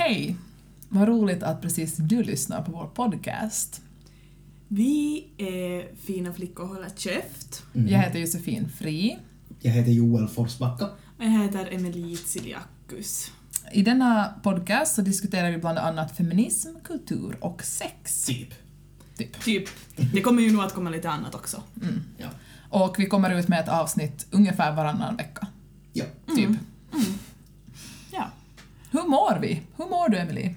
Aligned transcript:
Hej! 0.00 0.36
Vad 0.88 1.08
roligt 1.08 1.42
att 1.42 1.62
precis 1.62 1.96
du 1.96 2.22
lyssnar 2.22 2.62
på 2.62 2.72
vår 2.72 2.86
podcast. 2.86 3.82
Vi 4.68 5.26
är 5.38 5.96
fina 5.96 6.32
flickor 6.32 6.66
håller 6.66 6.90
käft. 6.96 7.62
Mm. 7.74 7.88
Jag 7.88 7.98
heter 7.98 8.18
Josefin 8.18 8.68
Fri. 8.68 9.18
Jag 9.60 9.72
heter 9.72 9.92
Joel 9.92 10.28
Forsbacka. 10.28 10.84
Och 10.84 11.24
jag 11.24 11.42
heter 11.42 11.74
Emelie 11.74 12.16
Tsiliakus. 12.16 13.32
I 13.72 13.82
denna 13.82 14.34
podcast 14.42 14.94
så 14.94 15.02
diskuterar 15.02 15.50
vi 15.50 15.58
bland 15.58 15.78
annat 15.78 16.16
feminism, 16.16 16.68
kultur 16.84 17.36
och 17.40 17.64
sex. 17.64 18.26
Typ. 18.26 18.54
Typ. 19.16 19.44
Typ. 19.44 19.68
Det 20.12 20.20
kommer 20.20 20.42
ju 20.42 20.52
nog 20.52 20.62
att 20.62 20.74
komma 20.74 20.90
lite 20.90 21.10
annat 21.10 21.34
också. 21.34 21.62
Mm. 21.82 22.00
Ja. 22.16 22.28
Och 22.70 22.94
vi 22.98 23.06
kommer 23.06 23.38
ut 23.38 23.48
med 23.48 23.60
ett 23.60 23.68
avsnitt 23.68 24.26
ungefär 24.30 24.76
varannan 24.76 25.16
vecka. 25.16 25.46
Ja. 25.92 26.04
Typ. 26.36 26.50
Ja. 26.50 26.56
Hur 28.98 29.08
mår 29.08 29.38
vi? 29.40 29.62
Hur 29.76 29.84
mår 29.86 30.08
du, 30.08 30.18
Emily? 30.18 30.54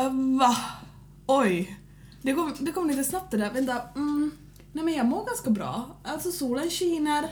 Uh, 0.00 0.38
va? 0.38 0.56
Oj. 1.26 1.78
Det 2.22 2.34
kom, 2.34 2.52
det 2.60 2.72
kom 2.72 2.88
lite 2.88 3.04
snabbt 3.04 3.30
det 3.30 3.36
där. 3.36 3.52
Vänta. 3.52 3.82
Mm. 3.96 4.30
Nej 4.72 4.84
men 4.84 4.94
jag 4.94 5.06
mår 5.06 5.26
ganska 5.26 5.50
bra. 5.50 5.86
Alltså 6.02 6.30
solen 6.30 6.70
skiner. 6.70 7.28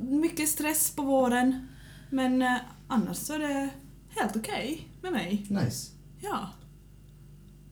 Mycket 0.00 0.48
stress 0.48 0.90
på 0.96 1.02
våren. 1.02 1.68
Men 2.10 2.42
eh, 2.42 2.56
annars 2.88 3.16
så 3.16 3.32
är 3.32 3.38
det 3.38 3.70
helt 4.08 4.36
okej 4.36 4.88
med 5.02 5.12
mig. 5.12 5.46
Nice. 5.48 5.90
Ja. 6.20 6.48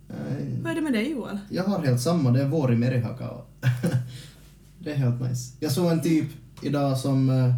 Eh, 0.08 0.46
Vad 0.62 0.70
är 0.70 0.74
det 0.74 0.80
med 0.80 0.92
dig 0.92 1.10
Joel? 1.10 1.38
Jag 1.50 1.64
har 1.64 1.78
helt 1.86 2.00
samma, 2.00 2.30
det 2.30 2.42
är 2.42 2.48
vår 2.48 2.72
i 2.72 2.76
Merihaka. 2.76 3.30
det 4.78 4.92
är 4.92 4.96
helt 4.96 5.20
nice. 5.20 5.56
Jag 5.60 5.72
såg 5.72 5.92
en 5.92 6.02
typ 6.02 6.28
idag 6.62 6.98
som... 6.98 7.30
eh, 7.30 7.54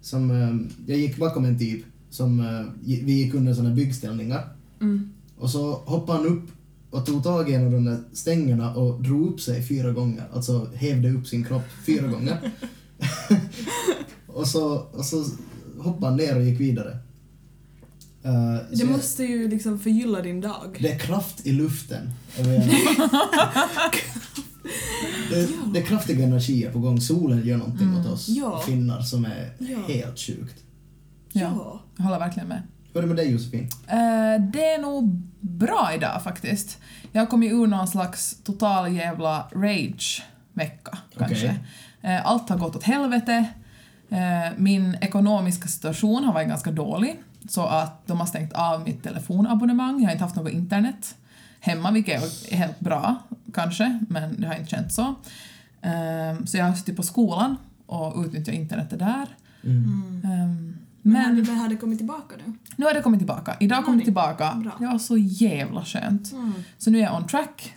som 0.00 0.30
eh, 0.30 0.76
jag 0.86 0.98
gick 0.98 1.16
bakom 1.16 1.44
en 1.44 1.58
typ 1.58 1.84
som... 2.16 2.40
eh, 2.40 2.62
Vi 3.04 3.12
gick 3.12 3.34
under 3.34 3.54
såna 3.54 3.70
byggställningar. 3.70 4.48
Mm. 4.80 5.10
Och 5.38 5.50
så 5.50 5.72
hoppade 5.74 6.18
han 6.18 6.26
upp 6.28 6.44
och 6.90 7.06
tog 7.06 7.22
tag 7.22 7.50
i 7.50 7.54
en 7.54 7.66
av 7.66 7.72
de 7.72 7.84
där 7.84 7.98
stängerna 8.12 8.74
och 8.74 9.02
drog 9.02 9.26
upp 9.32 9.40
sig 9.40 9.62
fyra 9.68 9.92
gånger. 9.92 10.24
Alltså 10.34 10.70
hävde 10.74 11.10
upp 11.10 11.26
sin 11.26 11.44
kropp 11.44 11.62
fyra 11.86 12.06
gånger. 12.06 12.50
och, 14.26 14.46
så, 14.46 14.74
och 14.92 15.04
så 15.04 15.24
hoppade 15.78 16.06
han 16.06 16.16
ner 16.16 16.36
och 16.36 16.42
gick 16.44 16.60
vidare. 16.60 16.98
Eh, 18.22 18.32
Det 18.70 18.76
jag- 18.76 18.90
måste 18.90 19.24
ju 19.24 19.48
liksom 19.48 19.78
förgylla 19.78 20.22
din 20.22 20.40
dag. 20.40 20.78
det 20.80 20.92
är 20.92 20.98
kraft 20.98 21.46
i 21.46 21.52
luften. 21.52 22.10
Det, 25.30 25.48
det 25.72 25.78
är 25.80 25.84
kraftiga 25.84 26.24
energier 26.26 26.70
på 26.72 26.78
gång. 26.78 27.00
Solen 27.00 27.46
gör 27.46 27.56
någonting 27.56 27.86
Mm. 27.88 28.00
åt 28.00 28.06
oss 28.06 28.28
Ja. 28.28 28.62
finnar 28.66 29.00
som 29.02 29.24
är 29.24 29.52
Ja. 29.58 29.78
helt 29.88 30.18
sjukt. 30.18 30.62
Ja. 31.40 31.80
Jag 31.96 32.04
håller 32.04 32.18
verkligen 32.18 32.48
med. 32.48 32.62
Hur 32.92 32.98
är 32.98 33.02
det 33.02 33.08
med 33.08 33.16
dig 33.16 33.30
Josefin? 33.32 33.68
Eh, 33.86 34.40
det 34.52 34.70
är 34.70 34.82
nog 34.82 35.22
bra 35.40 35.90
idag 35.94 36.22
faktiskt. 36.22 36.78
Jag 37.12 37.22
har 37.22 37.26
kommit 37.26 37.52
ur 37.52 37.66
någon 37.66 37.88
slags 37.88 38.36
total 38.44 38.92
jävla 38.92 39.48
rage-vecka, 39.52 40.98
kanske. 41.18 41.56
Eh, 42.02 42.26
allt 42.26 42.48
har 42.48 42.58
gått 42.58 42.76
åt 42.76 42.82
helvete. 42.82 43.46
Eh, 44.10 44.52
min 44.56 44.96
ekonomiska 45.00 45.68
situation 45.68 46.24
har 46.24 46.32
varit 46.32 46.48
ganska 46.48 46.70
dålig, 46.70 47.22
så 47.48 47.66
att 47.66 48.06
de 48.06 48.20
har 48.20 48.26
stängt 48.26 48.52
av 48.52 48.84
mitt 48.84 49.02
telefonabonnemang. 49.02 50.00
Jag 50.00 50.06
har 50.06 50.12
inte 50.12 50.24
haft 50.24 50.36
något 50.36 50.52
internet 50.52 51.14
hemma, 51.60 51.90
vilket 51.90 52.22
är 52.52 52.56
helt 52.56 52.80
bra, 52.80 53.16
kanske, 53.54 53.98
men 54.08 54.40
det 54.40 54.46
har 54.46 54.54
inte 54.54 54.70
känts 54.70 54.94
så. 54.94 55.14
Eh, 55.82 56.44
så 56.44 56.56
jag 56.56 56.64
har 56.64 56.74
suttit 56.74 56.96
på 56.96 57.02
skolan 57.02 57.56
och 57.86 58.24
utnyttjat 58.24 58.54
internetet 58.54 58.98
där. 58.98 59.26
Mm. 59.64 60.22
Eh, 60.24 60.65
Men 61.06 61.34
men 61.34 61.44
det, 61.44 61.52
har 61.52 61.68
det 61.68 61.76
kommit 61.76 61.98
tillbaka 61.98 62.36
nu? 62.46 62.52
nu 62.76 62.86
har 62.86 62.94
det 62.94 63.02
kommit 63.02 63.20
tillbaka. 63.20 63.56
Idag 63.60 63.84
kom 63.84 63.98
det 63.98 64.04
tillbaka. 64.04 64.54
Bra. 64.54 64.76
Det 64.78 64.86
var 64.86 64.98
så 64.98 65.16
jävla 65.16 65.84
skönt. 65.84 66.32
Mm. 66.32 66.52
Så 66.78 66.90
nu 66.90 66.98
är 66.98 67.02
jag 67.02 67.16
on 67.16 67.26
track. 67.26 67.74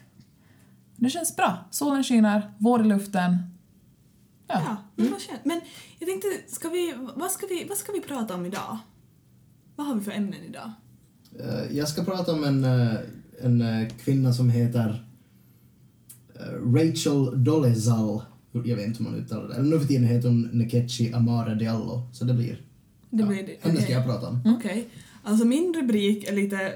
Det 0.95 1.09
känns 1.09 1.35
bra. 1.35 1.57
Solen 1.71 2.03
skiner, 2.03 2.51
vår 2.57 2.81
i 2.81 2.87
luften. 2.87 3.37
Ja. 4.47 4.61
Ja, 4.65 4.77
men 4.95 5.11
vad 5.11 5.21
skönt. 5.21 5.45
Men 5.45 5.61
jag 5.99 6.09
tänkte, 6.09 6.27
ska 6.47 6.69
vi, 6.69 6.93
vad, 7.15 7.31
ska 7.31 7.45
vi, 7.47 7.65
vad 7.69 7.77
ska 7.77 7.91
vi 7.91 8.01
prata 8.01 8.35
om 8.35 8.45
idag? 8.45 8.77
Vad 9.75 9.87
har 9.87 9.95
vi 9.95 10.01
för 10.01 10.11
ämnen 10.11 10.43
idag? 10.49 10.71
Eh, 11.39 11.77
Jag 11.77 11.87
ska 11.87 12.03
prata 12.03 12.33
om 12.33 12.43
en, 12.43 12.63
eh, 12.63 12.95
en 13.41 13.61
eh, 13.61 13.87
kvinna 13.89 14.33
som 14.33 14.49
heter 14.49 15.05
Rachel 16.75 17.43
Dolezal. 17.43 18.21
Jag 18.51 18.75
vet 18.75 18.87
inte 18.87 19.03
hur 19.03 19.09
man 19.11 19.19
uttalar 19.19 19.47
det. 19.47 19.53
Eller 19.55 19.69
nu 19.69 19.79
för 19.79 19.87
tiden 19.87 20.03
heter 20.07 20.27
hon 20.27 20.41
Nkechi 20.53 21.13
Amare 21.13 21.55
Diallo. 21.55 22.09
Så 22.13 22.25
det 22.25 22.33
blir... 22.33 22.61
Det 23.09 23.21
ja, 23.23 23.25
blir 23.29 23.43
det. 23.43 23.55
Henne 23.63 23.75
ska 23.75 23.83
okej. 23.83 23.91
jag 23.95 24.05
prata 24.05 24.27
om. 24.27 24.41
Okej. 24.57 24.87
Alltså 25.23 25.45
min 25.45 25.73
rubrik 25.73 26.23
är 26.27 26.33
lite... 26.35 26.73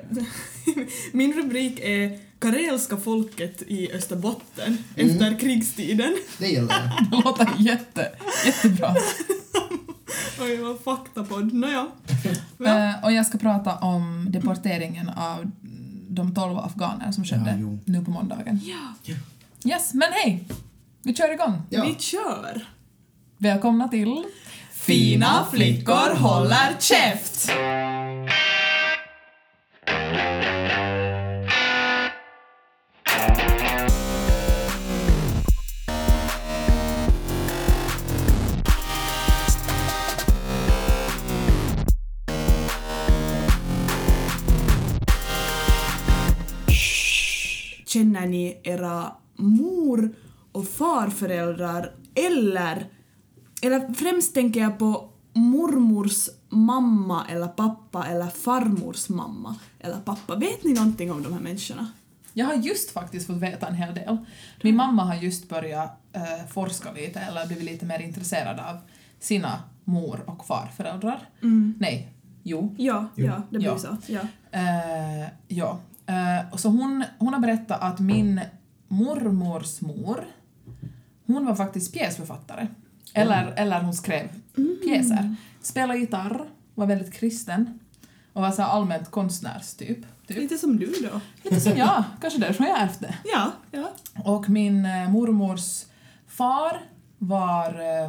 min 1.11 1.33
rubrik 1.33 1.79
är 1.79 2.19
Karelska 2.39 2.97
folket 2.97 3.61
i 3.67 3.91
Österbotten 3.93 4.77
Mm. 4.97 5.09
efter 5.11 5.39
krigstiden. 5.39 6.15
Det 6.39 6.47
gäller 6.47 6.67
det. 6.67 7.07
Det 7.11 7.23
låter 7.23 7.49
jätte, 7.59 8.11
jättebra. 8.45 8.95
Oj, 10.41 10.57
vad 10.57 10.79
faktapodd. 10.79 11.53
Nåja. 11.53 11.87
Ja. 12.23 12.31
Eh, 12.89 13.03
och 13.05 13.11
jag 13.11 13.25
ska 13.25 13.37
prata 13.37 13.75
om 13.75 14.27
deporteringen 14.29 15.09
av 15.09 15.51
de 16.09 16.35
12 16.35 16.57
afghaner 16.57 17.11
som 17.11 17.23
skedde 17.25 17.57
Ja, 17.61 17.77
nu 17.85 18.05
på 18.05 18.11
måndagen. 18.11 18.59
ja, 18.63 19.13
Yes, 19.65 19.93
men 19.93 20.07
hej! 20.11 20.47
Vi 21.03 21.15
kör 21.15 21.33
igång. 21.33 21.61
Ja. 21.69 21.85
vi 21.85 21.95
kör. 22.03 22.67
Välkomna 23.37 23.87
till 23.87 24.23
Fina 24.85 25.45
flickor 25.51 26.15
håller 26.15 26.79
käft! 26.79 27.49
Känner 47.85 48.27
ni 48.27 48.61
era 48.63 49.11
mor 49.35 50.15
och 50.51 50.67
farföräldrar 50.67 51.91
eller, 52.15 52.85
eller 53.65 53.93
främst 53.93 54.33
tänker 54.33 54.59
jag 54.59 54.79
på 54.79 55.09
mormors 55.33 56.29
mamma 56.49 57.25
eller 57.29 57.47
pappa 57.47 58.05
eller 58.07 58.27
farmors 58.27 59.09
mamma 59.09 59.55
eller 59.79 59.97
pappa. 59.99 60.35
Vet 60.35 60.63
ni 60.63 60.73
någonting 60.73 61.11
om 61.11 61.23
de 61.23 61.33
här 61.33 61.39
människorna? 61.39 61.87
Jag 62.33 62.45
har 62.45 62.53
just 62.53 62.91
faktiskt 62.91 63.27
fått 63.27 63.35
veta 63.37 63.67
en 63.67 63.75
hel 63.75 63.95
del. 63.95 64.17
Min 64.63 64.75
mamma 64.75 65.03
har 65.03 65.15
just 65.15 65.49
börjat 65.49 65.91
eh, 66.13 66.47
forska 66.49 66.91
lite, 66.91 67.19
eller 67.19 67.47
blivit 67.47 67.65
lite 67.65 67.85
mer 67.85 67.99
intresserad 67.99 68.59
av 68.59 68.77
sina 69.19 69.59
mor 69.83 70.23
och 70.25 70.45
farföräldrar. 70.45 71.19
Nej, 71.79 72.13
jo. 72.43 72.75
Ja, 72.77 73.05
Jo. 73.15 73.25
ja, 73.25 73.41
det 73.49 73.57
blir 73.57 73.67
Ja. 73.69 73.77
så. 73.77 73.97
Ja. 74.07 74.19
Eh, 74.51 75.27
ja. 75.47 75.79
Eh, 76.05 76.53
och 76.53 76.59
så 76.59 76.69
hon, 76.69 77.03
hon 77.19 77.33
har 77.33 77.41
berättat 77.41 77.81
att 77.81 77.99
min 77.99 78.41
mormors 78.87 79.81
mor, 79.81 80.25
hon 81.25 81.45
var 81.45 81.55
faktiskt 81.55 81.93
pjäsförfattare. 81.93 82.67
Eller, 83.13 83.53
eller 83.57 83.81
hon 83.81 83.93
skrev 83.93 84.27
pjäser. 84.83 85.35
Spelade 85.61 85.99
gitarr, 85.99 86.45
var 86.75 86.85
väldigt 86.85 87.13
kristen 87.13 87.79
och 88.33 88.41
var 88.41 88.51
så 88.51 88.61
allmänt 88.61 89.11
konstnärstyp. 89.11 90.05
Typ. 90.27 90.37
Lite 90.37 90.57
som 90.57 90.77
du 90.77 90.85
då. 90.85 91.21
Lite 91.43 91.61
som 91.61 91.77
jag, 91.77 92.03
kanske 92.21 92.39
därför 92.39 92.63
jag 92.63 92.81
ärvt 92.81 92.99
det. 92.99 93.15
Ja, 93.33 93.51
ja. 93.71 93.91
Och 94.23 94.49
min 94.49 94.85
eh, 94.85 95.09
mormors 95.09 95.85
far 96.27 96.81
var 97.17 97.79
eh, 97.79 98.03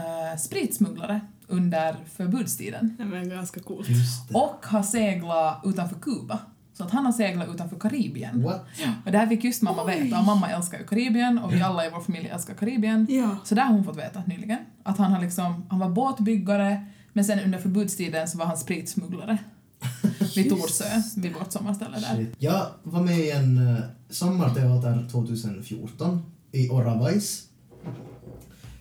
eh, 0.00 0.36
spritsmugglare 0.38 1.20
under 1.46 1.96
förbudstiden 2.16 2.96
Det 2.98 3.04
var 3.04 3.24
ganska 3.24 3.60
coolt. 3.60 3.88
Och 4.32 4.66
har 4.66 4.82
seglat 4.82 5.60
utanför 5.64 5.96
Kuba. 5.96 6.38
Så 6.74 6.84
att 6.84 6.90
han 6.90 7.04
har 7.04 7.12
seglat 7.12 7.48
utanför 7.48 7.78
Karibien. 7.78 8.42
What? 8.42 8.64
Och 9.04 9.12
det 9.12 9.18
här 9.18 9.26
fick 9.26 9.44
just 9.44 9.62
mamma 9.62 9.84
Oj. 9.84 10.00
veta 10.00 10.18
och 10.18 10.24
mamma 10.24 10.48
älskar 10.50 10.78
ju 10.78 10.86
Karibien 10.86 11.38
och 11.38 11.52
vi 11.52 11.62
alla 11.62 11.86
i 11.86 11.90
vår 11.90 12.00
familj 12.00 12.28
älskar 12.28 12.54
Karibien. 12.54 13.06
Ja. 13.10 13.36
Så 13.44 13.54
det 13.54 13.60
har 13.60 13.72
hon 13.74 13.84
fått 13.84 13.96
veta 13.96 14.22
nyligen. 14.26 14.58
Att 14.82 14.98
han 14.98 15.12
har 15.12 15.20
liksom, 15.20 15.66
han 15.68 15.78
var 15.78 15.88
båtbyggare 15.88 16.86
men 17.12 17.24
sen 17.24 17.40
under 17.40 17.58
förbudstiden 17.58 18.28
så 18.28 18.38
var 18.38 18.46
han 18.46 18.56
spritsmugglare. 18.56 19.38
Vid 20.36 20.50
Torsö, 20.50 20.84
vid 21.16 21.32
vårt 21.34 21.52
sommarställe 21.52 22.00
där. 22.00 22.16
Shit. 22.16 22.34
Jag 22.38 22.66
var 22.82 23.02
med 23.02 23.18
i 23.18 23.30
en 23.30 23.58
uh, 23.58 23.78
sommarteater 24.10 25.08
2014 25.12 26.22
i 26.52 26.68
Oravais. 26.68 27.42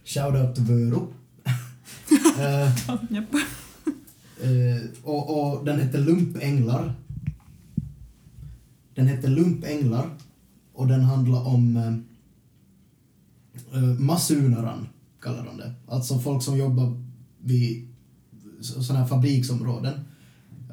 Shoutout 0.06 0.56
till 0.56 0.64
Vöru. 0.64 1.00
Eh, 2.40 2.72
Japp. 3.10 3.34
eh, 4.42 4.90
och, 5.04 5.54
och 5.54 5.66
den 5.66 5.80
hette 5.80 5.98
Lumpänglar. 5.98 6.94
Den 8.96 9.08
hette 9.08 9.28
Lumpänglar 9.28 10.10
och 10.74 10.88
den 10.88 11.02
handlar 11.02 11.48
om 11.48 11.78
eh, 11.78 11.94
eh, 13.78 14.00
massunaran, 14.00 14.88
kallar 15.22 15.46
de 15.46 15.58
det. 15.58 15.74
Alltså 15.88 16.20
folk 16.20 16.44
som 16.44 16.58
jobbar 16.58 17.02
vid 17.42 17.88
sådana 18.62 19.00
här 19.00 19.08
fabriksområden. 19.08 19.94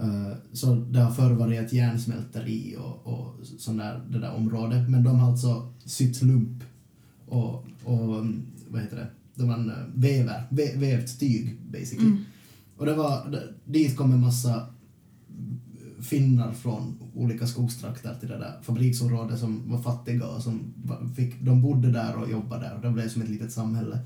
Eh, 0.00 0.32
så 0.52 0.74
det 0.74 1.00
har 1.00 1.10
förr 1.10 1.32
varit 1.32 1.60
ett 1.60 1.72
järnsmälteri 1.72 2.76
och, 2.78 3.06
och 3.06 3.34
sån 3.58 3.76
där, 3.76 4.02
det 4.10 4.18
där 4.18 4.34
området. 4.34 4.90
Men 4.90 5.04
de 5.04 5.18
har 5.18 5.30
alltså 5.30 5.72
sytt 5.84 6.22
lump 6.22 6.62
och, 7.26 7.66
och 7.84 8.18
mm, 8.18 8.42
vad 8.68 8.80
heter 8.82 8.96
det, 8.96 9.08
de 9.34 9.46
man 9.46 9.70
eh, 9.70 9.76
väver, 9.94 10.46
vä, 10.50 10.76
vävt 10.76 11.20
tyg 11.20 11.60
basically. 11.72 12.06
Mm. 12.08 12.24
Och 12.76 12.86
det 12.86 12.94
var, 12.94 13.30
det- 13.30 13.54
dit 13.64 13.96
kom 13.96 14.12
en 14.12 14.20
massa 14.20 14.66
finnar 16.00 16.52
från 16.52 16.98
olika 17.14 17.46
skogstrakter 17.46 18.14
till 18.20 18.28
det 18.28 18.38
där 18.38 18.58
fabriksområdet 18.62 19.38
som 19.40 19.70
var 19.70 19.82
fattiga 19.82 20.26
och 20.26 20.42
som 20.42 20.74
fick, 21.16 21.40
de 21.40 21.62
bodde 21.62 21.90
där 21.90 22.16
och 22.16 22.30
jobbade 22.30 22.62
där 22.62 22.74
och 22.74 22.80
det 22.80 22.90
blev 22.90 23.08
som 23.08 23.22
ett 23.22 23.28
litet 23.28 23.52
samhälle 23.52 23.98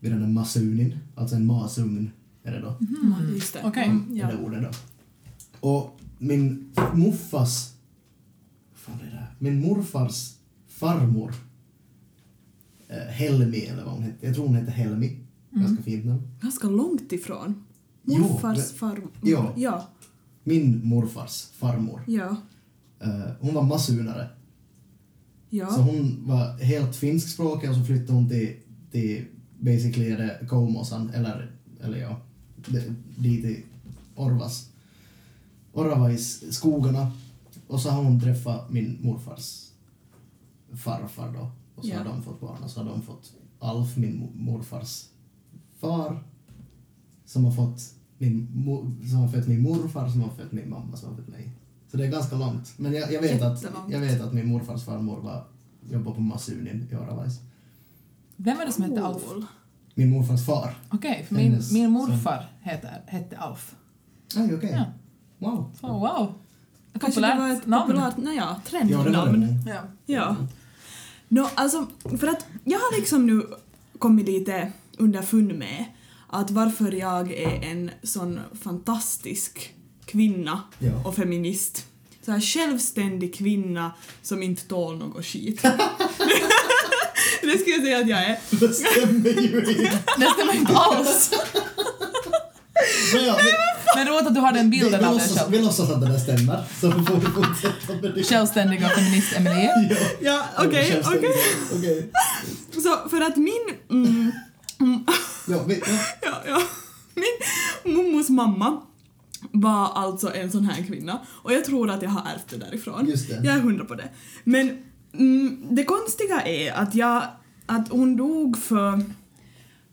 vid 0.00 0.12
den 0.12 0.20
där 0.20 0.28
masunin, 0.28 0.98
alltså 1.14 1.36
en 1.36 1.46
masugn 1.46 2.10
är 2.42 2.52
det 2.52 2.60
då, 2.60 2.76
Mm. 2.80 3.34
Just 3.34 3.52
det. 3.52 3.60
Okej. 3.64 3.84
Mm, 3.84 4.16
ja. 4.16 4.28
är 4.28 4.32
det 4.36 4.44
ordet 4.44 4.62
då. 4.62 4.70
Och 5.68 6.00
min 6.18 6.72
vad 6.74 7.48
fan 8.74 9.00
är 9.00 9.10
det? 9.10 9.26
Min 9.38 9.60
morfars 9.60 10.34
farmor, 10.68 11.34
eh, 12.88 12.96
Helmi 12.96 13.60
eller 13.60 13.84
vad 13.84 13.94
hon 13.94 14.02
hette, 14.02 14.26
jag 14.26 14.34
tror 14.34 14.46
hon 14.46 14.56
hette 14.56 14.70
Helmi, 14.70 15.18
ganska 15.50 15.82
fint 15.82 16.06
namn. 16.06 16.22
Ganska 16.40 16.68
långt 16.68 17.12
ifrån. 17.12 17.64
Morfars 18.02 18.72
farmor. 18.72 19.10
Ja. 19.22 19.52
Ja. 19.56 19.88
Min 20.44 20.86
morfars 20.88 21.42
farmor, 21.52 22.04
Ja. 22.06 22.36
eh, 23.00 23.30
hon 23.40 23.54
var 23.54 23.62
masunare. 23.62 24.28
Så 25.50 25.56
Ja. 25.56 25.66
hon 25.76 26.22
var 26.26 26.58
helt 26.62 26.96
finskspråkig 26.96 27.70
och 27.70 27.76
så 27.76 27.84
flyttade 27.84 28.12
hon 28.12 28.28
till, 28.28 28.56
till 28.90 29.24
basically 29.60 30.10
är 30.10 30.18
det 30.18 30.46
Koumosan, 30.48 31.10
eller, 31.10 31.52
eller 31.80 31.98
ja, 31.98 32.20
dit 33.18 33.44
i 33.44 33.64
Orvas. 34.16 34.68
Oravais 35.72 36.54
skogarna. 36.56 37.12
Och 37.66 37.80
så 37.80 37.90
har 37.90 38.02
hon 38.04 38.20
träffat 38.20 38.70
min 38.70 38.98
morfars 39.02 39.68
farfar 40.74 41.32
då. 41.32 41.50
Och 41.74 41.84
så 41.84 41.90
Ja. 41.90 41.98
har 41.98 42.04
de 42.04 42.22
fått 42.22 42.40
barn 42.40 42.62
och 42.62 42.70
så 42.70 42.80
har 42.82 42.90
de 42.90 43.02
fått 43.02 43.32
Alf, 43.58 43.96
min 43.96 44.20
mo- 44.22 44.34
morfars 44.36 45.04
far. 45.80 46.22
Som 47.24 47.44
har 47.44 47.52
fått 47.52 47.94
min, 48.22 48.64
som 49.10 49.18
har 49.18 49.28
fött 49.28 49.48
min 49.48 49.62
morfar, 49.62 50.08
som 50.08 50.20
har 50.20 50.30
fött 50.30 50.52
min 50.52 50.70
mamma, 50.70 50.96
som 50.96 51.08
har 51.08 51.16
fött 51.16 51.28
mig. 51.28 51.50
Så 51.90 51.96
det 51.96 52.06
är 52.06 52.10
ganska 52.10 52.36
långt. 52.36 52.72
Men 52.76 52.92
jag, 52.92 53.12
jag, 53.12 53.20
vet, 53.20 53.42
att, 53.42 53.64
jag 53.88 54.00
vet 54.00 54.20
att 54.20 54.32
min 54.32 54.46
morfars 54.48 54.84
farmor 54.84 55.20
var, 55.20 55.44
jobbade 55.90 56.16
på 56.16 56.20
Masunin 56.20 56.88
i 56.90 56.94
Oravais. 56.94 57.40
Vem 58.36 58.58
var 58.58 58.66
det 58.66 58.72
som 58.72 58.84
hette 58.84 59.02
Alf? 59.02 59.22
Min 59.94 60.10
morfars 60.10 60.46
far. 60.46 60.74
Okej, 60.90 61.24
för 61.28 61.34
min, 61.34 61.60
min 61.72 61.90
morfar 61.90 62.50
heter, 62.60 63.02
hette 63.06 63.38
Alf. 63.38 63.74
Aj, 64.36 64.54
okej. 64.54 64.70
Ja. 64.70 64.84
Wow. 65.38 65.70
Så 65.80 65.86
wow. 65.86 66.34
Kanske 67.00 67.20
det 67.20 67.34
var 67.38 67.48
ett 67.48 67.66
namn. 67.66 67.86
populärt, 67.86 68.16
nej 68.16 68.36
ja, 68.36 68.60
trendnamn. 68.64 69.64
Ja. 69.66 69.82
Ja. 70.06 70.36
Nå, 71.28 71.48
alltså, 71.54 71.86
för 72.18 72.26
att 72.26 72.46
jag 72.64 72.78
har 72.78 72.96
liksom 72.96 73.26
nu 73.26 73.42
kommit 73.98 74.26
lite 74.26 74.72
underfund 74.98 75.54
med 75.54 75.84
att 76.32 76.50
varför 76.50 76.92
jag 76.92 77.32
är 77.32 77.62
en 77.70 77.90
sån 78.02 78.40
fantastisk 78.62 79.74
kvinna 80.06 80.62
Ja. 80.78 80.92
och 81.04 81.16
feminist. 81.16 81.84
Så 82.24 82.32
här 82.32 82.40
självständig 82.40 83.34
kvinna 83.34 83.92
som 84.22 84.42
inte 84.42 84.62
tål 84.62 84.98
något 84.98 85.26
skit. 85.26 85.62
det 87.42 87.58
skulle 87.58 87.74
jag 87.76 87.82
säga 87.82 87.98
att 87.98 88.08
jag 88.08 88.24
är. 88.24 88.38
Det 88.50 88.68
stämmer 88.74 89.28
ju 89.30 89.58
inte. 89.58 89.98
Det 90.18 90.26
stämmer 90.34 90.54
inte 90.56 90.76
alls. 90.76 91.30
Men 93.14 93.24
ja, 93.24 93.38
vi, 93.44 93.52
Men 93.96 94.08
roligt 94.08 94.26
att 94.26 94.34
du 94.34 94.40
har 94.40 94.52
den 94.52 94.70
vi, 94.70 94.76
vi, 94.78 94.82
bilden 94.84 95.04
av 95.04 95.18
dig 95.18 95.28
själv. 95.28 95.50
vi 95.50 95.58
låtsas 95.62 95.90
att 95.90 96.00
det 96.00 96.06
där 96.08 96.18
stämmer. 96.18 96.64
Så 96.80 96.90
får 96.92 97.14
vi 97.16 97.26
fortsätta 97.26 97.92
med 98.02 98.12
det. 98.14 98.22
Självständiga 98.24 98.88
feminist 98.88 99.32
Emelie. 99.36 99.88
Ja. 99.90 99.96
Ja, 100.56 100.64
okej, 100.66 100.90
Självständig. 100.90 101.30
okej. 101.30 102.10
Okej. 102.72 102.82
Så 102.82 103.08
för 103.08 103.20
att 103.20 103.36
min... 103.36 103.62
Mm, 103.90 104.32
mm, 104.80 105.06
Ja, 105.48 105.64
vi, 105.68 105.78
ja. 105.86 105.98
ja, 106.22 106.42
ja. 106.46 106.62
Min 107.14 107.96
mummos 107.96 108.28
mamma 108.28 108.82
var 109.50 109.92
alltså 109.94 110.34
en 110.34 110.52
sån 110.52 110.64
här 110.64 110.82
kvinna 110.86 111.20
och 111.28 111.52
jag 111.52 111.64
tror 111.64 111.90
att 111.90 112.02
jag 112.02 112.10
har 112.10 112.32
ärvt 112.32 112.48
det 112.48 112.56
därifrån. 112.56 113.06
Just 113.08 113.28
det. 113.28 113.40
Jag 113.44 113.54
är 113.54 113.60
hundra 113.60 113.84
på 113.84 113.94
det. 113.94 114.08
Men 114.44 114.84
mm, 115.12 115.66
det 115.70 115.84
konstiga 115.84 116.42
är 116.42 116.72
att 116.72 116.94
jag, 116.94 117.22
att 117.66 117.88
hon 117.88 118.16
dog 118.16 118.58
för 118.58 119.02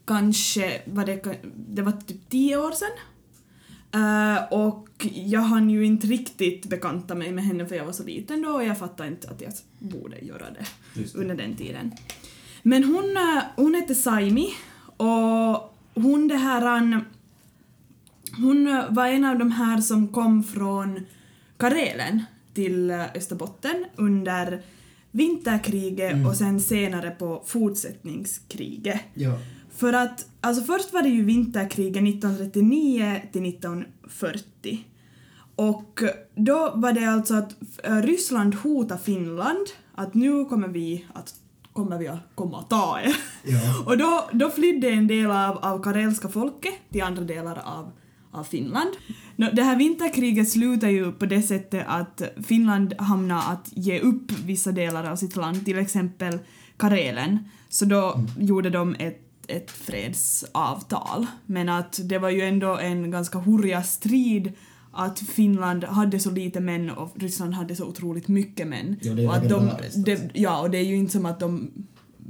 kanske, 0.06 0.82
var 0.86 1.06
det, 1.06 1.40
det 1.54 1.82
var 1.82 1.92
typ 1.92 2.30
tio 2.30 2.56
år 2.56 2.72
sedan. 2.72 2.90
Eh, 3.92 4.52
och 4.52 5.06
jag 5.14 5.40
hann 5.40 5.70
ju 5.70 5.86
inte 5.86 6.06
riktigt 6.06 6.66
bekanta 6.66 7.14
mig 7.14 7.32
med 7.32 7.44
henne 7.44 7.66
för 7.66 7.76
jag 7.76 7.84
var 7.84 7.92
så 7.92 8.04
liten 8.04 8.42
då 8.42 8.50
och 8.50 8.64
jag 8.64 8.78
fattade 8.78 9.08
inte 9.08 9.30
att 9.30 9.40
jag 9.40 9.52
borde 9.78 10.18
göra 10.18 10.46
det 10.50 10.66
det. 10.94 11.14
under 11.14 11.34
den 11.34 11.56
tiden. 11.56 11.92
Men 12.62 12.84
hon, 12.84 13.16
eh, 13.16 13.42
hon 13.56 13.74
hette 13.74 13.94
Saimi 13.94 14.54
och 15.00 15.74
hon 15.94 16.28
det 16.28 16.36
här... 16.36 17.00
Hon 18.36 18.82
var 18.90 19.06
en 19.06 19.24
av 19.24 19.38
de 19.38 19.50
här 19.52 19.80
som 19.80 20.08
kom 20.08 20.42
från 20.44 21.00
Karelen 21.56 22.22
till 22.54 22.90
eh, 22.90 23.04
Österbotten 23.14 23.84
under 23.96 24.62
vinterkriget 25.10 26.12
Mm. 26.12 26.26
och 26.26 26.36
sen 26.36 26.60
senare 26.60 27.10
på 27.10 27.42
fortsättningskriget. 27.46 29.00
ja. 29.14 29.38
För 29.76 29.92
att, 29.92 30.26
alltså 30.40 30.62
först 30.64 30.92
var 30.92 31.02
det 31.02 31.08
ju 31.08 31.24
vinterkriget 31.24 32.02
1939 32.02 33.22
till 33.32 33.48
1940. 33.48 34.84
Och 35.56 36.00
då 36.34 36.72
var 36.74 36.92
det 36.92 37.04
alltså 37.06 37.34
att 37.34 37.56
eh, 37.84 37.96
Ryssland 38.02 38.54
hotade 38.54 39.00
Finland 39.00 39.66
att 39.94 40.14
nu 40.14 40.44
kommer 40.44 40.68
vi 40.68 41.06
att, 41.14 41.34
kommer 41.80 41.98
vi 41.98 42.08
att 42.08 42.18
komma 42.34 42.58
och 42.58 42.68
ta 42.68 43.00
er. 43.00 43.16
Ja. 43.44 43.84
Och 43.86 43.98
då, 43.98 44.28
då 44.32 44.50
flydde 44.50 44.90
en 44.90 45.06
del 45.06 45.30
av, 45.30 45.58
av 45.58 45.82
karelska 45.82 46.28
folket 46.28 46.74
till 46.92 47.02
andra 47.02 47.22
delar 47.22 47.62
av, 47.64 47.92
av 48.30 48.44
Finland. 48.44 48.90
Det 49.36 49.62
här 49.62 49.76
vinterkriget 49.76 50.48
slutar 50.48 50.88
ju 50.88 51.12
på 51.12 51.26
det 51.26 51.42
sättet 51.42 51.84
att 51.88 52.22
Finland 52.46 52.94
hamnar 52.98 53.52
att 53.52 53.68
ge 53.72 54.00
upp 54.00 54.32
vissa 54.32 54.72
delar 54.72 55.10
av 55.10 55.16
sitt 55.16 55.36
land, 55.36 55.64
till 55.64 55.78
exempel 55.78 56.38
Karelen. 56.76 57.38
Så 57.68 57.84
då 57.84 58.24
gjorde 58.38 58.70
de 58.70 58.96
ett, 58.98 59.20
ett 59.46 59.70
fredsavtal. 59.70 61.26
Men 61.46 61.68
att 61.68 62.00
det 62.02 62.18
var 62.18 62.30
ju 62.30 62.40
ändå 62.40 62.76
en 62.76 63.10
ganska 63.10 63.38
hurja 63.38 63.82
strid 63.82 64.52
att 64.92 65.18
Finland 65.18 65.84
hade 65.84 66.20
så 66.20 66.30
lite 66.30 66.60
män 66.60 66.90
och 66.90 67.12
Ryssland 67.16 67.54
hade 67.54 67.76
så 67.76 67.84
otroligt 67.84 68.28
mycket 68.28 68.66
män. 68.68 68.96
Ja, 69.02 69.12
det 69.14 69.22
är 69.22 69.28
och 69.28 69.36
att 69.36 69.48
de, 69.48 69.70
det, 69.94 70.30
ja, 70.34 70.60
och 70.60 70.70
det 70.70 70.78
är 70.78 70.84
ju 70.84 70.96
inte 70.96 71.12
som 71.12 71.26
att 71.26 71.40
de, 71.40 71.70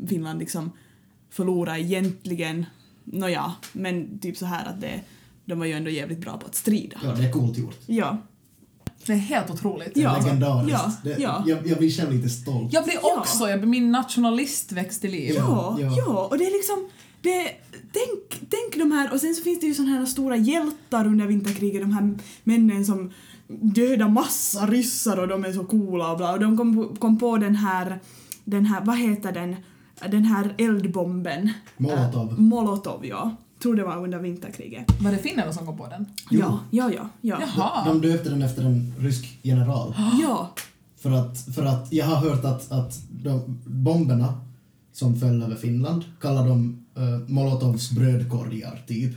Finland 0.08 0.38
liksom 0.38 0.70
förlorade 1.30 1.80
egentligen, 1.80 2.66
nåja, 3.04 3.52
men 3.72 4.18
typ 4.18 4.36
så 4.36 4.46
här 4.46 4.66
att 4.68 4.80
det, 4.80 5.00
de 5.44 5.58
var 5.58 5.66
ju 5.66 5.72
ändå 5.72 5.90
jävligt 5.90 6.18
bra 6.20 6.38
på 6.38 6.46
att 6.46 6.54
strida. 6.54 6.96
ja, 7.04 7.12
det 7.12 7.24
är 7.24 7.32
coolt 7.32 7.58
gjort. 7.58 7.76
Ja. 7.86 8.18
Det 9.06 9.12
är 9.12 9.16
helt 9.16 9.50
otroligt. 9.50 9.92
Ja. 9.96 10.18
legendariskt. 10.18 10.72
Ja, 10.72 10.92
Det, 11.04 11.16
ja. 11.18 11.44
Jag, 11.46 11.66
jag 11.66 11.78
blir 11.78 11.90
själv 11.90 12.12
lite 12.12 12.28
stolt. 12.28 12.72
Jag 12.72 12.84
blir 12.84 12.94
Ja. 13.02 13.18
också, 13.20 13.48
jag 13.50 13.58
blir 13.60 13.68
min 13.70 13.90
nationalist 13.92 14.72
växt 14.72 15.00
till 15.00 15.10
liv. 15.10 15.34
Ja, 15.36 15.76
Ja. 15.80 15.94
ja, 15.98 16.28
och 16.30 16.38
det 16.38 16.44
är 16.44 16.52
liksom, 16.52 16.88
det, 17.22 17.42
tänk, 17.92 18.50
tänk 18.50 18.76
de 18.76 18.92
här, 18.92 19.12
och 19.12 19.20
sen 19.20 19.34
så 19.34 19.42
finns 19.42 19.60
det 19.60 19.66
ju 19.66 19.74
såna 19.74 19.88
här 19.90 20.06
stora 20.06 20.36
hjältar 20.36 21.06
under 21.06 21.26
vinterkriget, 21.26 21.82
de 21.82 21.92
här 21.92 22.14
männen 22.44 22.84
som 22.84 23.10
dödar 23.48 24.08
massa 24.08 24.66
ryssar 24.66 25.16
och 25.16 25.28
de 25.28 25.44
är 25.44 25.52
så 25.52 25.64
coola 25.64 26.10
och 26.12 26.16
bla, 26.16 26.32
och 26.32 26.40
de 26.40 26.56
kom, 26.56 26.76
på- 26.76 26.94
kom 26.96 27.18
på 27.18 27.36
den 27.36 27.56
här, 27.56 28.00
den 28.44 28.66
här, 28.66 28.84
vad 28.84 28.98
heter 28.98 29.32
den, 29.32 29.56
den 30.10 30.24
här 30.24 30.54
eldbomben. 30.58 31.50
Molotov. 31.76 32.28
Äh, 32.32 32.38
Molotov, 32.38 33.06
ja. 33.06 33.36
Tror 33.62 33.74
det 33.76 33.84
var 33.84 33.96
under 34.04 34.18
vinterkriget. 34.18 35.02
Var 35.02 35.10
det 35.12 35.18
finnarna 35.18 35.52
som 35.52 35.66
kom 35.66 35.76
på 35.76 35.86
den? 35.86 36.06
Jo. 36.30 36.38
Ja, 36.40 36.58
ja, 36.70 36.90
ja, 36.94 37.08
ja. 37.20 37.38
Jaha. 37.56 37.84
De 37.88 38.00
döpte 38.00 38.30
den 38.30 38.42
efter 38.42 38.62
en 38.64 38.94
rysk 38.98 39.38
general. 39.42 39.94
Ja, 40.22 40.54
För 41.02 41.10
att, 41.10 41.54
för 41.54 41.64
att 41.64 41.92
jag 41.92 42.06
har 42.06 42.16
hört 42.16 42.44
att, 42.44 42.72
att 42.72 42.98
de 43.10 43.58
bomberna 43.66 44.40
som 44.92 45.16
föll 45.20 45.42
över 45.42 45.56
Finland 45.56 46.04
kallar 46.20 46.48
de 46.48 46.79
uh, 47.00 47.28
Molotovs 47.28 47.90
brödkorgar, 47.90 48.82
typ. 48.86 49.12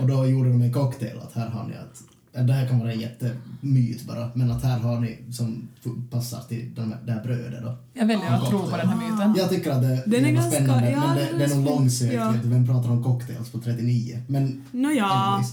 Och 0.00 0.08
då 0.08 0.26
gjorde 0.26 0.48
de 0.48 0.62
en 0.62 0.72
cocktail 0.72 1.18
att 1.18 1.32
här 1.32 1.48
har 1.48 1.68
ni 1.68 1.74
att 1.74 2.02
ja, 2.32 2.40
det 2.42 2.52
här 2.52 2.68
kan 2.68 2.78
vara 2.78 2.92
en 2.92 3.00
jättemyt 3.00 4.02
bara, 4.06 4.30
men 4.34 4.50
att 4.50 4.62
här 4.62 4.78
har 4.78 5.00
ni 5.00 5.18
som 5.32 5.68
passar 6.10 6.40
till 6.48 6.74
de, 6.74 6.94
det 7.06 7.12
här 7.12 7.22
brödet 7.22 7.62
då. 7.62 7.76
Jag 7.94 8.06
väljer 8.06 8.30
att 8.30 8.48
tro 8.48 8.58
på 8.58 8.76
den 8.76 8.88
här 8.88 8.96
myten. 9.10 9.34
Jag 9.36 9.48
tycker 9.50 9.70
att 9.70 9.82
det, 9.82 10.02
Den 10.06 10.24
är 10.24 10.32
ganska- 10.32 10.50
spännande, 10.50 10.90
ja, 10.90 11.06
men 11.06 11.16
det, 11.16 11.38
det 11.38 11.44
är 11.44 11.56
nog 11.56 11.64
långsökt. 11.64 12.14
Ja. 12.14 12.34
Vem 12.44 12.66
pratar 12.66 12.90
om 12.90 13.04
cocktails 13.04 13.50
på 13.50 13.58
39? 13.58 14.22
Men 14.26 14.62
Nåja. 14.70 15.04
anyways. 15.04 15.52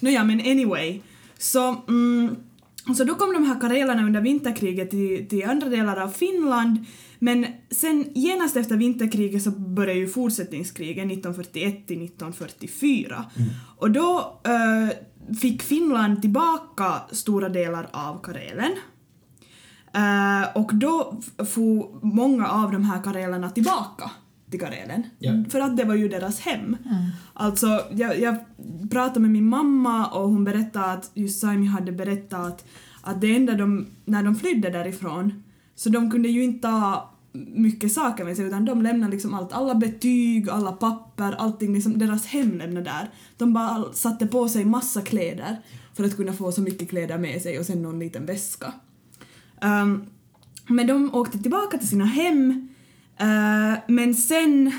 Nåja, 0.00 0.24
men 0.24 0.40
anyway. 0.40 1.00
Så, 1.38 1.76
mm, 1.88 2.36
så 2.96 3.04
då 3.04 3.14
kom 3.14 3.34
de 3.34 3.44
här 3.44 3.60
karelerna 3.60 4.02
under 4.06 4.20
vinterkriget 4.20 4.90
till, 4.90 5.26
till 5.28 5.44
andra 5.44 5.68
delar 5.68 5.96
av 5.96 6.08
Finland. 6.08 6.84
Men 7.24 7.46
sen 7.70 8.04
genast 8.14 8.56
efter 8.56 8.76
vinterkriget 8.76 9.42
så 9.42 9.50
började 9.50 9.98
ju 9.98 10.08
fortsättningskriget 10.08 11.06
1941 11.06 11.86
till 11.86 12.04
1944. 12.04 13.24
Och 13.76 13.90
då, 13.90 14.40
eh, 14.44 15.36
fick 15.36 15.62
Finland 15.62 16.22
tillbaka 16.22 17.02
stora 17.10 17.48
delar 17.48 17.88
av 17.92 18.22
Karelen. 18.22 18.72
Eh, 19.94 20.56
och 20.56 20.74
då 20.74 21.20
for 21.38 22.04
många 22.06 22.48
av 22.48 22.72
de 22.72 22.84
här 22.84 23.02
karelerna 23.02 23.50
tillbaka 23.50 24.10
till 24.50 24.60
Karelen. 24.60 25.02
Ja. 25.18 25.44
För 25.50 25.60
att 25.60 25.76
det 25.76 25.84
var 25.84 25.94
ju 25.94 26.08
deras 26.08 26.40
hem. 26.40 26.76
Alltså, 27.34 27.80
jag, 27.92 28.20
jag 28.20 28.36
pratade 28.90 29.20
med 29.20 29.30
min 29.30 29.48
mamma 29.48 30.06
och 30.06 30.28
hon 30.28 30.44
berättade 30.44 30.86
att 30.86 31.10
just 31.14 31.40
Saimi 31.40 31.66
hade 31.66 31.92
berättat 31.92 32.46
att, 32.46 32.64
att 33.02 33.20
det 33.20 33.36
enda 33.36 33.54
de, 33.54 33.86
när 34.04 34.22
de 34.22 34.34
flydde 34.34 34.70
därifrån, 34.70 35.42
så 35.74 35.88
de 35.88 36.10
kunde 36.10 36.28
ju 36.28 36.44
inte 36.44 36.68
ta 36.68 37.10
mycket 37.34 37.92
saker 37.92 38.24
med 38.24 38.36
sig 38.36 38.46
utan 38.46 38.64
de 38.64 38.82
lämnade 38.82 39.12
liksom 39.12 39.34
allt, 39.34 39.52
alla 39.52 39.74
betyg, 39.74 40.48
alla 40.48 40.72
papper, 40.72 41.32
allting 41.32 41.74
liksom 41.74 41.98
deras 41.98 42.26
hem 42.26 42.58
lämnade 42.58 42.90
där. 42.90 43.10
De 43.36 43.52
bara 43.52 43.92
satte 43.92 44.26
på 44.26 44.48
sig 44.48 44.64
massa 44.64 45.02
kläder 45.02 45.56
för 45.94 46.04
att 46.04 46.16
kunna 46.16 46.32
få 46.32 46.52
så 46.52 46.60
mycket 46.60 46.90
kläder 46.90 47.18
med 47.18 47.42
sig 47.42 47.58
och 47.58 47.66
sen 47.66 47.82
någon 47.82 47.98
liten 47.98 48.26
väska. 48.26 48.72
Um, 49.62 50.04
men 50.66 50.86
de 50.86 51.14
åkte 51.14 51.38
tillbaka 51.38 51.78
till 51.78 51.88
sina 51.88 52.04
hem, 52.04 52.68
uh, 53.20 53.78
men 53.88 54.14
sen 54.14 54.72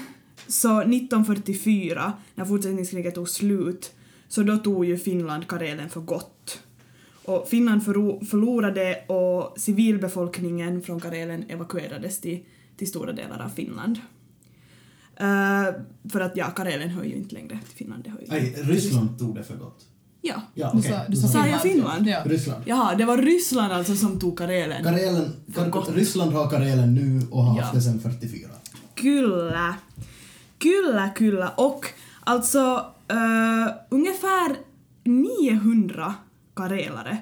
så 0.47 0.81
1944, 0.81 2.13
när 2.35 2.45
fortsättningskriget 2.45 3.15
tog 3.15 3.29
slut, 3.29 3.93
så 4.27 4.43
då 4.43 4.57
tog 4.57 4.85
ju 4.85 4.97
Finland 4.97 5.47
Karelen 5.47 5.89
för 5.89 6.01
gott. 6.01 6.59
Och 7.27 7.47
Finland 7.47 7.81
förlo- 7.83 8.25
förlorade 8.25 9.03
och 9.07 9.59
civilbefolkningen 9.59 10.81
från 10.81 10.99
Karelen 10.99 11.43
evakuerades 11.49 12.21
till, 12.21 12.39
till 12.77 12.87
stora 12.87 13.11
delar 13.13 13.45
av 13.45 13.49
Finland. 13.49 13.99
Eh, 15.15 15.65
för 16.11 16.19
att 16.21 16.37
ja, 16.37 16.45
Karelen 16.45 16.89
hör 16.89 17.03
ju 17.03 17.15
inte 17.15 17.35
längre 17.35 17.59
till 17.67 17.75
Finland. 17.77 18.03
Det 18.03 18.09
hör 18.09 18.19
ju 18.19 18.25
Nej, 18.27 18.55
Ryssland 18.63 19.19
tog 19.19 19.35
det 19.35 19.43
för 19.43 19.55
gott. 19.55 19.85
Ja. 20.21 20.41
Ja, 20.53 20.69
Du 20.73 20.79
okej. 20.79 20.91
sa, 20.91 20.99
du 21.09 21.15
sa 21.17 21.27
Sa 21.27 21.47
jag 21.47 21.61
Finland? 21.61 22.07
Ja. 22.07 22.21
Ryssland. 22.25 22.63
Jaha, 22.67 22.95
det 22.95 23.05
var 23.05 23.17
Ryssland 23.17 23.73
alltså 23.73 23.95
som 23.95 24.19
tog 24.19 24.37
Karelen. 24.37 24.83
Karelen, 24.83 25.29
För 25.53 25.69
gott. 25.69 25.95
Ryssland 25.95 26.33
har 26.33 26.49
Karelen 26.49 26.93
nu 26.95 27.21
och 27.31 27.43
har 27.43 27.57
Ja. 27.57 27.61
haft 27.63 27.73
det 27.75 27.81
sedan 27.81 27.99
44. 27.99 28.49
Kyllä. 28.95 29.75
Kyllä, 30.57 31.09
kyllä. 31.15 31.49
Och 31.57 31.85
alltså 32.23 32.85
uh, 33.11 33.73
ungefär 33.89 34.55
900 35.03 36.13
karelare 36.55 37.17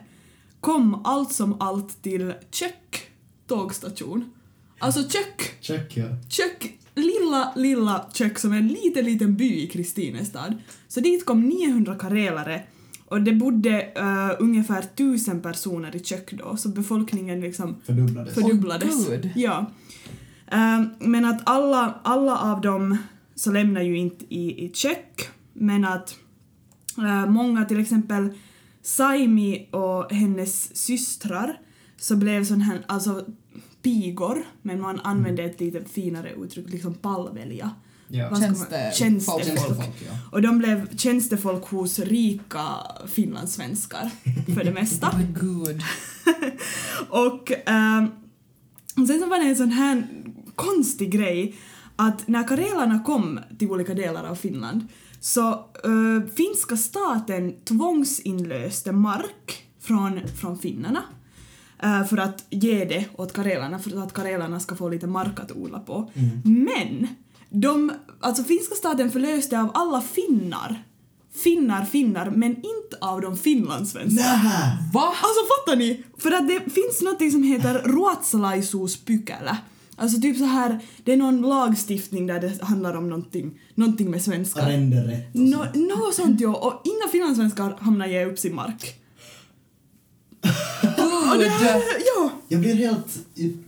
kom 0.59 1.01
allt 1.05 1.33
som 1.33 1.61
allt 1.61 2.03
till 2.03 2.33
Tjöck 2.51 3.09
tågstation. 3.47 4.31
Alltså 4.79 5.09
Tjöck, 5.09 5.57
Check, 5.61 5.97
ja. 5.97 6.05
Tjöck, 6.29 6.77
lilla, 6.95 7.53
lilla 7.55 8.05
Tjöck 8.13 8.39
som 8.39 8.53
är 8.53 8.57
en 8.57 8.67
liten, 8.67 9.05
liten 9.05 9.35
by 9.35 9.63
i 9.63 9.67
Kristinestad. 9.67 10.53
Så 10.87 10.99
dit 10.99 11.25
kom 11.25 11.41
900 11.49 11.95
karelare 11.95 12.63
och 13.05 13.21
det 13.21 13.33
bodde 13.33 13.81
eh, 13.81 14.31
ungefär 14.39 14.81
tusen 14.81 15.41
personer 15.41 15.95
i 15.95 15.99
Tjöck 15.99 16.31
då, 16.33 16.57
så 16.57 16.69
befolkningen 16.69 17.41
liksom 17.41 17.75
Fördubblades. 17.85 18.33
fördubblades. 18.33 19.07
Gud. 19.07 19.29
ja. 19.35 19.71
Ehm, 20.51 20.89
men 20.99 21.25
att 21.25 21.41
alla, 21.43 21.99
alla 22.03 22.37
av 22.37 22.61
dem 22.61 22.97
så 23.35 23.51
lämnar 23.51 23.81
ju 23.81 23.97
inte 23.97 24.25
i, 24.35 24.65
i 24.65 24.71
check, 24.73 25.29
men 25.53 25.85
att 25.85 26.15
eh, 26.97 27.29
många, 27.29 27.65
till 27.65 27.79
exempel 27.79 28.29
Saimi 28.83 29.69
och 29.71 30.11
hennes 30.11 30.75
systrar, 30.75 31.59
så 31.97 32.15
blev 32.15 32.45
sån 32.45 32.61
här, 32.61 32.81
alltså 32.87 33.25
pigor, 33.81 34.45
men 34.61 34.81
man 34.81 34.99
använde 34.99 35.43
ett 35.43 35.59
lite 35.61 35.85
finare 35.85 36.31
uttryck, 36.33 36.69
liksom 36.69 36.93
palvelja. 36.93 37.71
Ja. 38.07 38.35
Tjänste- 38.39 38.91
Tjänstefolk. 38.93 39.43
Tjänstefolk, 39.45 40.03
ja. 40.07 40.17
Och 40.31 40.41
de 40.41 40.57
blev 40.57 40.97
tjänstefolk 40.97 41.63
hos 41.65 41.99
rika 41.99 42.65
finlandssvenskar, 43.07 44.09
för 44.55 44.63
det 44.63 44.71
mesta. 44.81 45.07
Oh, 45.09 45.21
gud. 45.41 45.81
Och 47.09 47.51
och 49.01 49.07
sen 49.07 49.19
så 49.19 49.25
var 49.29 49.39
det 49.43 49.49
en 49.49 49.55
sån 49.55 49.71
här 49.71 50.07
konstig 50.55 51.11
grej 51.11 51.55
att 51.95 52.27
när 52.27 52.47
karelarna 52.47 52.99
kom 52.99 53.39
till 53.59 53.71
olika 53.71 53.93
delar 53.93 54.23
av 54.23 54.35
Finland 54.35 54.87
så 55.19 55.49
eh, 55.51 56.29
finska 56.35 56.77
staten 56.77 57.53
tvångsinlöste 57.65 58.91
mark 58.91 59.63
från, 59.81 60.19
från 60.41 60.59
finnarna 60.59 61.03
eh, 61.83 62.05
för 62.05 62.17
att 62.17 62.45
ge 62.49 62.85
det 62.85 63.05
åt 63.15 63.33
karelarna 63.33 63.79
för 63.79 64.03
att 64.03 64.13
karelarna 64.13 64.59
ska 64.59 64.75
få 64.75 64.89
lite 64.89 65.07
mark 65.07 65.39
att 65.39 65.51
odla 65.51 65.79
på. 65.79 66.11
Men 66.43 67.07
de, 67.49 67.91
alltså 68.19 68.43
finska 68.43 68.75
staten 68.75 69.11
förlöste 69.11 69.59
av 69.59 69.71
alla 69.73 70.01
finnar 70.01 70.83
finnar 71.33 71.85
finnar 71.85 72.29
men 72.29 72.55
inte 72.55 72.97
av 73.01 73.21
de 73.21 73.37
finlandssvenska. 73.37 74.23
Nähä! 74.23 74.77
Va? 74.93 75.01
Alltså 75.01 75.41
fattar 75.47 75.75
ni? 75.75 76.03
För 76.17 76.31
att 76.31 76.47
det 76.47 76.59
finns 76.59 77.01
något 77.01 77.31
som 77.31 77.43
heter 77.43 77.73
ruotsalaisuuspykälä. 77.73 79.57
Alltså 79.95 80.21
typ 80.21 80.37
så 80.37 80.45
här, 80.45 80.79
det 81.03 81.13
är 81.13 81.17
någon 81.17 81.41
lagstiftning 81.41 82.27
där 82.27 82.39
det 82.39 82.63
handlar 82.63 82.93
om 82.93 83.09
någonting, 83.09 83.59
någonting 83.75 84.11
med 84.11 84.21
svenskar. 84.21 84.61
Arrenderätt 84.61 85.35
och 85.35 85.39
Nå, 85.39 85.63
sånt. 85.63 85.75
något 85.75 86.15
sånt 86.15 86.41
ja, 86.41 86.55
och 86.55 86.81
inga 86.87 87.11
finlandssvenskar 87.11 87.77
hamnar 87.79 88.07
ge 88.07 88.25
upp 88.25 88.39
sin 88.39 88.55
mark. 88.55 88.99
Gud. 91.37 91.51
Ja! 92.15 92.31
Jag 92.47 92.59
blir 92.59 92.75
helt... 92.75 93.25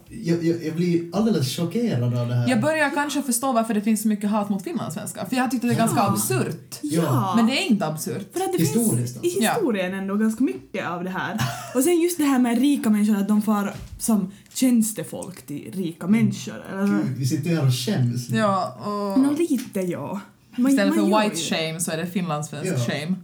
Jag, 0.09 0.43
jag, 0.45 0.63
jag 0.65 0.75
blir 0.75 1.03
alldeles 1.13 1.55
chockerad 1.57 2.03
av 2.17 2.27
det 2.27 2.35
här. 2.35 2.50
Jag 2.50 2.62
börjar 2.62 2.89
kanske 2.89 3.21
förstå 3.21 3.51
varför 3.51 3.74
det 3.74 3.81
finns 3.81 4.01
så 4.01 4.07
mycket 4.07 4.29
hat 4.29 4.50
mot 4.50 4.63
finlandssvenskar, 4.63 5.25
för 5.25 5.35
jag 5.35 5.51
tyckte 5.51 5.67
det 5.67 5.74
är 5.74 5.77
ganska 5.77 5.97
Ja. 6.00 6.09
absurt. 6.12 6.79
Ja! 6.81 7.33
Men 7.35 7.47
det 7.47 7.53
är 7.53 7.71
inte 7.71 7.85
absurt. 7.88 8.33
För 8.33 8.39
att 8.43 8.51
det 8.53 8.57
Historiskt 8.63 9.21
finns 9.21 9.35
i 9.35 9.38
alltså. 9.47 9.59
historien 9.59 9.93
ändå 9.93 10.15
ganska 10.15 10.43
mycket 10.43 10.88
av 10.88 11.03
det 11.03 11.09
här. 11.09 11.41
Och 11.75 11.83
sen 11.83 12.01
just 12.01 12.17
det 12.17 12.24
här 12.24 12.39
med 12.39 12.59
rika 12.59 12.89
människor, 12.89 13.15
att 13.17 13.27
de 13.27 13.41
får 13.41 13.74
som 14.00 14.31
tjänstefolk 14.53 15.41
till 15.45 15.71
rika 15.74 16.07
människor. 16.07 16.63
Eller, 16.74 16.85
Gud, 16.88 17.17
vi 17.17 17.25
sitter 17.25 17.50
här 17.55 17.65
och 17.67 17.74
skäms. 17.74 18.29
Ja, 18.29 18.77
och... 18.85 19.19
Nå 19.19 19.31
lite 19.31 19.79
ja. 19.81 20.19
Man- 20.55 20.71
Istället 20.71 20.95
man 20.95 21.12
för 21.12 21.24
white 21.24 21.35
shame 21.41 21.79
så 21.79 21.91
är 21.91 21.97
det 21.97 22.07
finlandssvensk 22.07 22.71
Ja. 22.74 22.79
shame. 22.93 23.15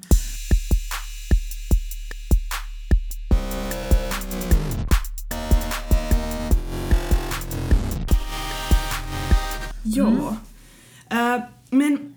Men 11.71 12.15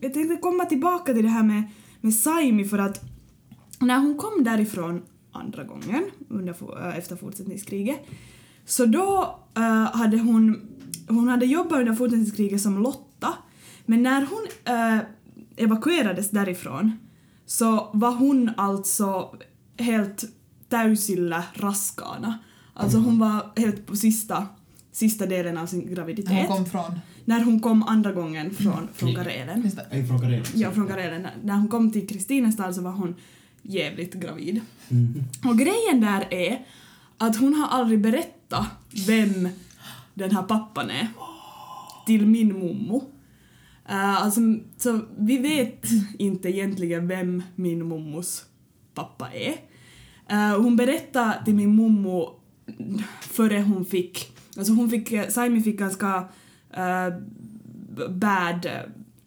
jag 0.00 0.14
tänkte 0.14 0.36
komma 0.36 0.64
tillbaka 0.64 1.14
till 1.14 1.22
det 1.22 1.28
här 1.28 1.42
med, 1.42 1.62
med 2.00 2.14
Saimi 2.14 2.64
för 2.64 2.78
att 2.78 3.00
när 3.80 3.98
hon 3.98 4.16
kom 4.18 4.44
därifrån 4.44 5.02
andra 5.32 5.64
gången 5.64 6.10
under, 6.28 6.54
eh, 6.88 6.98
efter 6.98 7.16
fortsättningskriget 7.16 8.06
så 8.64 8.86
då 8.86 9.38
uh, 9.58 9.96
hade 9.96 10.18
hon, 10.18 10.60
hon 11.08 11.28
hade 11.28 11.46
jobbat 11.46 11.78
under 11.78 11.92
fortsättningskriget 11.94 12.60
som 12.60 12.82
Lotta 12.82 13.34
men 13.86 14.02
när 14.02 14.26
hon 14.26 14.74
uh, 14.74 15.00
evakuerades 15.56 16.30
därifrån 16.30 16.92
så 17.46 17.90
var 17.92 18.12
hon 18.12 18.50
alltså 18.56 19.36
helt 19.78 20.24
täysillä 20.68 21.44
raskaana. 21.54 22.38
Alltså 22.74 22.98
hon 22.98 23.18
var 23.18 23.60
helt 23.60 23.86
på 23.86 23.96
sista, 23.96 24.46
sista 24.92 25.26
delen 25.26 25.58
av 25.58 25.66
sin 25.66 25.94
graviditet. 25.94 26.48
Hon 26.48 26.56
kom 26.56 26.66
från... 26.66 27.00
När 27.30 27.44
hon 27.44 27.60
kom 27.60 27.82
andra 27.82 28.12
gången 28.12 28.54
från, 28.54 28.88
från 28.94 29.08
Krig. 29.08 29.16
Karelen. 29.16 29.70
Jag 29.90 29.98
är 29.98 30.04
från 30.04 30.20
Karelen. 30.20 30.44
Ja, 30.54 30.70
från 30.70 30.88
Karelen. 30.88 31.26
När- 31.42 31.54
hon 31.54 31.68
kom 31.68 31.92
till 31.92 32.06
Kristinestad 32.08 32.74
så 32.74 32.82
var 32.82 32.90
hon 32.90 33.14
jävligt 33.62 34.14
gravid. 34.14 34.60
Mhm. 34.88 35.24
Och 35.44 35.58
grejen 35.58 36.00
där 36.00 36.34
är 36.34 36.66
att 37.18 37.36
hon 37.36 37.54
har 37.54 37.68
aldrig 37.68 38.00
berättat 38.00 38.66
vem 39.06 39.48
den 40.14 40.30
här 40.30 40.42
pappan 40.42 40.90
är 40.90 41.08
till 42.06 42.26
min 42.26 42.58
mommo. 42.58 42.96
Uh, 43.90 44.24
alltså, 44.24 44.40
så 44.76 45.00
vi 45.18 45.38
vet 45.38 45.86
inte 46.18 46.48
egentligen 46.48 47.08
vem 47.08 47.42
min 47.54 47.86
mommos 47.88 48.44
pappa 48.94 49.28
är. 49.32 49.56
Eh, 50.28 50.62
hon 50.62 50.76
berättade 50.76 51.44
till 51.44 51.54
min 51.54 51.74
mommo 51.74 52.40
före 53.20 53.60
hon 53.60 53.84
fick, 53.84 54.32
alltså 54.56 54.72
hon 54.72 54.90
fick, 54.90 55.32
Saimi 55.32 55.62
fick 55.62 55.78
ganska 55.78 56.28
uh, 56.78 57.18
bad 58.08 58.66
eh, 58.66 58.72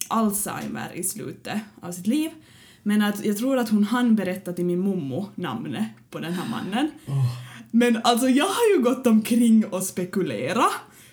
Alzheimer 0.08 0.92
i 0.94 1.04
slutet 1.04 1.62
av 1.82 1.92
sitt 1.92 2.08
liv. 2.08 2.32
Men 2.84 3.02
att 3.02 3.26
jag 3.26 3.38
tror 3.38 3.58
att 3.58 3.70
hon 3.70 3.84
hann 3.84 4.16
berätta 4.16 4.54
till 4.54 4.66
min 4.66 4.80
mommo 4.80 5.30
namnet 5.36 5.88
på 6.10 6.20
den 6.20 6.34
här 6.34 6.50
mannen. 6.50 6.92
Åh, 7.08 7.26
Men 7.72 8.02
alltså 8.04 8.28
jag 8.28 8.46
har 8.46 8.78
ju 8.78 8.84
gått 8.84 9.08
omkring 9.08 9.66
och 9.66 9.84
spekulera 9.84 10.66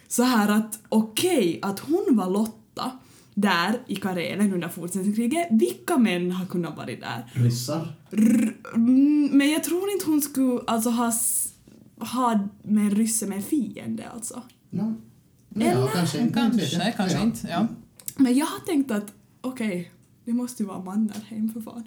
så 0.09 0.23
här 0.23 0.49
att 0.49 0.81
okej, 0.89 1.59
att 1.63 1.79
hon 1.79 2.07
var 2.11 2.31
Lotta 2.31 2.91
där 3.35 3.79
i 3.87 3.97
Karelen 3.97 4.53
under 4.53 4.69
fortsättningskriget, 4.69 5.49
vilka 5.51 5.99
män 5.99 6.31
har 6.31 6.47
kunnat 6.47 6.77
vara 6.77 6.87
där? 6.87 7.31
ryssar. 7.33 7.93
Mm, 8.75 9.29
men 9.33 9.51
jag 9.51 9.65
tror 9.65 9.91
inte 9.91 10.07
hon 10.07 10.23
skulle 10.23 10.61
alltså 10.67 10.91
ha, 10.91 11.13
ha 11.99 12.49
med 12.63 12.85
en 12.85 12.91
rysse 12.91 13.27
med 13.27 13.37
en 13.37 13.43
fiende 13.43 14.09
alltså. 14.15 14.43
No. 14.71 14.95
Ja, 15.55 15.67
Eller? 15.67 15.87
kanske 15.89 16.19
inte. 16.19 16.35
Kanske, 16.35 16.63
inte 16.63 16.77
vet 16.77 16.85
jag. 16.85 16.97
kanske 16.97 17.17
Ja. 17.19 17.23
inte. 17.23 17.49
Ja. 17.51 17.67
Men 18.17 18.35
jag 18.39 18.47
har 18.47 18.59
tänkt 18.67 18.91
att 18.91 19.07
okej, 19.41 19.93
Det 20.25 20.33
måste 20.33 20.63
ju 20.63 20.67
vara 20.69 20.79
Mannerheim 20.79 21.53
för 21.53 21.61
fan. 21.61 21.85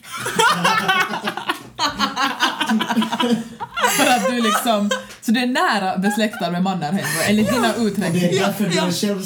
För 3.98 4.08
att 4.08 4.26
du 4.30 4.42
liksom, 4.42 4.90
så 5.22 5.32
du 5.32 5.40
är 5.40 5.46
nära 5.48 5.98
besläktad 5.98 6.52
med 6.52 6.64
Mannerheim 6.64 7.06
enligt 7.28 7.50
dina 7.54 7.74
Och 7.74 7.80
det 7.80 7.86
uträkningar. 7.88 8.28
är 8.30 8.40
därför 8.40 8.64
du 8.70 8.76
ja. 8.76 8.88
är 8.88 8.92
själv, 8.92 9.22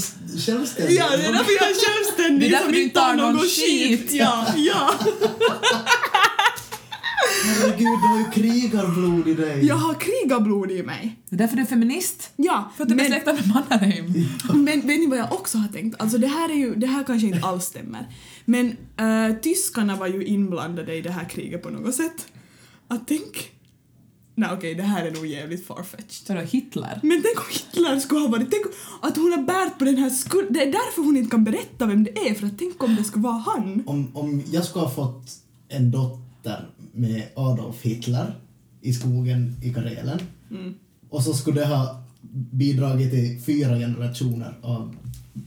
självständig. 0.46 0.96
Ja, 0.98 1.10
det 1.10 1.26
är 1.26 1.34
därför 1.34 1.52
jag 1.60 1.70
är 1.70 1.76
självständig 1.88 2.50
Det 2.52 2.56
är 2.56 2.60
därför 2.60 2.72
du 2.72 2.84
inte 2.84 3.00
tar 3.00 3.08
har 3.08 3.16
någon 3.16 3.40
skit. 3.40 4.08
Ja, 4.12 4.46
ja. 4.56 4.92
Herregud, 7.48 7.80
du 7.80 8.08
har 8.08 8.18
ju 8.20 8.26
krigarblod 8.32 9.28
i 9.28 9.34
dig. 9.34 9.66
Jag 9.66 9.76
har 9.76 9.94
krigarblod 9.94 10.72
i 10.72 10.84
mig. 10.84 11.20
Det 11.30 11.36
är 11.36 11.38
därför 11.38 11.56
du 11.56 11.62
är 11.62 11.66
feminist. 11.66 12.32
Ja, 12.36 12.72
För 12.76 12.84
att 12.84 12.90
du 12.90 12.94
är 12.94 12.98
men, 12.98 13.06
besläktad 13.06 13.34
med 13.34 13.48
Mannerheim. 13.48 14.14
men 14.66 14.88
vet 14.88 15.00
ni 15.00 15.08
vad 15.08 15.20
jag 15.20 15.34
också 15.34 15.58
har 15.58 15.68
tänkt? 15.68 16.02
Alltså 16.02 16.18
det 16.18 16.28
här 16.28 16.50
är 16.50 16.56
ju, 16.56 16.76
det 16.76 16.88
här 16.88 17.04
kanske 17.04 17.28
inte 17.28 17.48
alls 17.48 17.66
stämmer. 17.66 18.08
Men 18.46 18.78
eh, 18.98 19.36
tyskarna 19.42 19.96
var 19.96 20.08
ju 20.08 20.26
inblandade 20.26 20.96
i 20.96 21.02
det 21.02 21.12
här 21.12 21.30
kriget 21.30 21.64
på 21.64 21.70
något 21.70 21.96
sätt. 21.96 22.28
Att 22.88 23.08
tänk... 23.08 23.52
Nej 24.36 24.50
okej, 24.54 24.76
det 24.76 24.84
här 24.84 25.06
är 25.06 25.12
nog 25.12 25.26
jävligt 25.26 25.68
farfetched. 25.68 26.36
Vadå, 26.36 26.42
Hitler? 26.42 27.00
Men 27.04 27.24
tänk 27.24 27.38
om 27.38 27.46
Hitler 27.52 28.00
skulle 28.00 28.22
ha 28.22 28.28
varit... 28.28 28.52
Tänk 28.52 28.66
att 29.02 29.18
hon 29.18 29.32
har 29.32 29.44
bärt 29.44 29.80
på 29.80 29.86
den 29.86 29.98
här 29.98 30.10
skulden. 30.10 30.54
Det 30.54 30.62
är 30.62 30.72
därför 30.72 31.02
hon 31.02 31.18
inte 31.18 31.30
kan 31.30 31.44
berätta 31.44 31.86
vem 31.86 32.04
det 32.04 32.30
är, 32.30 32.34
för 32.34 32.48
att 32.48 32.60
tänk 32.60 32.84
om 32.84 32.96
det 32.96 33.04
skulle 33.04 33.24
vara 33.24 33.34
han. 33.34 33.84
Om, 33.86 34.12
om 34.14 34.44
jag 34.52 34.66
skulle 34.66 34.86
ha 34.86 34.92
fått 34.92 35.30
en 35.70 35.92
dotter 35.92 36.70
med 36.98 37.24
Adolf 37.36 37.82
Hitler 37.82 38.36
i 38.82 38.94
skogen 38.94 39.56
i 39.64 39.74
Karelen 39.74 40.20
Mm. 40.52 40.74
och 41.10 41.24
så 41.24 41.34
skulle 41.34 41.60
det 41.62 41.68
ha 41.68 42.04
bidragit 42.52 43.12
till 43.12 43.42
fyra 43.46 43.78
generationer 43.80 44.58
av 44.62 44.96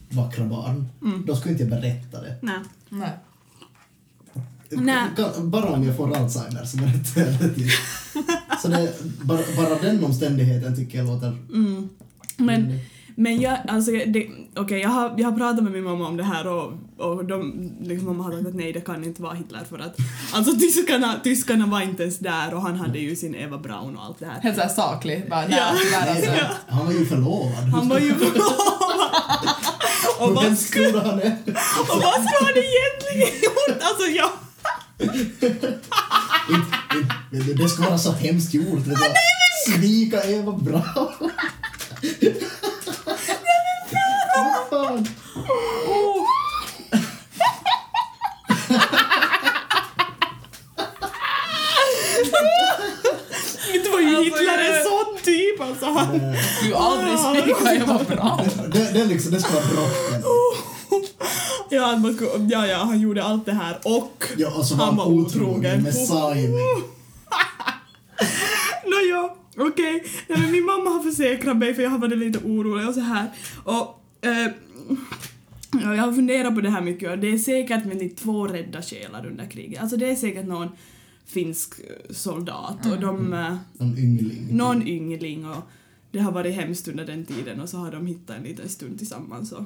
vackra 0.09 0.45
barn, 0.45 0.87
Mm. 1.01 1.23
då 1.27 1.35
skulle 1.35 1.51
inte 1.51 1.63
jag 1.63 1.69
berätta 1.81 2.21
det. 2.21 2.35
Nej. 2.41 2.59
Nej. 2.89 3.09
Nej. 4.69 5.09
Bara 5.43 5.69
om 5.69 5.83
jag 5.83 5.95
får 5.97 6.15
Alzheimer 6.17 6.65
så 6.65 6.77
berättar 6.77 7.21
jag 7.21 7.39
det 7.39 7.53
till. 7.55 7.69
Så 8.61 8.67
det, 8.67 8.93
bara, 9.23 9.39
bara 9.57 9.81
den 9.81 10.03
omständigheten 10.03 10.75
tycker 10.75 10.97
jag 10.97 11.07
låter... 11.07 11.27
Mm. 11.53 11.89
Men, 12.37 12.79
men 13.15 13.41
jag, 13.41 13.57
alltså, 13.67 13.91
det, 13.91 14.27
okej, 14.55 14.79
jag, 14.81 14.89
har, 14.89 15.13
jag 15.17 15.29
har 15.31 15.37
pratat 15.37 15.63
med 15.63 15.73
min 15.73 15.83
mamma 15.83 16.07
om 16.07 16.17
det 16.17 16.23
här 16.23 16.47
och, 16.47 16.73
och 16.97 17.25
de, 17.25 17.53
liksom, 17.81 18.07
mamma 18.07 18.23
har 18.23 18.31
sagt 18.31 18.47
att 18.47 18.55
nej, 18.55 18.73
det 18.73 18.81
kan 18.81 19.03
inte 19.03 19.21
vara 19.21 19.33
Hitler 19.33 19.59
för 19.69 19.79
att 19.79 19.95
alltså 20.33 20.55
tyskarna, 20.59 21.15
tyskarna 21.23 21.65
var 21.65 21.81
inte 21.81 22.03
ens 22.03 22.19
där 22.19 22.53
och 22.53 22.61
han 22.61 22.75
hade 22.75 22.99
ju 22.99 23.15
sin 23.15 23.35
Eva 23.35 23.57
Braun 23.57 23.97
och 23.97 24.03
allt 24.05 24.19
det 24.19 24.25
här. 24.25 24.41
Helt 24.41 24.55
såhär 24.55 24.69
saklig. 24.69 25.29
Bara, 25.29 25.41
nej, 25.47 25.57
Ja. 25.91 25.99
alltså. 26.09 26.31
nej, 26.31 26.43
han 26.67 26.85
var 26.85 26.93
ju 26.93 27.05
förlovad. 27.05 27.63
Han 27.75 27.89
var 27.89 27.99
ju 27.99 28.11
och 30.19 30.27
Hur 30.27 30.33
vad 30.35 30.43
hemskt 30.43 30.67
skulle, 30.69 30.99
han 30.99 31.19
är. 31.19 31.37
och 31.89 32.01
vad 32.01 32.13
skulle 32.13 32.45
han 32.45 32.53
egentligen 32.55 33.41
gjort? 33.43 33.81
Alltså 33.81 34.07
jag... 34.15 34.29
Inte- 36.49 37.53
Det 37.63 37.69
skulle 37.69 37.87
vara 37.87 37.97
så 37.97 38.11
hemskt 38.11 38.53
gjort. 38.53 38.85
Du. 38.85 38.95
Svika 39.73 40.23
Eva 40.23 40.51
Braun. 40.51 41.31
Vad 44.91 45.07
fan? 45.07 45.07
Inte 53.73 53.89
var 53.89 53.99
ju 53.99 54.07
Alltså, 54.15 54.23
Hitler 54.23 54.57
en 54.57 54.83
sån 54.83 55.17
typ 55.23 55.61
alltså. 55.61 55.85
Han, 55.85 56.19
Du 56.63 56.73
aldrig 56.75 57.19
svika, 57.19 57.73
jag 57.73 57.85
var 57.87 58.03
bra. 58.15 58.45
Det, 58.73 58.93
det, 58.93 59.01
är 59.01 59.05
liksom, 59.05 59.31
det 59.31 59.39
ska 59.41 59.53
vara 59.53 59.63
brotten. 59.65 60.23
ja, 61.69 61.97
man 61.97 62.13
skulle, 62.13 62.31
ja, 62.49 62.67
ja, 62.67 62.77
han 62.77 62.99
gjorde 62.99 63.23
allt 63.23 63.45
det 63.45 63.53
här 63.53 63.79
och 63.83 64.23
Ja, 64.37 64.51
och 64.55 64.65
så 64.65 64.75
var 64.75 64.85
han 64.85 64.95
var 64.97 65.05
otrogen 65.05 65.83
med 65.83 65.93
Saimi. 65.95 66.61
Nåja, 68.85 69.29
okej. 69.57 70.03
Nej, 70.27 70.39
men 70.39 70.51
min 70.51 70.65
mamma 70.65 70.89
har 70.89 70.99
försäkrat 71.11 71.57
mig 71.57 71.73
för 71.75 71.83
jag 71.83 71.89
har 71.89 71.97
varit 71.97 72.17
lite 72.17 72.39
orolig 72.39 72.87
och 72.87 72.93
så 72.93 72.99
här. 72.99 73.31
Och 73.63 74.00
ja, 74.21 75.95
jag 75.95 76.03
har 76.03 76.13
funderat 76.13 76.55
på 76.55 76.61
det 76.61 76.69
här 76.69 76.81
mycket 76.81 77.11
och 77.11 77.17
det 77.19 77.27
är 77.27 77.37
säkert 77.37 77.85
med 77.85 77.97
de 77.97 78.09
två 78.09 78.47
rädda 78.47 78.81
själar 78.81 79.25
under 79.25 79.45
kriget. 79.45 79.81
Alltså 79.81 79.97
det 79.97 80.11
är 80.11 80.15
säkert 80.15 80.45
någon 80.45 80.69
finsk 81.25 81.73
eh, 81.79 82.13
soldat 82.13 82.85
och 82.85 82.99
de, 82.99 83.33
eh, 83.33 83.55
Någon 83.73 83.97
yngling. 83.97 84.47
någon 84.57 84.87
yngling 84.87 85.45
och 85.45 85.63
det 86.11 86.19
har 86.19 86.31
varit 86.31 86.55
hemskt 86.55 86.87
under 86.87 87.05
den 87.05 87.25
tiden 87.25 87.61
och 87.61 87.69
så 87.69 87.77
har 87.77 87.91
de 87.91 88.05
hittat 88.07 88.37
en 88.37 88.43
liten 88.43 88.69
stund 88.69 88.97
tillsammans 88.97 89.51
och 89.51 89.63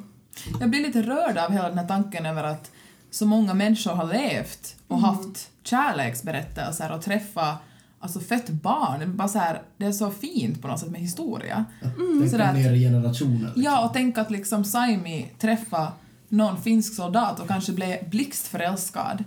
Jag 0.60 0.70
blir 0.70 0.82
lite 0.82 1.02
rörd 1.02 1.38
av 1.38 1.52
hela 1.52 1.70
den 1.70 1.78
här 1.78 1.88
tanken 1.88 2.26
över 2.26 2.44
att 2.44 2.72
så 3.12 3.26
många 3.26 3.54
människor 3.54 3.92
har 3.92 4.14
levt 4.14 4.76
och 4.88 5.00
haft 5.00 5.50
kärleksberättelser 5.64 6.96
och 6.96 7.02
träffat 7.02 7.58
alltså 8.06 8.20
fött 8.20 8.50
barn. 8.50 9.00
Det 9.00 9.06
är, 9.06 9.10
bara 9.10 9.28
så 9.28 9.40
här, 9.40 9.62
det 9.78 9.86
är 9.86 9.92
så 9.92 10.12
fint 10.12 10.62
på 10.62 10.68
något 10.68 10.80
sätt 10.80 10.92
med 10.92 11.02
historia. 11.02 11.66
Mm. 11.82 12.24
Att- 12.42 12.56
ner 12.56 12.74
i 12.74 12.80
generationer. 12.80 13.40
Liksom. 13.46 13.62
Ja, 13.64 13.86
och 13.88 13.94
tänk 13.94 14.18
att 14.18 14.32
liksom 14.32 14.64
Saimi 14.64 15.32
träffade 15.40 15.92
någon 16.30 16.62
finsk 16.62 16.96
soldat 16.96 17.40
och 17.40 17.48
kanske 17.48 17.72
blev 17.72 18.10
blixtförälskad. 18.10 19.24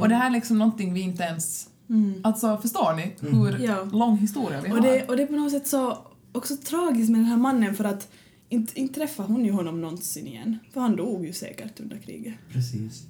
Och 0.00 0.08
det 0.08 0.14
här 0.14 0.26
är 0.26 0.30
liksom 0.30 0.58
någonting 0.58 0.94
vi 0.94 1.00
inte 1.00 1.22
ens... 1.22 1.68
Alltså, 2.22 2.58
förstår 2.58 2.94
ni 2.94 3.14
hur 3.20 3.58
Ja. 3.66 3.84
lång 3.92 4.16
historia 4.18 4.60
vi 4.60 4.68
har? 4.68 4.76
Och 4.76 4.82
det, 4.82 5.08
och 5.08 5.16
det 5.16 5.22
är 5.22 5.26
på 5.26 5.32
något 5.32 5.52
sätt 5.52 5.66
så 5.66 5.98
också 6.32 6.56
tragiskt 6.56 7.10
med 7.10 7.20
den 7.20 7.26
här 7.26 7.36
mannen 7.36 7.74
för 7.74 7.84
att 7.84 8.08
inte, 8.48 8.80
inte 8.80 8.94
träffade 8.94 9.32
hon 9.32 9.44
ju 9.44 9.52
honom 9.52 9.80
någonsin 9.80 10.26
igen. 10.26 10.58
För 10.72 10.80
han 10.80 10.96
dog 10.96 11.26
ju 11.26 11.32
säkert 11.32 11.80
under 11.80 11.96
kriget. 11.98 12.34
Precis. 12.52 13.02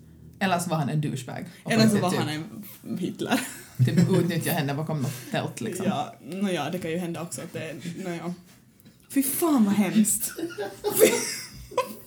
Eller 0.42 0.59
så 0.59 0.70
var 0.70 0.76
han 0.76 0.88
en 0.88 1.00
douchebag. 1.00 1.44
Eller 1.68 1.85
så 1.88 1.92
typ- 1.92 2.02
var 2.02 2.11
han 2.11 2.28
en 2.28 2.98
Hitler. 2.98 3.40
Typ 3.87 4.11
utnyttja 4.11 4.52
henne 4.52 4.74
bakom 4.74 5.02
något 5.02 5.31
tält 5.31 5.61
liksom. 5.61 5.87
Ja, 5.87 6.14
nåja, 6.20 6.70
det 6.70 6.78
kan 6.78 6.90
ju 6.90 6.98
hända 6.98 7.22
också 7.22 7.40
att 7.40 7.52
det 7.52 7.70
är... 7.70 7.76
Nåja. 8.05 8.35
Fy 9.14 9.22
fan 9.22 9.64
vad 9.64 9.74
hemskt. 9.74 10.33
Fy 11.00 11.12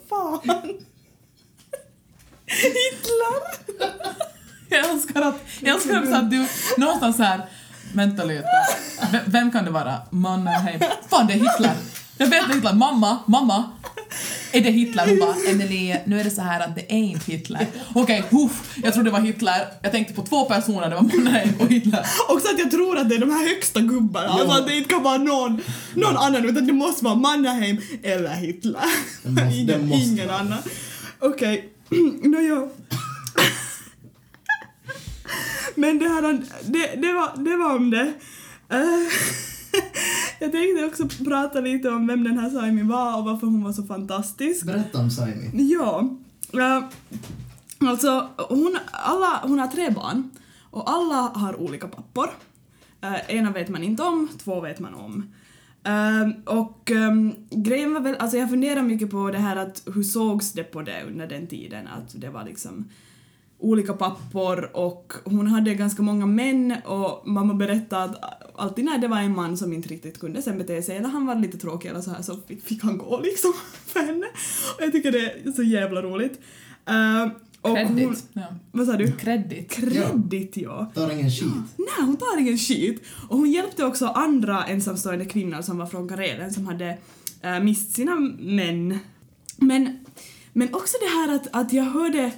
fan. 0.09 0.39
Hitler! 2.45 3.41
Jag 4.69 4.89
älskar 4.89 5.21
att, 5.21 5.41
jag 5.61 5.75
älskar 5.75 5.99
också 5.99 6.13
att 6.15 6.29
du 6.31 6.47
någonstans 6.77 7.17
här, 7.17 7.45
vänta 7.93 8.23
lite, 8.23 8.47
V- 9.11 9.19
vem 9.25 9.51
kan 9.51 9.65
det 9.65 9.71
vara? 9.71 10.01
Mannerheim. 10.09 10.79
Fan 11.09 11.27
det 11.27 11.33
är 11.33 11.37
Hitler! 11.37 11.75
Jag 12.17 12.27
vet 12.27 12.55
Hitler, 12.55 12.73
mamma, 12.73 13.17
mamma! 13.27 13.71
Är 14.55 14.61
det 14.61 14.69
Hitler? 14.71 15.07
Hon 15.07 15.19
bara, 15.19 15.35
Emily, 15.51 15.95
nu 16.05 16.19
är 16.19 16.23
det 16.23 16.29
så 16.29 16.41
här 16.41 16.59
att 16.59 16.75
det 16.75 16.91
är 16.93 16.97
inte 16.97 17.31
Hitler. 17.31 17.67
Okej, 17.95 18.23
huff, 18.29 18.75
jag 18.83 18.93
trodde 18.93 19.09
det 19.09 19.13
var 19.13 19.19
Hitler. 19.19 19.67
Jag 19.81 19.91
tänkte 19.91 20.13
på 20.13 20.21
två 20.21 20.45
personer, 20.45 20.89
det 20.89 20.95
var 20.95 21.01
Mannerheim 21.01 21.53
och 21.59 21.67
Hitler. 21.67 22.05
Också 22.29 22.47
att 22.53 22.59
jag 22.59 22.71
tror 22.71 22.97
att 22.97 23.09
det 23.09 23.15
är 23.15 23.19
de 23.19 23.29
här 23.29 23.47
högsta 23.47 23.79
gubbarna, 23.79 24.27
alltså 24.29 24.57
att 24.57 24.67
det 24.67 24.75
inte 24.77 24.89
kan 24.89 25.03
vara 25.03 25.17
någon, 25.17 25.61
någon 25.93 26.17
annan 26.17 26.45
utan 26.49 26.67
det 26.67 26.73
måste 26.73 27.05
vara 27.05 27.15
Mannerheim 27.15 27.77
eller 28.03 28.33
Hitler. 28.33 28.81
Måste- 29.23 29.55
ingen 29.55 29.93
ingen 29.93 30.29
annan. 30.29 30.57
Okej, 31.19 31.69
nåja. 32.23 32.55
Men 35.75 35.99
det 35.99 36.07
här, 36.09 36.21
det, 36.63 36.95
det, 37.01 37.13
var, 37.13 37.43
det 37.45 37.55
var 37.57 37.75
om 37.75 37.89
det. 37.91 38.13
Eh, 38.69 38.79
jag 40.39 40.51
tänkte 40.51 40.85
också 40.85 41.23
prata 41.23 41.59
lite 41.59 41.89
om 41.89 42.07
vem 42.07 42.23
den 42.23 42.37
här 42.37 42.49
Saimi 42.49 42.83
var 42.83 43.17
och 43.17 43.25
varför 43.25 43.47
hon 43.47 43.63
var 43.63 43.73
så 43.73 43.83
fantastisk. 43.83 44.65
Berätta 44.65 44.99
om 44.99 45.09
Saimi. 45.09 45.49
Ja. 45.53 46.09
Uh, 46.53 46.83
alltså, 47.89 48.29
hon, 48.49 48.77
alla, 48.91 49.39
hon 49.43 49.59
har 49.59 49.67
tre 49.67 49.89
barn 49.89 50.29
och 50.71 50.89
alla 50.89 51.15
har 51.15 51.61
olika 51.61 51.87
pappor. 51.87 52.29
Eh, 53.01 53.35
ena 53.35 53.51
vet 53.51 53.69
man 53.69 53.83
inte 53.83 54.03
om, 54.03 54.29
två 54.43 54.61
vet 54.61 54.79
man 54.79 54.93
om. 54.93 55.33
Ehm, 55.83 56.33
och 56.45 56.91
ehm, 56.91 57.33
grejen 57.49 57.93
var 57.93 58.01
väl, 58.01 58.15
alltså 58.15 58.37
jag 58.37 58.49
funderar 58.49 58.81
mycket 58.81 59.11
på 59.11 59.31
det 59.31 59.37
här 59.37 59.55
att 59.55 59.83
hur 59.95 60.03
sågs 60.03 60.53
det 60.53 60.63
på 60.63 60.81
det 60.81 61.03
under 61.07 61.27
den 61.27 61.47
tiden, 61.47 61.87
att 61.87 62.21
det 62.21 62.29
var 62.29 62.43
liksom 62.43 62.89
olika 63.59 63.93
pappor 63.93 64.69
och 64.73 65.13
hon 65.25 65.47
hade 65.47 65.73
ganska 65.73 66.01
många 66.01 66.25
män 66.25 66.75
och 66.85 67.27
mamma 67.27 67.53
berättade 67.53 68.03
att 68.03 68.45
alltid 68.57 68.85
när 68.85 68.97
det 68.97 69.07
var 69.07 69.17
en 69.17 69.35
man 69.35 69.57
som 69.57 69.73
inte 69.73 69.89
riktigt 69.89 70.19
kunde 70.19 70.41
sen 70.41 70.57
bete 70.57 70.81
sig 70.81 70.97
eller 70.97 71.09
han 71.09 71.25
var 71.25 71.35
lite 71.35 71.57
tråkig 71.57 71.89
eller 71.89 72.01
så 72.01 72.11
här 72.11 72.21
så 72.21 72.37
fick, 72.63 72.83
han 72.83 72.97
gå 72.97 73.19
liksom 73.19 73.53
för 73.85 73.99
henne. 73.99 74.25
Och 74.77 74.83
jag 74.83 74.91
tycker 74.91 75.11
det 75.11 75.31
är 75.31 75.51
så 75.51 75.63
jävla 75.63 76.01
roligt. 76.01 76.39
Uh, 76.89 77.31
och 77.61 77.71
hon, 77.71 77.95
Kredit. 77.95 78.23
Ja. 78.33 78.41
vad 78.71 78.87
sa 78.87 78.93
du? 78.93 79.11
Kredit. 79.11 79.71
Kredit 79.71 80.57
ja. 80.57 80.91
Tar 80.95 81.11
ingen 81.11 81.31
skit. 81.31 81.53
Nej, 81.77 82.05
hon 82.05 82.17
tar 82.17 82.39
ingen 82.39 82.57
skit. 82.57 83.03
Och 83.29 83.37
hon 83.37 83.51
hjälpte 83.51 83.85
också 83.85 84.05
andra 84.05 84.65
ensamstående 84.65 85.25
kvinnor 85.25 85.61
som 85.61 85.77
var 85.77 85.85
från 85.85 86.09
Karelen 86.09 86.53
som 86.53 86.67
hade 86.67 86.97
äh, 87.41 87.59
mist 87.59 87.95
sina 87.95 88.15
män. 88.39 88.99
Men, 89.57 90.05
men 90.53 90.73
också 90.73 90.97
det 91.01 91.09
här 91.09 91.35
att, 91.35 91.47
att 91.51 91.73
jag 91.73 91.83
hörde 91.83 92.31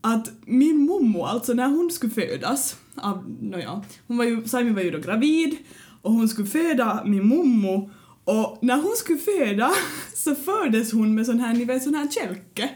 att 0.00 0.32
min 0.44 0.80
mommo, 0.80 1.24
alltså 1.24 1.52
när 1.52 1.68
hon 1.68 1.90
skulle 1.90 2.12
födas, 2.12 2.76
av, 2.94 3.36
nåja, 3.40 3.84
hon 4.06 4.16
var 4.16 4.24
ju, 4.24 4.48
Saimi 4.48 4.70
var 4.70 4.82
ju 4.82 4.90
då 4.90 4.98
gravid 4.98 5.56
och 6.02 6.12
hon 6.12 6.28
skulle 6.28 6.48
föda 6.48 7.02
min 7.06 7.26
mommo 7.26 7.90
och 8.24 8.58
när 8.62 8.76
hon 8.76 8.96
skulle 8.96 9.18
föda 9.18 9.70
så 10.14 10.34
fördes 10.34 10.92
hon 10.92 11.14
med 11.14 11.26
sån 11.26 11.40
här, 11.40 11.54
ni 11.54 11.64
vet 11.64 11.82
sån 11.82 11.94
här 11.94 12.08
kälke 12.08 12.70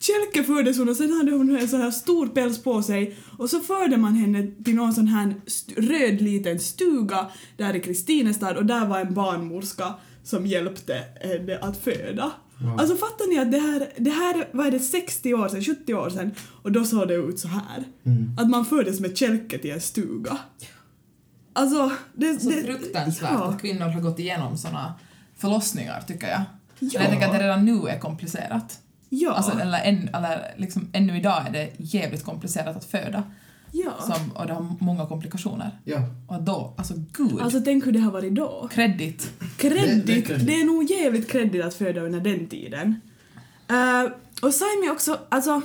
kälke 0.00 0.44
fördes 0.44 0.78
hon 0.78 0.88
och 0.88 0.96
sen 0.96 1.12
hade 1.12 1.32
hon 1.32 1.56
en 1.56 1.68
sån 1.68 1.80
här 1.80 1.90
stor 1.90 2.26
päls 2.26 2.62
på 2.62 2.82
sig 2.82 3.16
och 3.38 3.50
så 3.50 3.60
förde 3.60 3.96
man 3.96 4.14
henne 4.14 4.46
till 4.64 4.74
någon 4.74 4.92
sån 4.92 5.06
här 5.06 5.34
röd 5.76 6.20
liten 6.20 6.58
stuga 6.58 7.26
där 7.56 7.76
i 7.76 7.80
Kristinestad 7.80 8.56
och 8.56 8.66
där 8.66 8.86
var 8.86 9.00
en 9.00 9.14
barnmorska 9.14 9.94
som 10.24 10.46
hjälpte 10.46 11.04
henne 11.20 11.58
att 11.58 11.84
föda. 11.84 12.32
Wow. 12.60 12.80
Alltså 12.80 12.96
fattar 12.96 13.28
ni 13.28 13.38
att 13.38 13.52
det 13.52 13.58
här, 13.58 13.92
det 13.96 14.10
här 14.10 14.48
vad 14.52 14.66
är 14.66 14.70
det, 14.70 14.80
60 14.80 15.34
år 15.34 15.48
sedan, 15.48 15.62
70 15.62 15.94
år 15.94 16.10
sedan 16.10 16.34
och 16.62 16.72
då 16.72 16.84
såg 16.84 17.08
det 17.08 17.14
ut 17.14 17.40
så 17.40 17.48
här. 17.48 17.84
Mm. 18.04 18.36
Att 18.38 18.50
man 18.50 18.64
fördes 18.64 19.00
med 19.00 19.16
kälke 19.16 19.58
till 19.58 19.70
en 19.70 19.80
stuga. 19.80 20.38
Alltså, 21.52 21.92
det... 22.14 22.40
Så 22.40 22.50
det 22.50 22.62
fruktansvärt 22.62 23.30
ja. 23.32 23.44
att 23.44 23.60
kvinnor 23.60 23.88
har 23.88 24.00
gått 24.00 24.18
igenom 24.18 24.58
såna 24.58 24.94
förlossningar, 25.36 26.00
tycker 26.06 26.28
jag. 26.28 26.42
Ja. 26.78 27.00
Jag 27.00 27.10
tänker 27.10 27.26
att 27.26 27.32
det 27.32 27.42
redan 27.42 27.64
nu 27.64 27.88
är 27.88 27.98
komplicerat. 27.98 28.78
Ja. 29.08 29.32
Alltså, 29.32 29.58
eller 29.58 29.78
än, 29.78 30.14
eller 30.14 30.54
liksom, 30.56 30.88
ännu 30.92 31.18
idag 31.18 31.46
är 31.46 31.52
det 31.52 31.70
jävligt 31.76 32.24
komplicerat 32.24 32.76
att 32.76 32.84
föda. 32.84 33.22
Ja. 33.72 33.92
Som, 34.00 34.32
och 34.34 34.46
det 34.46 34.52
har 34.54 34.76
många 34.80 35.06
komplikationer. 35.06 35.78
Ja. 35.84 35.98
Och 36.28 36.42
då, 36.42 36.74
alltså 36.78 36.94
gud. 37.12 37.40
Alltså 37.40 37.60
tänk 37.64 37.86
hur 37.86 37.92
det 37.92 37.98
har 37.98 38.12
varit 38.12 38.34
då. 38.34 38.68
Kredit. 38.72 39.30
Kreddigt. 39.56 40.06
Det- 40.06 40.34
Det, 40.34 40.44
det 40.44 40.60
är 40.60 40.64
nog 40.64 40.90
jävligt 40.90 41.28
kreddigt 41.30 41.64
att 41.64 41.74
föda 41.74 42.00
under 42.00 42.20
den 42.20 42.46
tiden. 42.48 42.94
Uh, 43.70 44.10
och 44.42 44.54
Saimi 44.54 44.90
också, 44.90 45.18
alltså 45.28 45.62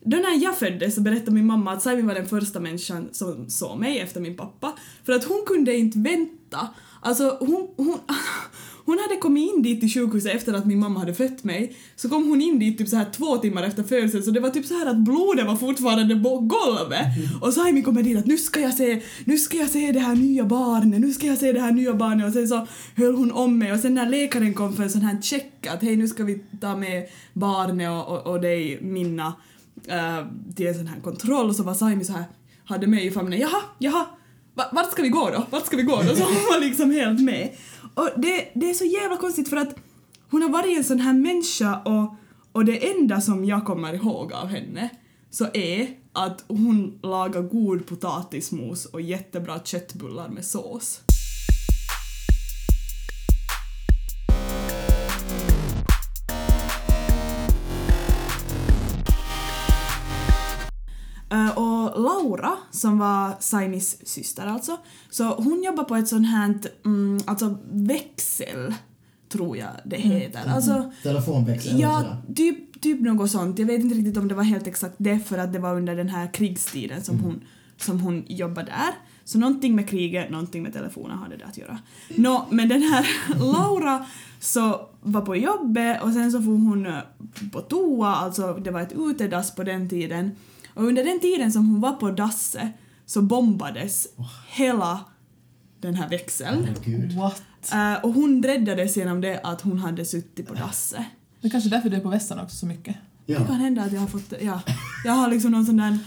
då 0.00 0.16
när 0.16 0.42
jag 0.42 0.58
föddes 0.58 0.94
så 0.94 1.00
berättade 1.00 1.30
min 1.30 1.46
mamma 1.46 1.72
att 1.72 1.82
Saimi 1.82 2.02
var 2.02 2.14
den 2.14 2.26
första 2.28 2.60
människan 2.60 3.08
som 3.12 3.50
såg 3.50 3.78
mig 3.78 3.98
efter 4.00 4.20
min 4.20 4.36
pappa. 4.36 4.72
För 5.04 5.12
att 5.12 5.24
hon 5.24 5.44
kunde 5.46 5.76
inte 5.76 5.98
vänta. 5.98 6.68
Alltså 7.00 7.36
hon, 7.40 7.68
hon, 7.76 7.98
hon 8.88 8.98
hade 9.08 9.16
kommit 9.20 9.54
in 9.54 9.62
dit 9.62 9.80
till 9.80 9.90
sjukhuset 9.90 10.34
efter 10.36 10.54
att 10.54 10.66
min 10.66 10.78
mamma 10.78 11.00
hade 11.00 11.14
fött 11.14 11.44
mig. 11.44 11.76
Så 11.96 12.08
kom 12.08 12.28
hon 12.28 12.40
in 12.42 12.58
dit 12.58 12.78
typ 12.78 12.88
så 12.88 12.96
här 12.96 13.06
två 13.16 13.36
timmar 13.36 13.62
efter 13.62 13.82
födseln 13.82 14.22
så 14.22 14.30
det 14.30 14.40
var 14.40 14.50
typ 14.50 14.66
så 14.66 14.74
här 14.78 14.86
att 14.86 14.96
blodet 14.96 15.46
var 15.46 15.56
fortfarande 15.56 16.16
på 16.16 16.38
golvet. 16.40 17.06
Och 17.40 17.52
Saimi 17.54 17.82
kommer 17.82 18.02
dit 18.02 18.18
att 18.18 18.26
nu 18.26 18.36
ska 18.38 18.60
jag 18.60 18.74
se, 18.74 19.02
nu 19.24 19.38
ska 19.38 19.56
jag 19.56 19.70
se 19.70 19.92
det 19.92 20.00
här 20.00 20.14
nya 20.14 20.44
barnet, 20.44 21.00
nu 21.00 21.12
ska 21.12 21.26
jag 21.26 21.38
se 21.38 21.52
det 21.52 21.60
här 21.60 21.72
nya 21.72 21.94
barnet 21.94 22.26
och 22.26 22.32
sen 22.32 22.48
så 22.48 22.66
höll 22.96 23.14
hon 23.14 23.32
om 23.32 23.58
mig 23.58 23.72
och 23.72 23.78
sen 23.80 23.94
när 23.94 24.10
läkaren 24.10 24.54
kom 24.54 24.76
för 24.76 24.82
en 24.82 24.90
sån 24.90 25.02
här 25.02 25.20
check 25.22 25.66
att 25.66 25.82
hej 25.82 25.96
nu 25.96 26.08
ska 26.08 26.24
vi 26.24 26.42
ta 26.60 26.76
med 26.76 27.06
barnet 27.32 27.90
och, 27.90 28.08
och, 28.08 28.26
och 28.26 28.40
dig 28.40 28.78
Minna 28.82 29.32
eh, 29.88 30.26
till 30.56 30.66
en 30.66 30.74
sån 30.74 30.86
här 30.86 31.00
kontroll 31.00 31.54
så 31.54 31.62
var 31.62 31.74
Saimi 31.74 32.04
så 32.04 32.12
här 32.12 32.24
hade 32.64 32.86
mig 32.86 33.06
i 33.06 33.10
famnen 33.10 33.38
jaha, 33.40 33.60
jaha 33.78 34.06
Va- 34.54 34.68
vart 34.72 34.92
ska 34.92 35.02
vi 35.02 35.08
gå 35.08 35.30
då? 35.30 35.46
Vart 35.50 35.66
ska 35.66 35.76
vi 35.76 35.82
gå 35.82 35.96
då? 35.96 36.16
Så 36.16 36.24
hon 36.24 36.34
var 36.34 36.60
liksom 36.60 36.90
helt 36.90 37.20
med. 37.20 37.48
Och 37.98 38.10
det, 38.16 38.48
det 38.54 38.70
är 38.70 38.74
så 38.74 38.84
jävla 38.84 39.16
konstigt 39.16 39.48
för 39.48 39.56
att 39.56 39.76
hon 40.30 40.42
har 40.42 40.48
varit 40.48 40.78
en 40.78 40.84
sån 40.84 41.00
här 41.00 41.12
människa 41.12 41.82
och, 41.84 42.14
och 42.52 42.64
det 42.64 42.90
enda 42.90 43.20
som 43.20 43.44
jag 43.44 43.64
kommer 43.64 43.94
ihåg 43.94 44.32
av 44.32 44.46
henne 44.46 44.90
så 45.30 45.46
är 45.54 45.88
att 46.12 46.44
hon 46.48 46.98
lagar 47.02 47.42
god 47.42 47.86
potatismos 47.86 48.86
och 48.86 49.00
jättebra 49.00 49.60
köttbullar 49.64 50.28
med 50.28 50.44
sås. 50.44 51.00
Laura, 62.38 62.56
som 62.70 62.98
var 62.98 63.36
Saimis 63.40 64.08
syster 64.08 64.46
alltså, 64.46 64.78
så 65.10 65.24
hon 65.24 65.62
jobbar 65.62 65.84
på 65.84 65.96
ett 65.96 66.08
sånt 66.08 66.26
här, 66.26 66.54
mm, 66.84 67.20
alltså 67.26 67.58
växel, 67.70 68.74
tror 69.28 69.56
jag 69.56 69.68
det 69.84 69.96
heter. 69.96 70.40
Alltså, 70.46 70.92
Telefonväxel 71.02 71.80
ja, 71.80 72.16
typ, 72.36 72.80
typ 72.80 73.00
något 73.00 73.30
sånt. 73.30 73.58
Jag 73.58 73.66
vet 73.66 73.80
inte 73.80 73.94
riktigt 73.94 74.16
om 74.16 74.28
det 74.28 74.34
var 74.34 74.42
helt 74.42 74.66
exakt 74.66 74.94
det 74.98 75.18
för 75.18 75.38
att 75.38 75.52
det 75.52 75.58
var 75.58 75.76
under 75.76 75.96
den 75.96 76.08
här 76.08 76.34
krigstiden 76.34 77.04
som, 77.04 77.20
hon, 77.20 77.40
som 77.76 78.00
hon 78.00 78.24
jobbade 78.28 78.66
där. 78.66 78.94
Så 79.24 79.38
någonting 79.38 79.76
med 79.76 79.88
kriget, 79.88 80.30
någonting 80.30 80.62
med 80.62 80.72
telefonen 80.72 81.18
hade 81.18 81.36
det 81.36 81.44
att 81.44 81.58
göra. 81.58 81.78
Nå, 82.16 82.46
men 82.50 82.68
den 82.68 82.82
här 82.82 83.06
Laura 83.38 84.06
så 84.40 84.88
var 85.00 85.20
på 85.20 85.36
jobbet 85.36 86.02
och 86.02 86.12
sen 86.12 86.32
så 86.32 86.42
får 86.42 86.52
hon 86.52 86.86
eh, 86.86 86.98
på 87.52 87.60
toa, 87.60 88.08
alltså 88.08 88.54
det 88.54 88.70
var 88.70 88.80
ett 88.80 88.92
utedass 88.96 89.54
på 89.54 89.64
den 89.64 89.88
tiden. 89.88 90.30
Och 90.78 90.84
under 90.84 91.04
den 91.04 91.20
tiden 91.20 91.52
som 91.52 91.68
hon 91.68 91.80
var 91.80 91.92
på 91.92 92.10
dasset 92.10 92.68
så 93.06 93.22
bombades 93.22 94.06
hela 94.48 95.00
den 95.80 95.94
här 95.94 96.08
växeln. 96.08 96.68
What? 97.16 97.42
Eh, 97.72 98.04
och 98.04 98.12
hon 98.12 98.42
räddades 98.42 98.96
genom 98.96 99.20
det 99.20 99.40
att 99.42 99.60
hon 99.60 99.78
hade 99.78 100.04
suttit 100.04 100.46
på 100.48 100.54
dasset. 100.54 101.00
Det 101.40 101.46
är 101.48 101.50
kanske 101.50 101.68
är 101.68 101.70
därför 101.70 101.90
du 101.90 101.96
är 101.96 102.00
på 102.00 102.08
västern 102.08 102.38
också 102.38 102.56
så 102.56 102.66
mycket. 102.66 102.96
Ja. 103.26 103.38
Det 103.38 103.44
kan 103.46 103.54
hända 103.54 103.82
att 103.82 103.92
jag 103.92 104.00
har 104.00 104.06
fått, 104.06 104.32
ja, 104.40 104.60
jag 105.04 105.12
har 105.12 105.28
liksom 105.28 105.50
någon 105.50 105.66
sån 105.66 105.76
där 105.76 105.86
En 105.86 105.98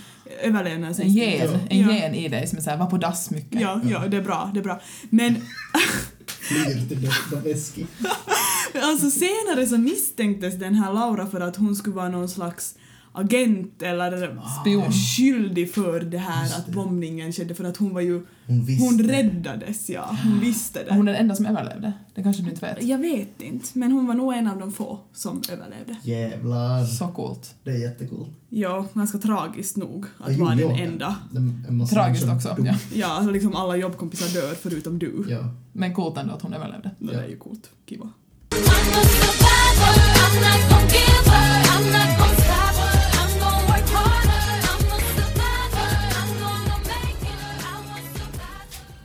överlevnadsinstinkt. 0.41 1.41
gen, 1.41 1.59
en 1.69 1.79
Ja. 1.79 1.91
gen 1.95 2.15
i 2.15 2.27
dig 2.27 2.47
som 2.47 2.57
är 2.57 2.61
såhär, 2.61 2.77
var 2.77 2.85
på 2.85 2.97
dass 2.97 3.29
mycket. 3.31 3.61
Ja, 3.61 3.81
ja, 3.89 4.07
det 4.07 4.17
är 4.17 4.21
bra, 4.21 4.51
det 4.53 4.59
är 4.59 4.63
bra. 4.63 4.81
Men 5.09 5.35
Flyger 6.27 6.87
till 6.87 7.01
Dostoevskij. 7.05 7.87
alltså 8.83 9.11
senare 9.11 9.67
så 9.67 9.77
misstänktes 9.77 10.59
den 10.59 10.75
här 10.75 10.93
Laura 10.93 11.27
för 11.27 11.41
att 11.41 11.55
hon 11.55 11.75
skulle 11.75 11.95
vara 11.95 12.09
någon 12.09 12.29
slags 12.29 12.75
agent 13.13 13.81
eller 13.81 14.39
Spion. 14.61 14.91
skyldig 14.91 15.73
för 15.73 15.99
det 16.01 16.17
här 16.17 16.43
Just 16.43 16.57
att 16.57 16.65
det. 16.65 16.71
bombningen 16.71 17.33
skedde 17.33 17.55
för 17.55 17.63
att 17.63 17.77
hon 17.77 17.93
var 17.93 18.01
ju, 18.01 18.25
Hon 18.47 18.65
visste. 18.65 18.85
hon 18.85 19.03
räddades 19.03 19.89
ja, 19.89 20.17
hon 20.23 20.39
visste 20.39 20.83
det. 20.83 20.93
Hon 20.95 21.07
är 21.07 21.11
den 21.11 21.21
enda 21.21 21.35
som 21.35 21.45
överlevde. 21.45 21.93
Det 22.15 22.23
kanske 22.23 22.43
du 22.43 22.49
inte 22.49 22.65
vet. 22.65 22.83
Jag 22.83 22.97
vet 22.97 23.41
inte, 23.41 23.67
men 23.73 23.91
hon 23.91 24.07
var 24.07 24.13
nog 24.13 24.33
en 24.33 24.47
av 24.47 24.59
de 24.59 24.71
få 24.71 24.99
som 25.13 25.41
överlevde. 25.51 25.95
Jävlar. 26.03 26.85
Så 26.85 27.07
coolt. 27.07 27.55
Det 27.63 27.71
är 27.71 27.77
jättecoolt. 27.77 28.29
Ja, 28.49 28.85
ganska 28.93 29.17
tragiskt 29.17 29.77
nog 29.77 30.05
att 30.19 30.37
vara 30.37 30.55
den 30.55 30.59
ja. 30.69 30.77
enda. 30.77 31.15
Tragiskt 31.89 32.29
också. 32.29 32.55
Ja. 32.65 32.75
Ja, 32.93 33.07
alltså 33.07 33.31
liksom 33.31 33.55
alla 33.55 33.75
jobbkompisar 33.75 34.41
dör 34.41 34.53
förutom 34.61 34.99
du. 34.99 35.25
Ja. 35.29 35.53
Men 35.73 35.93
coolt 35.93 36.17
ändå 36.17 36.33
att 36.33 36.41
hon 36.41 36.53
överlevde. 36.53 36.91
Det 36.99 37.15
är 37.15 37.27
ju 37.27 37.37
coolt. 37.37 37.69
Kiva. 37.89 38.09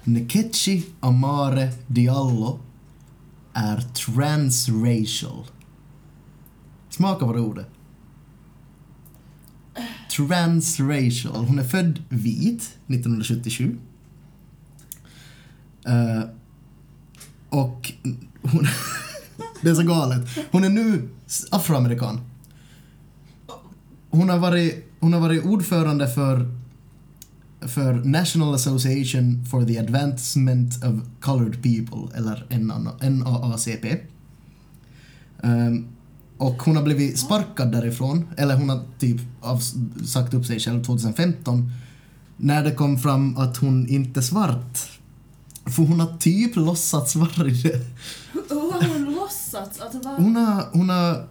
Nkechi 0.07 0.85
Amare 1.01 1.73
Diallo 1.87 2.61
är 3.53 3.81
transracial. 3.81 5.47
Smaka 6.91 7.27
på 7.27 7.33
det 7.33 7.41
ordet. 7.41 7.67
Transracial. 10.17 11.45
Hon 11.45 11.59
är 11.59 11.65
född 11.65 12.03
vit 12.09 12.79
1977. 12.87 13.79
Uh, 15.89 15.95
eh, 15.95 16.25
och 17.49 17.93
hon... 18.43 18.67
det 19.63 19.71
är 19.71 19.75
så 19.75 19.83
galet. 19.83 20.29
Hon 20.51 20.65
är 20.65 20.69
nu 20.69 21.09
afroamerikan. 21.51 22.21
Hon 24.11 24.29
har 24.29 24.39
varit, 24.39 24.93
hon 25.01 25.13
har 25.13 25.21
varit 25.21 25.45
ordförande 25.45 26.09
för 26.09 26.57
för 27.69 27.95
National 27.95 28.55
Association 28.55 29.45
for 29.51 29.65
the 29.65 29.79
Advancement 29.79 30.85
of 30.85 30.95
Colored 31.21 31.63
People, 31.63 32.19
eller 32.19 32.47
NAACP. 33.11 33.85
Um, 35.43 35.87
och 36.39 36.63
hon 36.63 36.77
har 36.77 36.83
blivit 36.83 37.19
sparkad 37.19 37.73
därifrån, 37.73 38.25
eller 38.37 38.57
hon 38.57 38.69
har 38.69 38.81
typ 38.99 39.21
av, 39.41 39.59
sagt 40.07 40.35
upp 40.35 40.47
sig 40.47 40.61
själv 40.61 40.85
2015, 40.85 41.73
när 42.37 42.65
det 42.65 42.73
kom 42.73 42.99
fram 42.99 43.37
att 43.37 43.57
hon 43.57 43.89
inte 43.89 44.21
är 44.21 44.23
svart. 44.23 44.79
För 45.65 45.83
hon 45.83 46.01
har 46.01 46.17
typ 46.17 46.57
låtsats 46.57 47.17
vara 47.17 47.45
det. 47.45 47.87
Hur 48.33 48.73
har 48.73 48.89
hon 48.89 49.15
låtsats? 49.15 49.81
Alltså, 49.81 50.01
vad? 50.05 50.17
Hon 50.17 50.37
har, 50.37 50.65
hon 50.73 50.89
har, 50.89 51.29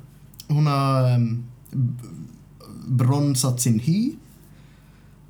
hon 0.48 0.68
har 0.68 1.16
um, 1.16 1.46
bronsat 2.88 3.62
sin 3.62 3.80
hy. 3.80 4.14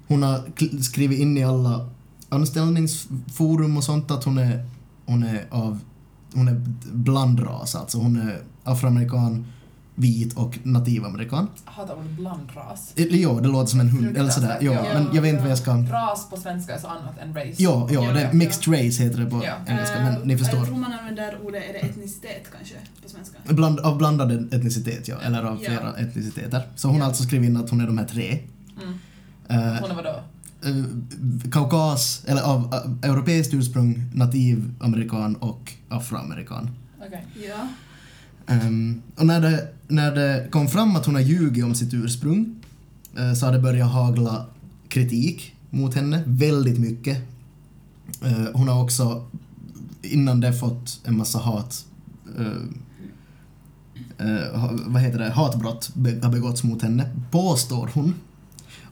Hon 0.07 0.23
har 0.23 0.41
skrivit 0.81 1.19
in 1.19 1.37
i 1.37 1.43
alla 1.43 1.89
anställningsforum 2.29 3.77
och 3.77 3.83
sånt 3.83 4.11
att 4.11 4.23
hon 4.23 4.37
är, 4.37 4.65
hon 5.05 5.23
är 5.23 5.45
av, 5.49 5.79
hon 6.33 6.47
är 6.47 6.61
blandras 6.93 7.75
alltså. 7.75 7.97
Hon 7.97 8.15
är 8.21 8.41
afroamerikan, 8.63 9.45
vit 9.95 10.33
och 10.37 10.59
nativamerikan. 10.63 11.47
Jag 11.65 11.71
hatar 11.71 11.95
ordet 11.95 12.11
blandras. 12.11 12.91
Ja, 12.95 13.39
det 13.41 13.47
låter 13.47 13.69
som 13.71 13.79
en 13.79 13.89
hund 13.89 14.17
eller 14.17 14.29
sådär. 14.29 14.57
Ja, 14.61 14.73
Ja, 14.73 14.83
men 14.93 15.07
jag 15.13 15.21
vet 15.21 15.29
inte 15.29 15.41
vad 15.41 15.51
jag 15.51 15.57
ska... 15.57 15.71
Ras 15.71 16.29
på 16.29 16.37
svenska 16.37 16.75
är 16.75 16.79
så 16.79 16.87
annat 16.87 17.17
än 17.21 17.33
race. 17.35 17.53
Ja, 17.63 17.87
ja, 17.91 18.05
Ja, 18.05 18.13
det 18.13 18.21
ja, 18.21 18.27
är 18.29 18.33
mixed 18.33 18.73
race 18.73 19.03
heter 19.03 19.17
det 19.19 19.25
på 19.29 19.41
Ja. 19.45 19.53
engelska, 19.67 19.95
men 19.99 20.21
ni 20.27 20.33
Eh, 20.33 20.39
förstår. 20.39 20.57
Jag 20.57 20.67
tror 20.67 20.77
man 20.77 20.93
använder 20.93 21.39
ordet, 21.45 21.63
är 21.69 21.73
det 21.73 21.79
etnicitet 21.79 22.43
kanske, 22.57 22.75
på 23.03 23.09
svenska? 23.09 23.37
Bland, 23.53 23.79
av 23.79 23.97
blandad 23.97 24.53
etnicitet, 24.53 25.07
ja. 25.07 25.15
Eller 25.21 25.43
av 25.43 25.57
Ja. 25.63 25.69
flera 25.69 25.93
etniciteter. 25.93 26.61
Så 26.75 26.87
hon 26.87 27.01
har 27.01 27.07
alltså 27.07 27.23
skrivit 27.23 27.49
in 27.49 27.57
att 27.57 27.69
hon 27.69 27.81
är 27.81 27.87
de 27.87 27.97
här 27.97 28.05
tre. 28.05 28.39
Mm. 28.81 28.93
Eh, 29.49 29.57
Hon 29.81 29.91
är 29.91 29.95
vadå? 29.95 30.19
eh, 30.63 31.49
kaukas, 31.51 32.23
eller 32.27 32.41
av 32.41 32.73
eh, 33.03 33.09
europeiskt 33.09 33.53
ursprung, 33.53 34.03
nativamerikan 34.13 35.35
och 35.35 35.73
afroamerikan. 35.89 36.69
Okej. 37.07 37.25
Ja. 37.47 37.67
Ehm, 38.53 39.01
och 39.15 39.25
när 39.25 39.41
det, 39.41 39.67
när 39.87 40.15
det 40.15 40.47
kom 40.51 40.67
fram 40.67 40.95
att 40.95 41.05
hon 41.05 41.15
har 41.15 41.21
ljugit 41.21 41.63
om 41.65 41.75
sitt 41.75 41.93
ursprung 41.93 42.55
eh, 43.17 43.33
så 43.33 43.45
har 43.45 43.53
det 43.53 43.59
börjat 43.59 43.91
hagla 43.91 44.45
kritik 44.87 45.55
mot 45.69 45.95
henne, 45.95 46.23
väldigt 46.25 46.79
mycket. 46.79 47.17
Eh, 48.23 48.45
hon 48.53 48.67
har 48.67 48.83
också 48.83 49.27
innan 50.01 50.39
det 50.41 50.53
fått 50.53 50.99
en 51.03 51.17
massa 51.17 51.39
hat 51.39 51.85
eh, 52.39 52.47
eh, 54.27 54.59
ha- 54.59 54.77
vad 54.85 55.01
heter 55.01 55.19
det, 55.19 55.29
hatbrott 55.31 55.91
be- 55.95 56.19
har 56.23 56.31
begåtts 56.31 56.63
mot 56.63 56.81
henne, 56.81 57.09
påstår 57.31 57.89
hon. 57.93 58.13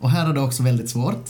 Och 0.04 0.10
här 0.12 0.30
är 0.30 0.34
det 0.34 0.42
också 0.42 0.64
väldigt 0.64 0.90
svårt. 0.90 1.30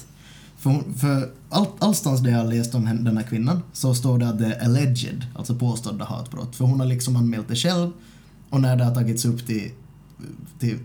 För, 0.57 0.83
för 0.97 1.31
all, 1.49 1.67
allstans 1.79 2.21
där 2.21 2.31
jag 2.31 2.37
har 2.37 2.45
läst 2.45 2.75
om 2.75 2.85
den 3.03 3.17
här 3.17 3.23
kvinnan 3.23 3.61
så 3.73 3.95
står 3.95 4.17
det 4.17 4.29
att 4.29 4.39
det 4.39 4.45
är 4.45 4.65
alleged, 4.65 5.25
alltså 5.35 5.55
påstådda 5.55 6.05
hatbrott. 6.05 6.55
För 6.55 6.65
hon 6.65 6.79
har 6.79 6.87
liksom 6.87 7.15
anmält 7.15 7.47
det 7.47 7.55
själv 7.55 7.91
och 8.49 8.61
när 8.61 8.75
det 8.75 8.83
har 8.83 8.95
tagits 8.95 9.25
upp 9.25 9.47
till, 9.47 9.71
till 10.59 10.79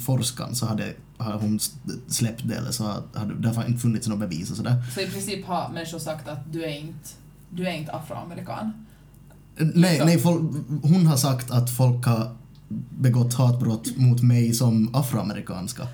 forskan 0.00 0.54
så 0.54 0.66
hade, 0.66 0.94
har 1.18 1.32
hon 1.32 1.60
släppt 2.08 2.48
det 2.48 2.54
eller 2.54 2.70
så 2.70 2.84
hade 3.14 3.34
det 3.34 3.48
har 3.48 3.64
inte 3.64 3.80
funnits 3.80 4.08
några 4.08 4.26
bevis 4.26 4.50
och 4.50 4.56
sådär. 4.56 4.82
Så 4.94 5.00
i 5.00 5.06
princip 5.06 5.46
har 5.46 5.70
människor 5.72 5.98
sagt 5.98 6.28
att 6.28 6.52
du 6.52 6.64
är 6.64 6.78
inte, 6.78 7.08
du 7.50 7.68
är 7.68 7.72
inte 7.72 7.92
afroamerikan. 7.92 8.72
Nej, 9.56 9.90
Liksom. 9.90 10.06
nej 10.06 10.18
folk, 10.18 10.42
hon 10.82 11.06
har 11.06 11.16
sagt 11.16 11.50
att 11.50 11.70
folk 11.70 12.06
har 12.06 12.36
begått 12.98 13.34
hatbrott 13.34 13.96
mot 13.96 14.22
mig 14.22 14.52
som 14.52 14.94
afroamerikanska. 14.94 15.86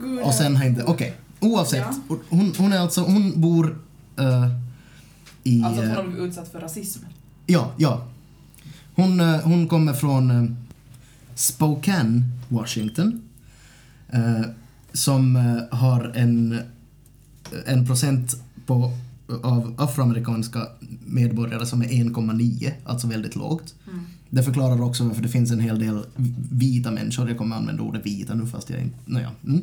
Gud. 0.00 0.22
Och 0.22 0.34
sen 0.34 0.62
inte, 0.62 0.84
okej. 0.84 1.14
Oavsett. 1.40 1.86
Ja. 2.08 2.16
Hon, 2.28 2.52
hon 2.58 2.72
är 2.72 2.78
alltså, 2.78 3.00
hon 3.00 3.40
bor 3.40 3.78
eh, 4.18 4.48
i... 5.42 5.62
Alltså 5.62 5.80
hon 5.82 5.90
eh, 5.90 5.96
har 5.96 6.02
blivit 6.02 6.28
utsatt 6.28 6.52
för 6.52 6.60
rasism. 6.60 7.00
ja, 7.46 7.72
ja. 7.76 8.06
Hon, 8.94 9.20
eh, 9.20 9.40
hon 9.40 9.68
kommer 9.68 9.92
från 9.92 10.30
eh, 10.30 10.50
Spokane, 11.34 12.22
Washington. 12.48 13.22
eh, 14.08 14.40
som 14.92 15.36
eh, 15.36 15.78
har 15.78 16.12
en, 16.14 16.60
en 17.66 17.86
procent 17.86 18.36
på, 18.66 18.92
av 19.42 19.74
afroamerikanska 19.78 20.66
medborgare 21.06 21.66
som 21.66 21.82
är 21.82 21.86
1,9, 21.86 22.72
alltså 22.84 23.06
väldigt 23.06 23.36
lågt. 23.36 23.74
Mm. 23.92 24.04
Det 24.30 24.42
förklarar 24.42 24.82
också 24.82 25.04
varför 25.04 25.22
det 25.22 25.28
finns 25.28 25.50
en 25.50 25.60
hel 25.60 25.78
del 25.78 26.02
vita 26.50 26.90
människor, 26.90 27.28
jag 27.28 27.38
kommer 27.38 27.56
använda 27.56 27.82
ordet 27.82 28.06
vita 28.06 28.34
nu 28.34 28.46
fast 28.46 28.70
jag 28.70 28.80
inte, 28.80 28.96
nåja. 29.04 29.30
Mm. 29.44 29.60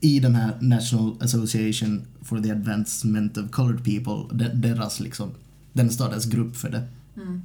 I 0.00 0.20
den 0.20 0.34
här 0.34 0.56
National 0.60 1.14
Association 1.20 2.02
for 2.22 2.40
the 2.40 2.50
Advancement 2.50 3.38
of 3.38 3.50
Colored 3.50 3.84
People, 3.84 4.36
de, 4.38 4.60
deras 4.60 5.00
liksom, 5.00 5.30
den 5.72 5.90
stadens 5.90 6.24
grupp 6.24 6.56
för 6.56 6.70
det. 6.70 6.88
Mm. 7.16 7.42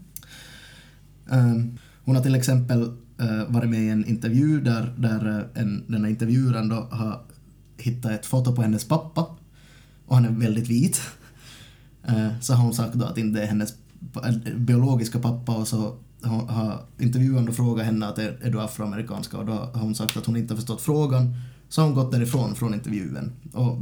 Ehm, 1.30 1.77
hon 2.03 2.15
har 2.15 2.23
till 2.23 2.36
exempel 2.36 2.82
eh, 3.17 3.43
varit 3.47 3.69
med 3.69 3.84
i 3.84 3.89
en 3.89 4.06
intervju 4.06 4.62
där, 4.62 4.93
där 4.97 5.39
eh, 5.56 5.62
en, 5.62 5.84
den 5.88 6.03
här 6.03 6.10
intervjuaren 6.10 6.69
då 6.69 6.75
har 6.75 7.21
hittat 7.77 8.12
ett 8.12 8.25
foto 8.25 8.56
på 8.56 8.62
hennes 8.62 8.86
pappa 8.86 9.38
och 10.06 10.15
han 10.15 10.25
är 10.25 10.30
väldigt 10.30 10.67
vit. 10.67 11.01
Eh, 12.08 12.39
så 12.41 12.54
har 12.54 12.63
hon 12.63 12.74
sagt 12.74 12.93
då 12.93 13.06
att 13.06 13.17
inte 13.17 13.41
är 13.41 13.48
hennes 13.48 13.74
äh, 14.26 14.56
biologiska 14.56 15.20
pappa 15.20 15.56
och 15.56 15.67
så 15.67 15.96
har, 16.22 16.80
intervjuaren 17.00 17.54
frågat 17.54 17.86
henne 17.86 18.08
att 18.08 18.17
är, 18.17 18.38
är 18.41 18.52
du 18.52 18.62
afroamerikanska 18.62 19.38
och 19.38 19.46
då 19.46 19.54
har 19.54 19.80
hon 19.80 19.96
sagt 19.96 20.17
att 20.17 20.26
hon 20.26 20.38
inte 20.38 20.54
har 20.54 20.56
förstått 20.56 20.82
frågan 20.82 21.36
så 21.70 21.82
har 21.82 21.88
hon 21.88 21.96
gått 21.96 22.12
därifrån 22.12 22.56
från 22.56 22.74
intervjun 22.74 23.32
och 23.54 23.78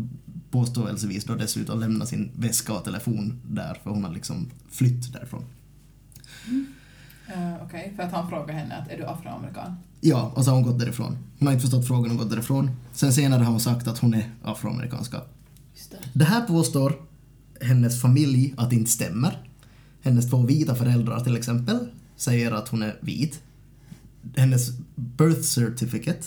påståelsevis 0.51 1.25
då 1.25 1.35
dessutom 1.35 1.79
lämnat 1.79 2.07
sin 2.07 2.31
väska 2.35 2.73
och 2.73 2.83
telefon 2.83 3.41
där 3.47 3.77
för 3.83 3.89
hon 3.89 4.03
har 4.03 4.13
liksom 4.13 4.51
flytt 4.69 5.13
därifrån. 5.13 5.43
Eh, 7.27 7.63
Okej, 7.63 7.93
för 7.95 8.03
att 8.03 8.11
han 8.11 8.29
frågar 8.29 8.53
henne 8.53 8.75
att 8.75 8.91
är 8.91 8.97
du 8.97 9.05
afroamerikan? 9.05 9.75
Ja, 10.01 10.31
och 10.35 10.45
så 10.45 10.51
har 10.51 10.55
hon 10.55 10.65
gått 10.65 10.79
därifrån. 10.79 11.17
Hon 11.39 11.47
har 11.47 11.53
inte 11.53 11.61
förstått 11.61 11.87
frågan 11.87 12.11
och 12.11 12.17
gått 12.17 12.29
därifrån. 12.29 12.71
Sen 12.93 13.13
senare 13.13 13.43
har 13.43 13.51
hon 13.51 13.59
sagt 13.59 13.87
att 13.87 13.99
hon 13.99 14.13
är 14.13 14.31
afroamerikanska. 14.43 15.21
Just 15.73 15.91
det. 15.91 15.97
Det 16.13 16.25
här 16.25 16.41
påstår 16.41 16.95
hennes 17.61 18.01
familj 18.01 18.53
att 18.57 18.69
det 18.69 18.75
inte 18.75 18.91
stämmer. 18.91 19.41
Hennes 20.01 20.29
två 20.29 20.45
vita 20.45 20.75
föräldrar 20.75 21.19
till 21.19 21.37
exempel 21.37 21.87
säger 22.15 22.51
att 22.51 22.69
hon 22.69 22.81
är 22.83 22.97
vit. 23.01 23.41
Hennes 24.35 24.71
birth 24.95 25.41
certificate, 25.41 26.21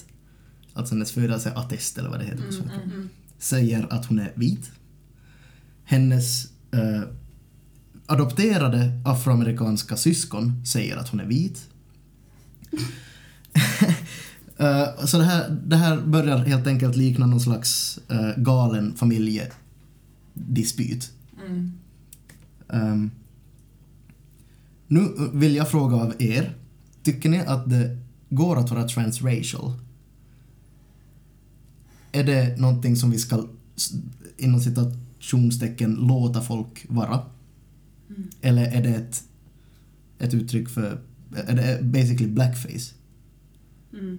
alltså 0.74 0.94
hennes 0.94 1.12
födelseattest 1.12 1.98
eller 1.98 2.08
vad 2.10 2.18
det 2.20 2.24
heter 2.24 2.46
på 2.46 2.52
svenska, 2.52 2.80
Mm. 2.84 3.08
säger 3.38 3.92
att 3.92 4.06
hon 4.06 4.18
är 4.18 4.32
vit. 4.34 4.70
Hennes 5.84 6.44
eh, 6.72 7.02
adopterade 8.06 9.02
afroamerikanska 9.04 9.96
syskon 9.96 10.66
säger 10.66 10.96
att 10.96 11.08
hon 11.08 11.20
är 11.20 11.26
vit. 11.26 11.68
Eh, 14.60 15.04
så 15.06 15.18
det 15.18 15.24
här, 15.24 15.50
det 15.66 15.76
här 15.76 16.00
börjar 16.00 16.38
helt 16.38 16.66
enkelt 16.66 16.96
likna 16.96 17.26
någon 17.26 17.40
slags 17.40 17.98
eh, 18.08 18.30
galen 18.36 18.94
familjedispyt. 18.96 21.12
Mm. 21.48 21.72
Ehm, 22.68 23.10
nu 24.86 25.08
vill 25.32 25.56
jag 25.56 25.70
fråga 25.70 25.96
av 25.96 26.14
er, 26.18 26.56
tycker 27.02 27.28
ni 27.28 27.38
att 27.38 27.70
det 27.70 27.98
går 28.28 28.58
att 28.58 28.70
vara 28.70 28.88
transracial? 28.88 29.72
Är 32.12 32.24
det 32.24 32.60
någonting 32.60 32.96
som 32.96 33.10
vi 33.10 33.18
ska 33.18 33.46
inom 34.36 34.60
citationstecken 34.60 35.94
låta 35.94 36.40
folk 36.40 36.86
vara? 36.88 37.22
Mm. 38.10 38.28
Eller 38.40 38.66
är 38.66 38.82
det 38.82 38.94
ett, 38.94 39.24
ett 40.18 40.34
uttryck 40.34 40.68
för, 40.68 41.00
är 41.34 41.56
det 41.56 41.82
basically 41.82 42.28
blackface? 42.28 42.94
Mm. 43.92 44.18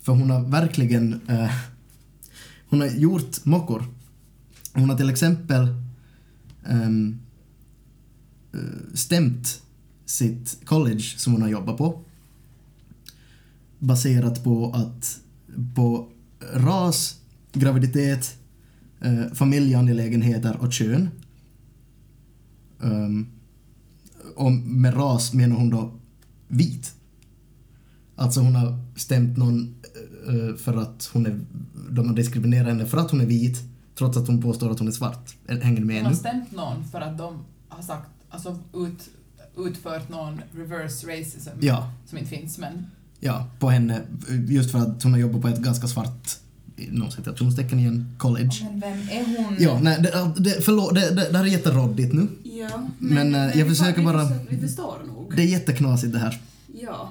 För 0.00 0.12
hon 0.12 0.30
har 0.30 0.40
verkligen 0.40 1.20
eh, 1.28 1.50
hon 2.68 2.80
har 2.80 2.88
gjort 2.88 3.44
mockor. 3.44 3.84
Hon 4.72 4.90
har 4.90 4.96
till 4.96 5.10
exempel 5.10 5.83
um, 6.68 7.20
stämt 8.94 9.62
sitt 10.04 10.58
college 10.64 11.02
som 11.16 11.32
hon 11.32 11.42
har 11.42 11.48
jobbat 11.48 11.76
på 11.76 12.04
baserat 13.84 14.44
på 14.44 14.72
att 14.72 15.20
på 15.74 16.08
ras, 16.54 17.20
graviditet, 17.52 18.36
eh, 19.00 19.32
familjeangelägenheter 19.32 20.56
och 20.56 20.72
kön. 20.72 21.08
Um, 22.78 23.26
och 24.36 24.52
med 24.52 24.96
ras 24.96 25.32
menar 25.32 25.56
hon 25.56 25.70
då 25.70 25.94
vit. 26.48 26.94
Alltså 28.16 28.40
hon 28.40 28.54
har 28.54 28.78
stämt 28.96 29.36
någon 29.36 29.74
eh, 30.28 30.56
för 30.56 30.76
att 30.76 31.10
hon 31.12 31.26
är, 31.26 31.40
de 31.90 32.08
har 32.08 32.16
diskriminerat 32.16 32.66
henne 32.66 32.86
för 32.86 32.98
att 32.98 33.10
hon 33.10 33.20
är 33.20 33.26
vit 33.26 33.62
trots 33.98 34.16
att 34.16 34.26
hon 34.26 34.42
påstår 34.42 34.70
att 34.70 34.78
hon 34.78 34.88
är 34.88 34.92
svart. 34.92 35.34
Hänger 35.48 35.80
ni 35.80 35.84
med 35.86 35.96
Hon 35.96 36.04
har 36.04 36.10
nu? 36.10 36.16
stämt 36.16 36.52
någon 36.52 36.84
för 36.84 37.00
att 37.00 37.18
de 37.18 37.38
har 37.68 37.82
sagt, 37.82 38.08
alltså 38.30 38.58
ut, 38.74 39.08
utfört 39.66 40.08
någon 40.08 40.40
reverse 40.56 41.06
racism 41.06 41.50
Ja, 41.60 41.92
som 42.06 42.18
inte 42.18 42.30
finns 42.30 42.58
men 42.58 42.86
ja, 43.20 43.46
på 43.58 43.70
henne. 43.70 44.00
Just 44.48 44.70
för 44.70 44.78
att 44.78 45.02
hon 45.02 45.12
har 45.12 45.20
jobbat 45.20 45.42
på 45.42 45.48
ett 45.48 45.58
ganska 45.60 45.86
svart, 45.88 46.28
inom 46.76 47.10
citationstecken 47.10 47.78
igen, 47.78 48.16
college. 48.18 48.50
Men 48.70 48.80
vem 48.80 48.98
är 49.08 49.44
hon? 49.44 49.56
Ja, 49.58 49.78
nej, 49.82 50.00
det, 50.02 50.32
det, 50.42 50.64
förlåt, 50.64 50.94
det, 50.94 51.00
det, 51.14 51.28
det 51.32 51.38
här 51.38 51.44
är 51.44 51.48
jätteroddigt 51.48 52.14
nu. 52.14 52.28
Ja, 52.44 52.88
Men, 52.98 53.34
eh, 53.34 53.40
jag 53.58 53.64
vi 53.64 53.70
försöker 53.74 53.98
vi 53.98 54.04
bara- 54.04 54.28
förstår- 54.28 54.46
Vi 54.50 54.58
förstår 54.60 54.98
nog. 55.06 55.32
Det 55.36 55.42
är 55.42 55.46
jätteknasigt 55.46 56.12
det 56.12 56.18
här. 56.18 56.40
Ja. 56.80 57.10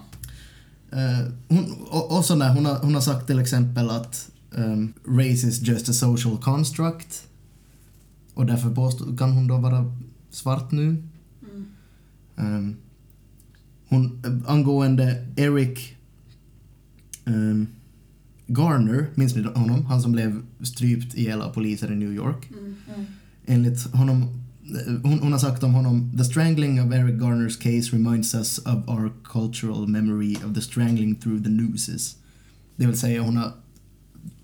Eh, 0.92 1.28
hon, 1.48 1.74
och, 1.90 2.18
och 2.18 2.26
sådär, 2.26 2.50
hon, 2.54 2.66
har, 2.66 2.76
hon 2.76 2.94
har 2.94 3.02
sagt 3.02 3.28
till 3.28 3.40
exempel 3.40 3.90
att 3.90 4.30
um, 4.56 4.94
race 5.06 5.48
is 5.48 5.60
just 5.60 5.90
a 5.90 5.94
social 5.94 6.38
construct. 6.38 7.28
Och 8.34 8.46
därför 8.46 8.70
påstå, 8.70 9.18
kan 9.18 9.32
hon 9.32 9.48
då 9.48 9.58
vara 9.58 9.92
svart 10.30 10.72
nu. 10.72 11.04
Mm. 11.42 11.66
Um, 12.36 12.76
hon, 13.88 14.24
angående 14.48 15.28
Eric 15.36 15.96
um, 17.26 17.68
Garner, 18.48 19.08
minns 19.16 19.36
ni 19.36 19.44
honom? 19.44 19.86
Han 19.86 20.02
som 20.02 20.12
blev 20.12 20.42
strypt 20.62 21.16
ihjäl 21.16 21.42
av 21.42 21.54
poliser 21.54 21.92
i 21.92 21.96
New 21.96 22.14
York. 22.14 22.50
Mm. 22.52 22.76
Mm. 22.96 23.06
Enligt 23.46 23.94
honom, 23.94 24.44
hon, 25.04 25.20
hon 25.20 25.32
har 25.32 25.40
sagt 25.40 25.64
om 25.64 25.74
honom, 25.74 26.18
the 26.18 26.24
strangling 26.24 26.82
of 26.82 26.94
Eric 26.94 27.16
Garners 27.16 27.58
case 27.58 27.98
reminds 27.98 28.36
us 28.36 28.58
of 28.58 28.90
our 28.90 29.12
cultural 29.24 29.88
memory 29.88 30.36
of 30.46 30.54
the 30.54 30.62
strangling 30.62 31.16
through 31.16 31.44
the 31.44 31.50
nooses. 31.50 32.16
Det 32.76 32.86
vill 32.86 32.98
säga 32.98 33.22
hon 33.22 33.38
har 33.38 33.54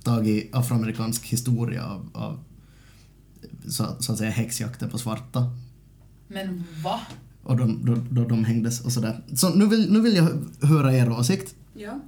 tagit 0.04 0.56
afroamerikansk 0.56 1.26
historia 1.26 1.86
av, 1.86 2.10
av 2.14 2.40
så, 3.68 3.96
så 4.00 4.12
att 4.12 4.18
säga 4.18 4.30
häxjakten 4.30 4.90
på 4.90 4.98
svarta. 4.98 5.56
Men 6.28 6.64
va? 6.84 7.00
Och 7.44 7.58
de, 7.58 7.86
då, 7.86 7.96
då 8.10 8.28
de 8.28 8.44
hängdes 8.46 8.82
och 8.82 8.92
sådär. 8.92 9.24
Så 9.36 9.50
nu 9.50 9.66
vill, 9.68 9.92
nu 9.94 10.02
vill 10.02 10.16
jag 10.16 10.28
höra 10.68 10.94
er 10.94 11.10
åsikt. 11.12 11.56
Ja. 11.74 12.00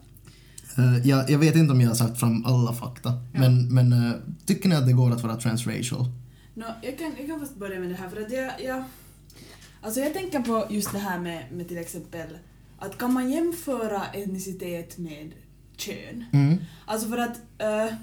Eh, 0.78 1.08
jag, 1.08 1.30
jag 1.30 1.40
vet 1.40 1.56
inte 1.56 1.74
om 1.74 1.82
jag 1.82 1.88
har 1.90 1.96
sagt 1.96 2.20
fram 2.20 2.46
alla 2.46 2.74
fakta, 2.74 3.10
Ja. 3.34 3.40
men, 3.40 3.74
men 3.74 3.94
eh, 3.94 4.14
tycker 4.46 4.70
ni 4.70 4.76
att 4.76 4.86
det 4.86 4.94
går 4.94 5.12
att 5.12 5.24
vara 5.24 5.36
transracial? 5.36 6.06
Nå, 6.54 6.66
jag, 6.84 6.98
kan, 6.98 7.14
jag 7.18 7.28
kan 7.28 7.40
först 7.40 7.56
börja 7.56 7.80
med 7.80 7.90
det 7.90 7.96
här 7.96 8.10
för 8.10 8.22
att 8.22 8.32
jag, 8.32 8.52
jag... 8.66 8.84
Alltså 9.82 10.00
jag 10.00 10.14
tänker 10.14 10.40
på 10.40 10.68
just 10.70 10.92
det 10.92 11.00
här 11.00 11.20
med, 11.20 11.44
med 11.52 11.68
till 11.68 11.78
exempel 11.78 12.38
att 12.80 12.98
kan 12.98 13.14
man 13.14 13.32
jämföra 13.32 14.06
etnicitet 14.06 14.98
med 14.98 15.32
kön? 15.82 16.26
Mm. 16.34 16.58
Alltså 16.86 17.08
för 17.10 17.18
att, 17.18 17.42
eh, 17.58 17.94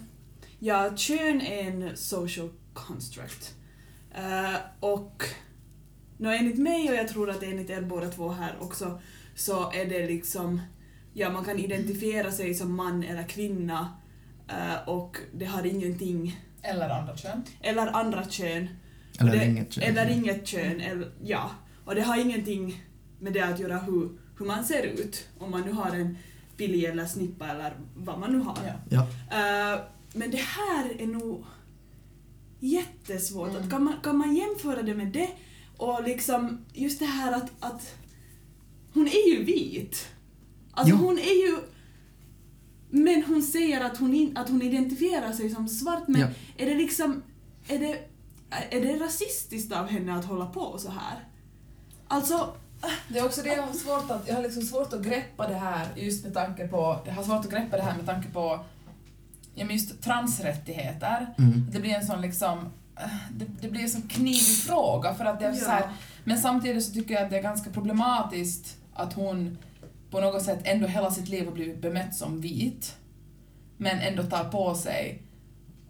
ja, 0.59 0.97
kön 0.97 1.41
är 1.41 1.63
en 1.63 1.97
social 1.97 2.51
construct. 2.73 3.55
Eh, 4.15 4.57
och 4.81 5.25
nå, 6.19 6.31
enligt 6.31 6.59
mig, 6.59 6.91
och 6.91 6.97
jag 6.97 7.09
tror 7.09 7.31
att 7.31 7.43
enligt 7.43 7.71
er 7.71 7.81
båda 7.83 8.09
två 8.09 8.29
här 8.29 8.57
också, 8.61 9.01
så 9.35 9.73
är 9.73 9.85
det 9.85 10.07
liksom, 10.07 10.61
ja 11.13 11.31
man 11.31 11.45
kan 11.45 11.59
identifiera 11.59 12.33
sig 12.33 12.55
som 12.55 12.77
man 12.77 13.03
eller 13.03 13.23
kvinna 13.23 13.89
eh, 14.49 14.89
och 14.89 15.17
det 15.35 15.45
har 15.45 15.67
ingenting, 15.67 16.41
Eller 16.63 16.89
andra 16.89 17.17
kön. 17.17 17.43
eller 17.61 17.87
andra 17.87 18.25
kön. 18.25 18.69
Eller 19.21 19.33
det, 19.33 19.47
inget 19.47 19.73
kön. 19.73 19.85
Eller 19.85 20.11
inget 20.11 20.47
kön, 20.47 20.81
eller, 20.81 21.13
ja. 21.25 21.51
Och 21.85 21.95
det 21.95 22.03
har 22.03 22.17
ingenting 22.21 22.83
med 23.21 23.33
det 23.33 23.41
att 23.41 23.61
göra 23.61 23.79
hur, 23.79 24.09
hur 24.39 24.47
man 24.47 24.65
ser 24.65 24.83
ut, 24.83 25.29
om 25.39 25.51
man 25.51 25.61
nu 25.63 25.73
har 25.73 25.91
en 25.91 26.19
pilli 26.59 26.87
eller 26.87 27.07
snippa 27.07 27.49
eller 27.49 27.77
vad 27.97 28.19
man 28.19 28.33
nu 28.33 28.39
har. 28.39 28.59
Ja. 28.67 28.75
Ja. 28.91 29.03
Eh, 29.75 29.81
men 30.13 30.31
det 30.31 30.37
här 30.41 31.01
är 31.03 31.07
nog 31.07 31.45
jättesvårt. 32.61 33.51
Mm. 33.51 33.63
Att 33.63 33.71
kan, 33.71 33.85
man, 33.85 33.95
kan 34.03 34.17
man 34.19 34.37
jämföra 34.37 34.83
det 34.83 34.95
med 34.95 35.07
det 35.07 35.29
och 35.77 36.03
liksom 36.03 36.65
just 36.73 36.99
det 36.99 37.05
här 37.07 37.33
att, 37.33 37.51
att 37.61 37.95
hon 38.95 39.07
är 39.07 39.29
ju 39.37 39.45
vit. 39.45 40.09
Alltså 40.73 40.95
Ja. 40.95 41.01
hon 41.01 41.19
är 41.19 41.47
ju 41.49 41.57
men 42.91 43.23
hon 43.25 43.43
säger 43.43 43.81
att 43.81 43.99
hon, 43.99 44.15
in, 44.15 44.37
att 44.37 44.49
hon 44.49 44.63
identifierar 44.63 45.33
sig 45.33 45.51
som 45.51 45.69
svart 45.69 46.09
men 46.09 46.21
Ja. 46.21 46.29
är 46.57 46.67
det 46.67 46.75
liksom 46.75 47.23
är 47.69 47.79
det, 47.79 47.99
är 48.71 48.81
det 48.81 49.05
rasistiskt 49.05 49.73
av 49.73 49.87
henne 49.87 50.15
att 50.19 50.25
hålla 50.25 50.47
på 50.47 50.79
så 50.79 50.91
här? 50.91 51.29
Alltså, 52.09 52.55
Det 53.09 53.19
är 53.19 53.25
också 53.25 53.43
det 53.43 53.49
jag 53.49 53.63
har 53.63 53.73
svårt 53.73 54.11
att, 54.11 54.29
jag 54.29 54.35
har 54.35 54.43
liksom 54.43 54.63
svårt 54.63 54.93
att 54.93 55.03
greppa 55.03 55.49
det 55.49 55.55
här 55.55 55.87
just 55.97 56.25
med 56.25 56.35
tanke 56.35 56.69
på, 56.69 56.99
jag 57.07 57.13
har 57.13 57.23
svårt 57.23 57.45
att 57.45 57.51
greppa 57.51 57.77
det 57.77 57.83
här 57.83 57.97
med 57.97 58.07
tanke 58.07 58.29
på 58.29 58.61
ja, 59.55 59.65
men 59.65 59.77
just 59.77 60.03
transrättigheter. 60.03 61.27
Mm. 61.39 61.67
Det 61.73 61.81
blir 61.81 61.91
en 61.95 62.07
sån 62.07 62.21
liksom, 62.21 62.73
det, 63.33 63.45
det 63.61 63.69
blir 63.69 63.83
en 63.83 63.89
sån 63.91 64.03
knivig 64.03 64.57
fråga 64.67 65.15
för 65.15 65.25
att 65.25 65.41
det 65.41 65.47
är 65.47 65.53
så 65.53 65.71
här, 65.71 65.81
ja. 65.81 65.89
men 66.25 66.39
samtidigt 66.39 66.85
så 66.85 66.93
tycker 66.93 67.15
jag 67.15 67.23
att 67.25 67.31
det 67.31 67.39
är 67.39 67.43
ganska 67.43 67.71
problematiskt 67.71 68.77
att 68.95 69.13
hon 69.13 69.59
på 70.11 70.21
något 70.21 70.43
sätt 70.43 70.59
ändå 70.65 70.87
hela 70.87 71.11
sitt 71.11 71.29
liv 71.29 71.45
har 71.45 71.53
blivit 71.53 71.83
bemött 71.83 72.15
som 72.15 72.41
vit, 72.41 72.97
men 73.77 73.99
ändå 73.99 74.23
tar 74.23 74.45
på 74.45 74.75
sig, 74.75 75.23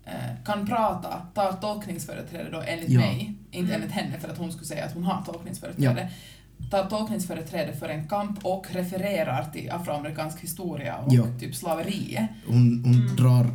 eh, 0.05 0.45
kan 0.45 0.67
prata, 0.67 1.27
tar 1.35 1.53
tolkningsföreträde 1.53 2.51
då 2.51 2.61
enligt 2.67 2.89
Ja. 2.91 3.01
mig, 3.01 3.35
inte 3.51 3.75
Mm. 3.75 3.83
enligt 3.83 3.97
henne 3.97 4.19
för 4.21 4.29
att 4.29 4.39
hon 4.39 4.53
skulle 4.53 4.67
säga 4.67 4.85
att 4.85 4.95
hon 4.95 5.05
har 5.05 5.23
tolkningsföreträde, 5.25 6.11
tar 6.71 6.87
tolkningsföreträde 6.87 7.73
för 7.77 7.89
en 7.89 8.09
kamp 8.09 8.39
och 8.45 8.67
refererar 8.71 9.45
till 9.53 9.71
afroamerikansk 9.71 10.41
historia 10.41 10.97
och 10.97 11.13
Ja. 11.15 11.25
typ 11.41 11.55
slaveriet. 11.57 12.29
Hon, 12.47 12.83
hon 12.85 12.95
Mm. 12.95 13.17
drar, 13.17 13.47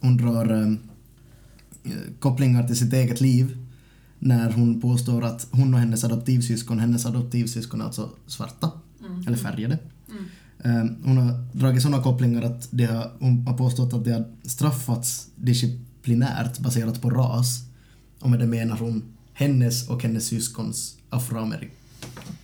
hon 0.00 0.16
drar 0.16 0.52
eh, 1.84 1.92
kopplingar 2.18 2.66
till 2.66 2.76
sitt 2.76 2.92
eget 2.92 3.20
liv 3.20 3.56
när 4.18 4.50
hon 4.52 4.80
påstår 4.80 5.24
att 5.24 5.46
hon 5.50 5.74
och 5.74 5.80
hennes 5.80 6.04
adoptivsyskon, 6.04 6.78
hennes 6.78 7.06
adoptivsyskon 7.06 7.80
är 7.80 7.84
alltså 7.84 8.10
svarta, 8.26 8.70
Mm. 9.06 9.26
eller 9.26 9.36
färgade. 9.36 9.78
Mm. 10.10 10.24
Ehm, 10.64 10.96
hon 11.04 11.16
har 11.18 11.44
dragit 11.52 11.82
sådana 11.82 12.02
kopplingar 12.02 12.42
att 12.42 12.68
det 12.70 12.84
har, 12.84 13.10
hon 13.20 13.46
har 13.46 13.56
påstått 13.56 13.92
att 13.94 14.04
det 14.04 14.12
har 14.12 14.24
straffats 14.42 15.28
disciplinärt 15.36 16.58
baserat 16.58 17.02
på 17.02 17.10
ras. 17.10 17.64
Och 18.20 18.30
med 18.30 18.38
det 18.40 18.46
menar 18.46 18.76
hon 18.76 19.02
hennes 19.32 19.88
och 19.88 20.02
hennes 20.02 20.26
syskons 20.26 20.96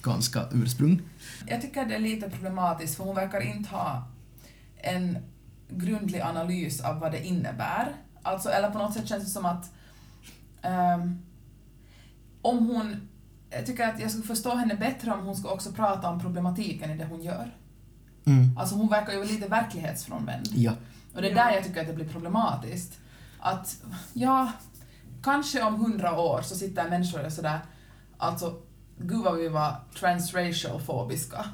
afroamerikanska 0.06 0.48
ursprung. 0.52 1.02
Jag 1.46 1.60
tycker 1.60 1.86
det 1.86 1.94
är 1.94 1.98
lite 1.98 2.30
problematiskt 2.30 2.96
för 2.96 3.04
hon 3.04 3.14
verkar 3.14 3.40
inte 3.40 3.70
ha 3.70 4.08
en 4.76 5.18
grundlig 5.68 6.20
analys 6.20 6.80
av 6.80 7.00
vad 7.00 7.12
det 7.12 7.26
innebär. 7.26 7.92
Alltså, 8.22 8.48
eller 8.48 8.70
på 8.70 8.78
något 8.78 8.94
sätt 8.94 9.08
känns 9.08 9.24
det 9.24 9.30
som 9.30 9.44
att 9.44 9.72
ehm, 10.62 11.22
om 12.42 12.66
hon... 12.66 13.08
Jag 13.50 13.66
tycker 13.66 13.88
att 13.88 14.00
jag 14.00 14.10
skulle 14.10 14.26
förstå 14.26 14.54
henne 14.54 14.74
bättre 14.74 15.12
om 15.12 15.26
hon 15.26 15.36
skulle 15.36 15.52
också 15.52 15.72
prata 15.72 16.08
om 16.08 16.20
problematiken 16.20 16.90
i 16.90 16.96
det 16.96 17.04
hon 17.04 17.22
gör. 17.22 17.54
Mm. 18.26 18.58
Alltså 18.58 18.74
hon 18.74 18.88
verkar 18.88 19.12
ju 19.12 19.24
lite 19.24 19.48
verklighetsfrånvänd. 19.48 20.48
Ja. 20.54 20.72
Och 21.14 21.22
det 21.22 21.30
är 21.30 21.34
där 21.34 21.50
jag 21.50 21.64
tycker 21.64 21.80
att 21.80 21.86
det 21.86 21.92
blir 21.92 22.08
problematiskt. 22.08 22.98
Att, 23.40 23.76
ja, 24.12 24.52
kanske 25.22 25.62
om 25.62 25.74
hundra 25.74 26.20
år 26.20 26.42
så 26.42 26.54
sitter 26.54 26.90
människor 26.90 27.26
och 27.26 27.32
sådär, 27.32 27.58
alltså, 28.18 28.65
gud 28.98 29.24
vad 29.24 29.36
vi 29.36 29.48
var 29.48 29.76
transracial 29.94 30.80
fobiska 30.80 31.44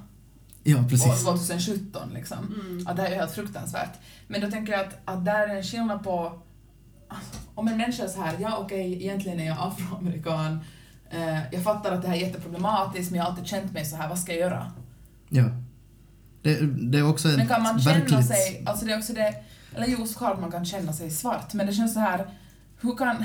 Ja, 0.62 0.78
år 0.78 0.82
precis. 0.82 1.24
2017 1.24 2.10
liksom. 2.14 2.38
Mm. 2.38 2.86
Att 2.86 2.96
det 2.96 3.02
här 3.02 3.10
är 3.10 3.16
helt 3.16 3.32
fruktansvärt. 3.34 3.92
Men 4.26 4.40
då 4.40 4.50
tänker 4.50 4.72
jag 4.72 4.80
att, 4.80 4.98
att 5.04 5.24
där 5.24 5.48
är 5.48 5.56
en 5.56 5.62
skillnad 5.62 6.04
på 6.04 6.42
om 7.54 7.68
en 7.68 7.76
människa 7.76 8.04
är 8.04 8.08
så 8.08 8.22
här, 8.22 8.36
ja 8.40 8.56
okej, 8.56 8.92
egentligen 9.04 9.40
är 9.40 9.46
jag 9.46 9.56
afroamerikan, 9.60 10.60
eh, 11.10 11.52
jag 11.52 11.64
fattar 11.64 11.92
att 11.92 12.02
det 12.02 12.08
här 12.08 12.16
är 12.16 12.20
jätteproblematiskt 12.20 13.10
men 13.10 13.18
jag 13.18 13.24
har 13.24 13.30
alltid 13.30 13.46
känt 13.46 13.72
mig 13.72 13.84
så 13.84 13.96
här, 13.96 14.08
vad 14.08 14.18
ska 14.18 14.32
jag 14.32 14.40
göra? 14.40 14.72
Ja. 15.28 15.44
Det, 16.42 16.60
det 16.62 16.98
är 16.98 17.08
också 17.08 17.28
ett 17.28 17.36
Men 17.36 17.48
kan 17.48 17.62
man 17.62 17.80
känna 17.80 17.98
verkligt... 17.98 18.26
sig, 18.26 18.62
alltså 18.66 18.86
det 18.86 18.92
är 18.92 18.98
också 18.98 19.12
det, 19.12 19.34
eller 19.74 19.86
jo 19.86 20.06
såklart 20.06 20.40
man 20.40 20.50
kan 20.50 20.64
känna 20.64 20.92
sig 20.92 21.10
svart, 21.10 21.54
men 21.54 21.66
det 21.66 21.72
känns 21.72 21.94
så 21.94 22.00
här, 22.00 22.26
hur 22.80 22.96
kan... 22.96 23.24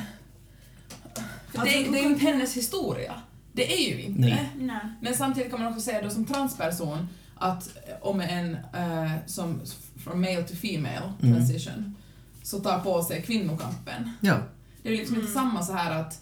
För 1.52 1.60
Alltså, 1.60 1.78
det, 1.78 1.92
det 1.92 2.00
är 2.00 2.04
ju 2.04 2.10
inte 2.10 2.26
hennes 2.26 2.58
historia. 2.58 3.14
Det 3.58 3.74
är 3.74 3.90
ju 3.90 4.02
inte. 4.02 4.20
Nej. 4.22 4.50
Nej. 4.58 4.80
Men 5.02 5.14
samtidigt 5.14 5.52
kan 5.52 5.60
man 5.62 5.70
också 5.74 5.82
säga 5.82 6.02
då 6.02 6.10
som 6.10 6.26
transperson 6.26 7.08
att 7.36 7.70
om 8.02 8.22
en 8.22 8.54
eh, 8.74 9.12
som 9.26 9.62
from 10.04 10.22
male 10.22 10.44
to 10.44 10.56
female 10.56 11.14
Mm. 11.22 11.36
transition 11.36 11.96
så 12.44 12.60
tar 12.60 12.80
på 12.80 13.04
sig 13.04 13.22
kvinnokampen. 13.22 14.12
Ja. 14.22 14.38
Det 14.84 14.90
är 14.90 14.98
liksom 14.98 15.16
inte 15.16 15.32
Mm. 15.32 15.34
samma 15.44 15.64
så 15.64 15.74
här 15.74 15.92
att, 16.02 16.22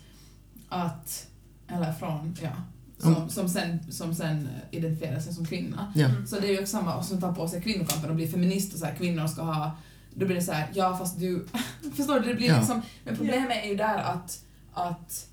att 0.70 1.28
eller 1.68 1.94
från, 1.94 2.36
ja, 2.42 2.50
som, 2.98 3.16
Mm. 3.16 3.30
som, 3.30 3.50
sen, 3.50 3.92
som 3.92 4.16
sen 4.16 4.50
identifierar 4.72 5.20
sig 5.20 5.34
som 5.34 5.46
kvinna. 5.46 5.94
Ja. 5.96 6.10
Så 6.28 6.40
det 6.40 6.48
är 6.48 6.52
ju 6.52 6.60
också 6.60 6.78
samma 6.78 7.04
som 7.04 7.22
tar 7.22 7.34
på 7.34 7.48
sig 7.48 7.62
kvinnokampen 7.62 8.10
och 8.10 8.16
blir 8.16 8.28
feminist 8.28 8.74
och 8.74 8.80
så 8.80 8.86
här, 8.86 8.96
kvinnor 8.96 9.28
ska 9.28 9.42
ha, 9.42 9.72
då 10.14 10.26
blir 10.26 10.36
det 10.36 10.42
så 10.42 10.52
här, 10.52 10.68
ja 10.74 10.98
fast 10.98 11.20
du, 11.20 11.48
förstår 11.96 12.20
du, 12.20 12.28
det 12.28 12.36
blir 12.36 12.48
Ja. 12.48 12.58
liksom, 12.58 12.82
men 13.04 13.16
problemet 13.18 13.64
är 13.64 13.70
ju 13.70 13.76
där 13.76 13.98
att, 13.98 14.40
att 14.74 15.28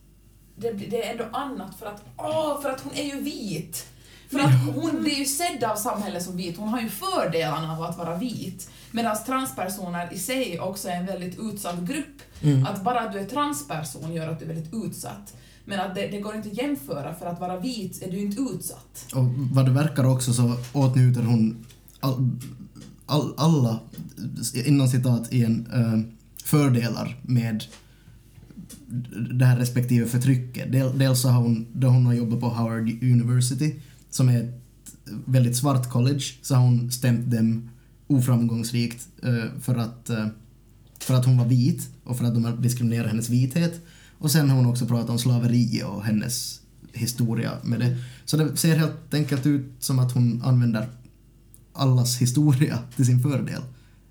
det, 0.56 0.72
det 0.72 1.06
är 1.06 1.10
ändå 1.10 1.24
annat 1.32 1.78
för 1.78 1.86
att, 1.86 2.04
åh, 2.16 2.62
för 2.62 2.70
att 2.70 2.80
hon 2.80 2.92
är 2.94 3.04
ju 3.04 3.20
vit. 3.20 3.86
För 4.30 4.38
att 4.38 4.74
hon 4.74 5.02
blir 5.02 5.14
ju 5.14 5.24
sedd 5.24 5.64
av 5.64 5.76
samhället 5.76 6.22
som 6.22 6.36
vit, 6.36 6.56
hon 6.56 6.68
har 6.68 6.80
ju 6.80 6.88
fördelarna 6.88 7.72
av 7.72 7.82
att 7.82 7.98
vara 7.98 8.16
vit. 8.16 8.70
Medan 8.90 9.16
transpersoner 9.26 10.12
i 10.12 10.18
sig 10.18 10.60
också 10.60 10.88
är 10.88 10.96
en 10.96 11.06
väldigt 11.06 11.38
utsatt 11.40 11.80
grupp. 11.80 12.22
Mm. 12.42 12.66
Att 12.66 12.84
bara 12.84 13.00
att 13.00 13.12
du 13.12 13.18
är 13.18 13.26
transperson 13.26 14.12
gör 14.12 14.28
att 14.28 14.38
du 14.38 14.44
är 14.44 14.48
väldigt 14.48 14.74
utsatt. 14.74 15.34
Men 15.64 15.80
att 15.80 15.94
det, 15.94 16.06
det 16.06 16.20
går 16.20 16.34
inte 16.34 16.48
att 16.48 16.56
jämföra, 16.56 17.14
för 17.14 17.26
att 17.26 17.40
vara 17.40 17.60
vit 17.60 18.02
är 18.02 18.10
du 18.10 18.18
inte 18.18 18.40
utsatt. 18.40 19.06
Och 19.14 19.24
vad 19.52 19.64
det 19.64 19.70
verkar 19.70 20.04
också 20.04 20.32
så 20.32 20.56
åtnjuter 20.72 21.22
hon 21.22 21.66
all, 22.00 22.30
all, 23.06 23.34
alla, 23.36 23.80
inom 24.54 24.88
citat, 24.88 25.32
igen, 25.32 25.68
eh, 25.74 26.22
fördelar 26.44 27.16
med 27.22 27.64
det 29.30 29.44
här 29.44 29.56
respektive 29.56 30.06
förtrycket. 30.06 30.72
Dels 30.72 31.20
så 31.20 31.28
har 31.28 31.42
hon, 31.42 31.66
då 31.72 31.88
hon 31.88 32.06
har 32.06 32.14
jobbat 32.14 32.40
på 32.40 32.48
Howard 32.48 33.02
University, 33.02 33.74
som 34.10 34.28
är 34.28 34.42
ett 34.42 34.62
väldigt 35.24 35.56
svart 35.56 35.90
college, 35.90 36.24
så 36.42 36.54
har 36.54 36.62
hon 36.62 36.90
stämt 36.90 37.30
dem 37.30 37.70
oframgångsrikt 38.06 39.08
eh, 39.22 39.60
för 39.60 39.74
att, 39.74 40.10
eh, 40.10 40.26
för 41.00 41.14
att 41.14 41.24
hon 41.24 41.38
var 41.38 41.46
vit 41.46 41.88
och 42.04 42.18
för 42.18 42.24
att 42.24 42.34
de 42.34 42.44
har 42.44 42.56
diskriminerat 42.56 43.10
hennes 43.10 43.30
vithet. 43.30 43.80
Och 44.18 44.30
sen 44.30 44.50
har 44.50 44.56
hon 44.56 44.66
också 44.66 44.86
pratat 44.86 45.10
om 45.10 45.18
slaveri 45.18 45.82
och 45.86 46.04
hennes 46.04 46.60
historia 46.92 47.52
med 47.62 47.80
det. 47.80 47.96
Så 48.24 48.36
det 48.36 48.56
ser 48.56 48.76
helt 48.76 49.14
enkelt 49.14 49.46
ut 49.46 49.72
som 49.78 49.98
att 49.98 50.12
hon 50.12 50.42
använder 50.42 50.88
allas 51.72 52.18
historia 52.18 52.78
till 52.96 53.06
sin 53.06 53.22
fördel. 53.22 53.62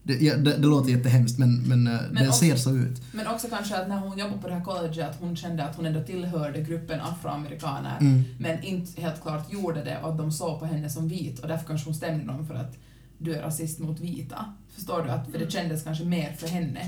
Det, 0.04 0.14
ja, 0.22 0.38
det, 0.38 0.58
det 0.58 0.68
låter 0.68 0.90
jättehemskt 0.92 1.38
men, 1.38 1.62
men, 1.68 1.88
eh, 1.88 2.00
det 2.12 2.28
också- 2.28 2.40
ser 2.40 2.56
så 2.56 2.76
ut. 2.76 3.02
Men 3.14 3.28
också 3.28 3.48
kanske 3.48 3.78
att 3.82 3.90
när 3.90 3.98
hon 3.98 4.18
jobbade 4.18 4.42
på 4.42 4.48
det 4.48 4.54
här 4.54 4.64
colleget 4.64 5.10
att 5.10 5.20
hon 5.20 5.36
kände 5.36 5.64
att 5.64 5.76
hon 5.76 5.86
ändå 5.86 6.04
tillhörde 6.04 6.62
gruppen 6.62 7.00
afroamerikaner 7.02 7.98
Mm. 8.02 8.24
men 8.40 8.64
inte 8.64 9.02
helt 9.02 9.22
klart 9.22 9.54
gjorde 9.54 9.84
det 9.84 9.98
och 10.04 10.10
att 10.10 10.18
de 10.18 10.32
såg 10.32 10.60
på 10.60 10.66
henne 10.66 10.90
som 10.90 11.08
vit 11.08 11.40
och 11.40 11.48
därför 11.48 11.68
kanske 11.68 11.88
hon 11.88 11.96
stämde 11.96 12.26
dem 12.26 12.48
för 12.48 12.56
att 12.56 12.78
du 13.18 13.36
är 13.36 13.42
rasist 13.42 13.80
mot 13.80 14.00
vita. 14.00 14.54
Förstår 14.76 15.04
du? 15.04 15.10
Att, 15.10 15.32
för 15.32 15.40
det 15.40 15.52
kändes 15.52 15.84
kanske 15.84 16.04
mer 16.06 16.32
för 16.32 16.48
henne 16.48 16.80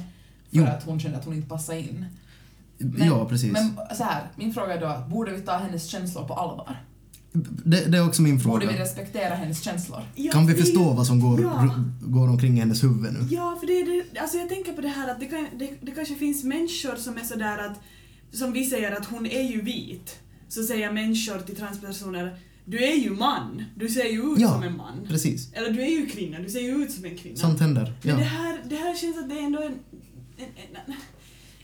för 0.49 0.57
Jo. 0.57 0.65
att 0.65 0.83
hon 0.83 0.99
kände 0.99 1.17
att 1.17 1.25
hon 1.25 1.33
inte 1.33 1.49
passade 1.49 1.79
in. 1.79 2.05
Men- 2.77 3.07
ja, 3.07 3.25
precis. 3.29 3.51
Men 3.53 3.79
så 3.95 4.03
här, 4.03 4.21
min 4.35 4.53
fråga 4.53 4.73
är 4.73 4.81
då, 4.81 5.09
borde 5.09 5.31
vi 5.31 5.41
ta 5.41 5.57
hennes 5.57 5.85
känslor 5.87 6.27
på 6.27 6.33
allvar? 6.33 6.83
Det, 7.65 7.85
det 7.91 7.97
är 7.97 8.07
också 8.07 8.21
min 8.21 8.37
Borde 8.43 8.65
vi 8.65 8.71
fråga. 8.71 8.83
respektera 8.83 9.35
hennes 9.35 9.61
känslor? 9.63 10.01
Ja, 10.15 10.31
Kan 10.31 10.45
vi 10.47 10.53
det 10.53 10.59
förstå 10.61 10.93
vad 10.93 11.07
som 11.07 11.19
går, 11.19 11.41
Ja. 11.41 11.75
går 12.01 12.27
omkring 12.29 12.57
i 12.57 12.59
hennes 12.59 12.83
huvud 12.83 13.13
nu? 13.13 13.19
Ja, 13.29 13.57
för 13.59 13.67
det 13.67 13.73
är 13.73 13.85
det, 14.13 14.19
alltså 14.19 14.37
jag 14.37 14.49
tänker 14.49 14.73
på 14.73 14.81
det 14.81 14.87
här 14.87 15.07
att 15.11 15.19
det, 15.19 15.25
kan, 15.25 15.47
det, 15.59 15.69
det 15.81 15.91
kanske 15.91 16.15
finns 16.15 16.43
människor 16.43 16.95
som 16.95 17.17
är 17.17 17.23
sådär 17.23 17.57
att, 17.57 17.79
som 18.37 18.53
vi 18.53 18.65
säger 18.65 18.91
att 18.91 19.05
hon 19.05 19.25
är 19.25 19.41
ju 19.51 19.61
vit, 19.61 20.19
så 20.49 20.63
säger 20.63 20.91
människor 20.91 21.39
till 21.39 21.55
transpersoner 21.55 22.37
du 22.65 22.83
är 22.83 22.95
ju 22.95 23.09
man, 23.09 23.63
du 23.75 23.89
ser 23.89 24.05
ju 24.05 24.21
ut 24.33 24.39
Ja. 24.39 24.53
som 24.53 24.63
en 24.63 24.77
man. 24.77 25.05
Precis. 25.07 25.53
Eller 25.53 25.69
du 25.71 25.81
är 25.81 25.87
ju 25.89 26.05
kvinna, 26.05 26.39
du 26.39 26.49
ser 26.49 26.59
ju 26.61 26.83
ut 26.83 26.91
som 26.91 27.05
en 27.05 27.17
kvinna. 27.17 27.35
Sånt 27.37 27.59
händer. 27.59 27.93
Men 28.01 28.17
det 28.17 28.23
här, 28.23 28.61
det 28.69 28.75
här 28.75 28.95
känns 28.95 29.17
att 29.17 29.29
det 29.29 29.35
är 29.35 29.43
ändå 29.43 29.59
en... 29.61 29.65
en, 29.65 29.73
en, 30.37 30.75
en 30.87 30.93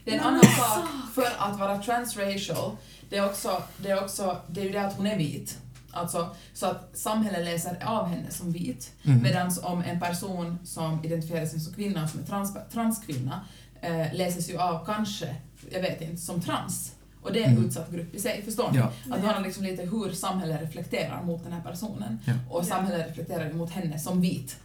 Det 0.06 0.12
är 0.12 0.16
en 0.18 0.24
annan 0.24 0.42
sak. 0.44 0.86
För 1.16 1.26
att 1.38 1.60
vara 1.60 1.78
transracial, 1.84 2.72
det 3.10 3.18
är 3.18 3.26
också, 3.26 3.64
det 3.78 3.90
är 3.90 4.04
också, 4.04 4.38
det 4.48 4.62
är 4.62 4.66
ju 4.66 4.72
det 4.72 4.82
att 4.86 4.94
hon 4.98 5.08
är 5.08 5.18
vit. 5.18 5.58
Alltså, 5.92 6.36
så 6.54 6.66
att 6.66 6.90
samhället 6.98 7.46
läser 7.46 7.84
av 7.86 8.06
henne 8.08 8.32
som 8.32 8.52
vit. 8.52 8.92
Mhm. 9.04 9.22
Medan 9.24 9.52
om 9.64 9.82
en 9.82 10.00
person 10.00 10.58
som 10.66 11.04
identifierar 11.06 11.46
sig 11.46 11.60
som 11.60 11.74
kvinna, 11.74 12.08
som 12.08 12.20
är 12.20 12.24
trans, 12.24 12.54
transkvinna, 12.72 13.46
eh, 13.82 14.14
läses 14.14 14.50
ju 14.50 14.58
av 14.58 14.86
kanske, 14.86 15.36
jag 15.72 15.82
vet 15.82 16.02
inte, 16.02 16.18
som 16.22 16.42
trans. 16.42 16.96
Och 17.22 17.34
det 17.34 17.40
är 17.40 17.46
en 17.48 17.52
Mm. 17.54 17.66
utsatt 17.66 17.92
grupp 17.92 18.16
i 18.16 18.20
sig, 18.20 18.42
förstår 18.46 18.72
ni? 18.72 18.78
Ja. 18.78 18.86
Att 18.86 19.22
det 19.22 19.28
handlar 19.28 19.42
liksom 19.44 19.64
lite 19.64 19.84
hur 19.84 20.12
samhället 20.12 20.62
reflekterar 20.62 21.24
mot 21.24 21.44
den 21.44 21.54
här 21.54 21.62
personen. 21.62 22.20
Ja. 22.26 22.34
Och 22.50 22.66
samhället 22.66 23.08
reflekterar 23.08 23.48
ju 23.48 23.54
mot 23.54 23.72
henne 23.72 24.00
som 24.00 24.22
vit. 24.22 24.58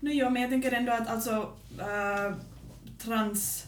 No, 0.00 0.10
ja, 0.10 0.30
men 0.30 0.42
jag 0.42 0.50
tänker 0.50 0.72
ändå 0.72 0.92
att 0.92 1.08
alltså 1.08 1.30
äh, 1.78 2.34
trans... 3.04 3.64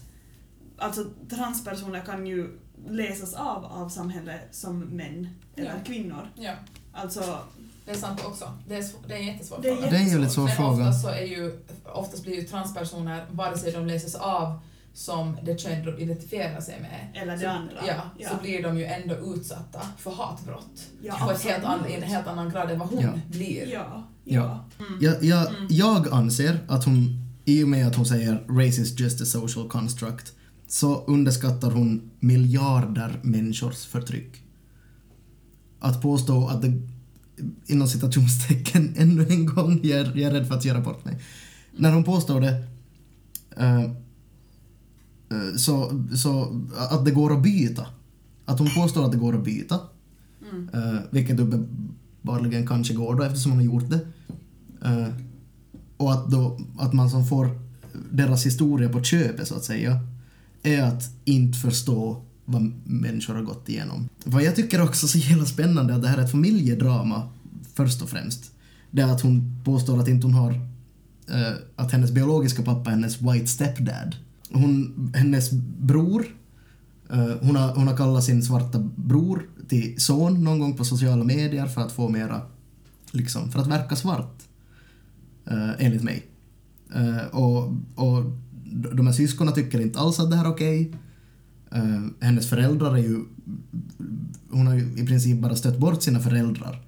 Alltså 0.77 1.05
transpersoner 1.29 2.01
kan 2.01 2.27
ju 2.27 2.59
läsas 2.89 3.33
av 3.33 3.65
av 3.65 3.89
samhället 3.89 4.41
som 4.51 4.79
män 4.79 5.29
eller 5.55 5.67
Ja. 5.69 5.73
kvinnor. 5.85 6.29
Ja. 6.35 6.53
Alltså, 6.93 7.37
Det 7.85 7.91
är 7.91 7.95
sant 7.95 8.21
också. 8.25 8.51
Det 8.67 8.75
är, 8.75 8.81
sv- 8.81 8.95
det 9.07 9.13
är 9.13 9.17
en 9.19 9.25
jättesvår 9.27 9.59
Det 9.61 9.69
är 9.69 9.75
fråga. 9.75 9.89
Det 9.89 9.97
är 9.97 10.09
ju 10.09 10.19
lite 10.19 10.31
svår 10.31 10.43
Men 10.45 10.55
fråga. 10.55 10.71
oftast, 10.71 11.01
så 11.01 11.07
är 11.09 11.21
ju, 11.25 11.59
oftast 11.93 12.23
blir 12.23 12.35
ju 12.35 12.43
transpersoner, 12.43 13.25
vare 13.31 13.57
sig 13.57 13.71
de 13.71 13.85
läses 13.87 14.15
av 14.15 14.59
som 14.93 15.37
det 15.43 15.59
kön 15.61 15.85
de 15.85 15.97
identifierar 16.03 16.61
sig 16.61 16.79
med, 16.81 17.21
eller 17.23 17.37
så, 17.37 17.43
det 17.43 17.51
andra. 17.51 17.73
ja, 17.87 18.29
så 18.29 18.35
blir 18.41 18.63
de 18.63 18.77
ju 18.77 18.85
ändå 18.85 19.15
utsatta 19.35 19.81
för 19.97 20.11
hatbrott. 20.11 20.85
ja, 21.01 21.15
på 21.25 21.31
ett 21.31 21.41
helt 21.43 21.63
an, 21.65 21.79
en 21.89 22.03
helt 22.03 22.27
annan 22.27 22.49
grad 22.49 22.71
än 22.71 22.79
vad 22.79 22.87
hon 22.89 23.01
Ja. 23.03 23.09
blir. 23.27 23.67
Ja, 23.73 24.03
Ja. 24.23 24.65
ja. 24.79 24.85
Mm. 24.85 24.99
Jag, 25.01 25.23
jag, 25.23 25.47
Mm. 25.55 25.67
jag 25.69 26.09
anser 26.13 26.59
att 26.67 26.85
hon, 26.85 27.07
i 27.45 27.63
och 27.63 27.67
med 27.67 27.87
att 27.87 27.95
hon 27.95 28.05
säger 28.05 28.33
race 28.49 28.81
is 28.81 28.99
just 28.99 29.21
a 29.21 29.25
social 29.25 29.69
construct, 29.69 30.33
så 30.67 31.03
underskattar 31.05 31.71
hon 31.71 32.01
miljarder 32.19 33.19
människors 33.23 33.85
förtryck. 33.85 34.43
Att 35.79 36.01
påstå 36.01 36.47
att 36.47 36.61
det, 36.61 36.81
inom 37.65 37.87
citationstecken, 37.87 38.93
ännu 38.97 39.27
en 39.29 39.45
gång, 39.45 39.79
jag 39.83 39.99
är, 39.99 40.05
jag 40.05 40.19
är 40.19 40.31
rädd 40.31 40.47
för 40.47 40.55
att 40.55 40.65
göra 40.65 40.81
bort 40.81 41.05
mig. 41.05 41.21
När 41.77 41.93
hon 41.93 42.03
påstår 42.03 42.41
det, 42.41 42.67
eh, 43.57 43.81
eh, 43.83 45.55
så, 45.57 46.03
så 46.15 46.61
att 46.91 47.05
det 47.05 47.11
går 47.11 47.33
att 47.33 47.43
byta. 47.43 47.87
Att 48.45 48.59
hon 48.59 48.69
påstår 48.75 49.05
att 49.05 49.11
det 49.11 49.17
går 49.17 49.35
att 49.37 49.45
byta, 49.45 49.79
Mm. 50.51 50.69
eh, 50.73 50.99
vilket 51.09 51.39
uppenbarligen 51.39 52.67
kanske 52.67 52.93
går 52.93 53.15
då 53.15 53.23
eftersom 53.23 53.51
hon 53.51 53.59
har 53.59 53.65
gjort 53.65 53.89
det. 53.89 53.99
Och 55.97 56.13
att, 56.13 56.31
då, 56.31 56.59
att 56.77 56.93
man 56.93 57.09
som 57.09 57.25
får 57.25 57.59
deras 58.11 58.45
historia 58.45 58.89
på 58.89 59.03
köpet 59.03 59.47
så 59.47 59.55
att 59.55 59.63
säga, 59.63 59.99
är 60.65 60.83
att 60.83 61.03
inte 61.25 61.57
förstå 61.57 62.21
vad 62.45 62.71
människor 62.83 63.33
har 63.33 63.41
gått 63.41 63.69
igenom. 63.69 64.09
Vad 64.23 64.43
jag 64.43 64.55
tycker 64.55 64.81
också 64.81 65.05
är 65.05 65.07
så 65.07 65.17
jävla 65.17 65.45
spännande 65.45 65.93
är 65.93 65.97
att 65.97 66.03
det 66.03 66.07
här 66.07 66.17
är 66.17 66.23
ett 66.23 66.31
familjedrama 66.31 67.29
först 67.73 68.01
och 68.01 68.09
främst. 68.09 68.51
Det 68.91 69.01
är 69.01 69.07
att 69.07 69.21
hon 69.21 69.61
påstår 69.63 69.99
att 69.99 70.07
inte 70.07 70.27
hon 70.27 70.33
har 70.33 70.51
eh, 71.29 71.53
att 71.75 71.91
hennes 71.91 72.11
biologiska 72.11 72.63
pappa 72.63 72.89
är 72.89 72.95
hennes 72.95 73.21
white 73.21 73.47
stepdad. 73.47 74.15
Hon, 74.51 75.11
hennes 75.15 75.51
bror, 75.79 76.25
eh, 77.09 77.31
hon, 77.41 77.55
har, 77.55 77.75
hon 77.75 77.87
har 77.87 77.97
kallat 77.97 78.23
sin 78.23 78.43
svarta 78.43 78.79
bror 78.95 79.49
till 79.67 80.01
son 80.01 80.43
någon 80.43 80.59
gång 80.59 80.77
på 80.77 80.85
sociala 80.85 81.23
medier 81.23 81.65
för 81.65 81.81
att 81.81 81.91
få 81.91 82.09
mera, 82.09 82.41
liksom, 83.11 83.51
för 83.51 83.59
att 83.59 83.67
verka 83.67 83.95
svart. 83.95 84.41
Uh, 85.51 85.71
enligt 85.79 86.03
mig. 86.03 86.25
Uh, 86.95 87.25
och, 87.25 87.73
och 87.95 88.23
de 88.75 89.07
här 89.07 89.13
syskonen 89.13 89.53
tycker 89.53 89.79
inte 89.79 89.99
alls 89.99 90.19
att 90.19 90.29
det 90.29 90.35
här 90.35 90.45
är 90.45 90.49
okej. 90.49 90.91
Eh, 91.71 92.01
hennes 92.19 92.49
föräldrar 92.49 92.93
är 92.93 93.01
ju... 93.01 93.25
Hon 94.49 94.67
har 94.67 94.75
ju 94.75 94.93
i 94.97 95.05
princip 95.05 95.41
bara 95.41 95.55
stött 95.55 95.77
bort 95.77 96.03
sina 96.03 96.19
föräldrar. 96.19 96.81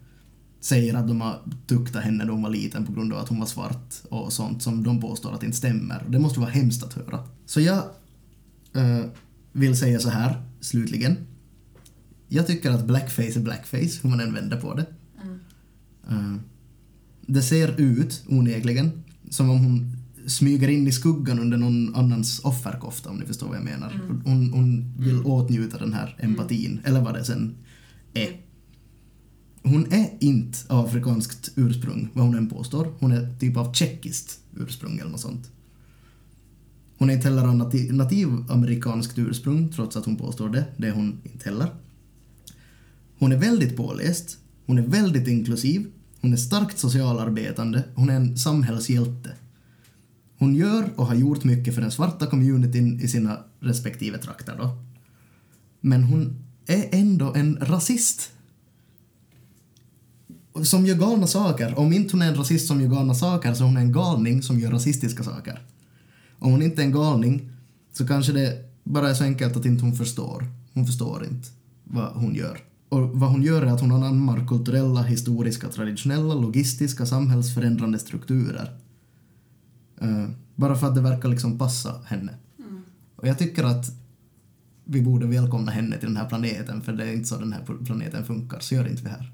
Säger 0.60 0.94
att 0.94 1.08
de 1.08 1.22
har 1.22 1.42
tuktat 1.68 2.04
henne 2.04 2.26
när 2.26 2.32
hon 2.32 2.42
var 2.42 2.50
liten 2.50 2.86
på 2.86 2.92
grund 2.92 3.14
av 3.14 3.20
att 3.20 3.30
hon 3.30 3.40
var 3.40 3.46
svart 3.46 3.94
och 4.10 4.34
sånt 4.34 4.64
som 4.64 4.84
de 4.84 5.02
påstår 5.02 5.34
att 5.34 5.44
inte 5.44 5.58
stämmer. 5.58 6.04
Det 6.10 6.20
måste 6.20 6.40
vara 6.40 6.50
hemskt 6.50 6.84
att 6.84 6.94
höra. 6.94 7.20
Så 7.46 7.62
jag 7.62 7.78
eh, 8.74 9.06
vill 9.52 9.78
säga 9.78 10.00
så 10.00 10.10
här, 10.10 10.42
slutligen. 10.60 11.18
Jag 12.28 12.48
tycker 12.48 12.72
att 12.72 12.88
blackface 12.88 13.40
är 13.40 13.44
blackface, 13.44 14.00
hur 14.02 14.10
man 14.10 14.20
än 14.20 14.34
vänder 14.34 14.62
på 14.62 14.74
det. 14.74 14.86
Mm. 15.24 15.40
Eh, 16.10 16.40
det 17.28 17.42
ser 17.42 17.82
ut, 17.82 18.24
onekligen, 18.28 19.04
som 19.30 19.50
om 19.50 19.58
hon 19.58 19.97
smyger 20.28 20.68
in 20.68 20.88
i 20.88 20.92
skuggan 20.92 21.40
under 21.40 21.58
någon 21.58 21.96
annans 21.96 22.40
offerkofta, 22.44 23.10
om 23.10 23.18
ni 23.18 23.26
förstår 23.26 23.48
vad 23.48 23.58
jag 23.58 23.64
menar. 23.64 23.92
Mm. 23.92 24.22
Hon, 24.26 24.54
hon 24.54 24.94
vill 24.98 25.22
åtnjuta 25.24 25.78
den 25.78 25.94
här 25.94 26.16
empatin, 26.20 26.80
eller 26.84 27.02
vad 27.02 27.14
det 27.14 27.24
sen 27.24 27.56
är. 28.14 28.42
Hon 29.64 29.94
är 29.94 30.10
inte 30.20 30.58
av 30.68 30.86
afrikanskt 30.86 31.52
ursprung, 31.56 32.10
vad 32.14 32.26
hon 32.26 32.38
än 32.38 32.50
påstår. 32.50 32.94
Hon 33.00 33.12
är 33.12 33.40
typ 33.40 33.58
av 33.58 33.74
tjeckiskt 33.74 34.40
ursprung 34.56 35.00
eller 35.00 35.12
något 35.12 35.20
sånt. 35.20 35.52
Hon 36.98 37.10
är 37.10 37.14
inte 37.14 37.28
heller 37.28 37.48
av 37.48 37.56
nati- 37.56 37.92
nativamerikanskt 37.92 39.20
ursprung, 39.20 39.70
trots 39.70 39.98
att 39.98 40.06
hon 40.06 40.16
påstår 40.16 40.50
det. 40.50 40.66
Det 40.78 40.88
är 40.88 40.92
hon 40.92 41.18
inte 41.24 41.50
heller. 41.50 41.70
Hon 43.20 43.32
är 43.32 43.38
väldigt 43.38 43.78
påläst, 43.78 44.38
hon 44.66 44.78
är 44.78 44.88
väldigt 44.88 45.28
inklusiv, 45.28 45.88
hon 46.22 46.34
är 46.34 46.38
starkt 46.38 46.80
socialarbetande, 46.80 47.84
hon 47.96 48.10
är 48.10 48.16
en 48.16 48.38
samhällshjälte. 48.38 49.32
Hon 50.38 50.56
gör 50.56 50.90
och 50.96 51.06
har 51.06 51.16
gjort 51.16 51.44
mycket 51.44 51.76
för 51.76 51.82
den 51.82 51.92
svarta 51.92 52.28
communityn 52.28 53.00
i 53.00 53.08
sina 53.08 53.40
respektive 53.60 54.18
trakter 54.18 54.56
då. 54.58 54.78
Men 55.82 56.04
hon 56.04 56.36
är 56.66 56.86
ändå 56.92 57.34
en 57.34 57.58
rasist. 57.62 58.32
Som 60.64 60.86
gör 60.86 60.96
galna 60.96 61.28
saker. 61.28 61.80
Om 61.80 61.94
inte 61.94 62.14
hon 62.14 62.22
är 62.22 62.28
en 62.28 62.36
rasist 62.36 62.68
som 62.68 62.82
gör 62.82 62.90
galna 62.90 63.16
saker 63.16 63.54
så 63.54 63.64
hon 63.64 63.78
är 63.78 63.82
en 63.82 63.92
galning 63.92 64.42
som 64.42 64.60
gör 64.60 64.72
rasistiska 64.72 65.24
saker. 65.24 65.62
Om 66.40 66.52
hon 66.52 66.62
inte 66.62 66.82
är 66.82 66.86
en 66.86 66.92
galning 66.92 67.50
så 67.94 68.08
kanske 68.08 68.32
det 68.32 68.66
bara 68.84 69.10
är 69.10 69.14
så 69.14 69.24
enkelt 69.24 69.58
att 69.58 69.66
inte 69.66 69.84
hon 69.84 69.96
förstår. 69.96 70.46
Hon 70.74 70.86
förstår 70.86 71.26
inte 71.26 71.50
vad 71.84 72.14
hon 72.14 72.36
gör. 72.36 72.60
Och 72.90 73.10
vad 73.10 73.30
hon 73.30 73.44
gör 73.44 73.62
är 73.62 73.66
att 73.66 73.82
hon 73.82 73.92
anammar 73.92 74.48
kulturella, 74.48 75.02
historiska, 75.02 75.68
traditionella, 75.70 76.34
logistiska, 76.34 77.06
samhällsförändrande 77.06 78.00
strukturer. 78.00 78.72
Eh, 80.02 80.30
bara 80.56 80.76
för 80.76 80.88
att 80.88 80.96
det 80.96 81.02
verkar 81.02 81.30
liksom 81.30 81.58
passa 81.58 82.02
henne. 82.06 82.34
Och 83.16 83.28
jag 83.28 83.38
tycker 83.38 83.64
att 83.64 83.86
vi 84.86 85.02
borde 85.02 85.28
välkomna 85.28 85.72
henne 85.72 85.98
till 85.98 86.08
den 86.08 86.18
här 86.18 86.30
planeten, 86.30 86.82
för 86.82 86.94
det 86.94 87.04
är 87.04 87.14
inte 87.14 87.28
så 87.28 87.38
den 87.38 87.54
här 87.54 87.86
planeten 87.86 88.26
funkar, 88.26 88.60
så 88.60 88.76
gör 88.76 88.88
inte 88.88 89.04
vi 89.04 89.10
här. 89.10 89.32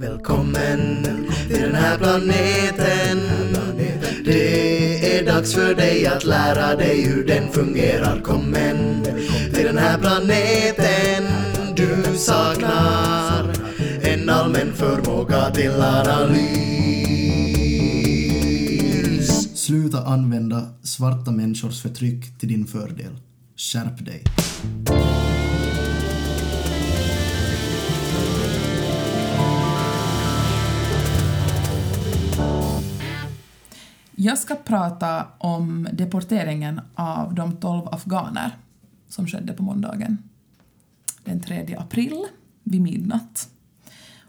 Välkommen 0.00 1.02
till 1.48 1.60
den 1.60 1.74
här 1.74 1.98
planeten. 1.98 3.18
Det 4.24 5.18
är 5.18 5.26
dags 5.26 5.54
för 5.54 5.74
dig 5.74 6.06
att 6.06 6.24
lära 6.24 6.76
dig 6.76 7.02
hur 7.02 7.26
den 7.26 7.48
fungerar. 7.48 8.20
Kom 8.20 8.54
en 8.54 9.04
till 9.54 9.64
den 9.64 9.78
här 9.78 9.98
planeten. 9.98 11.24
Du 11.76 12.18
saknar 12.18 13.52
en 14.02 14.30
allmän 14.30 14.72
förmåga 14.72 15.50
till 15.50 15.80
analys. 15.80 16.91
Sluta 19.72 20.06
använda 20.06 20.70
svarta 20.82 21.30
människors 21.30 21.82
förtryck 21.82 22.38
till 22.38 22.48
din 22.48 22.66
fördel. 22.66 23.16
Skärp 23.56 24.04
dig. 24.04 24.22
Jag 34.16 34.38
ska 34.38 34.54
prata 34.54 35.26
om 35.38 35.88
deporteringen 35.92 36.80
av 36.94 37.34
de 37.34 37.56
12 37.56 37.88
afghaner 37.88 38.56
som 39.08 39.26
skedde 39.26 39.52
på 39.52 39.62
måndagen 39.62 40.18
den 41.24 41.40
3 41.40 41.76
april 41.78 42.24
vid 42.62 42.80
midnatt. 42.80 43.48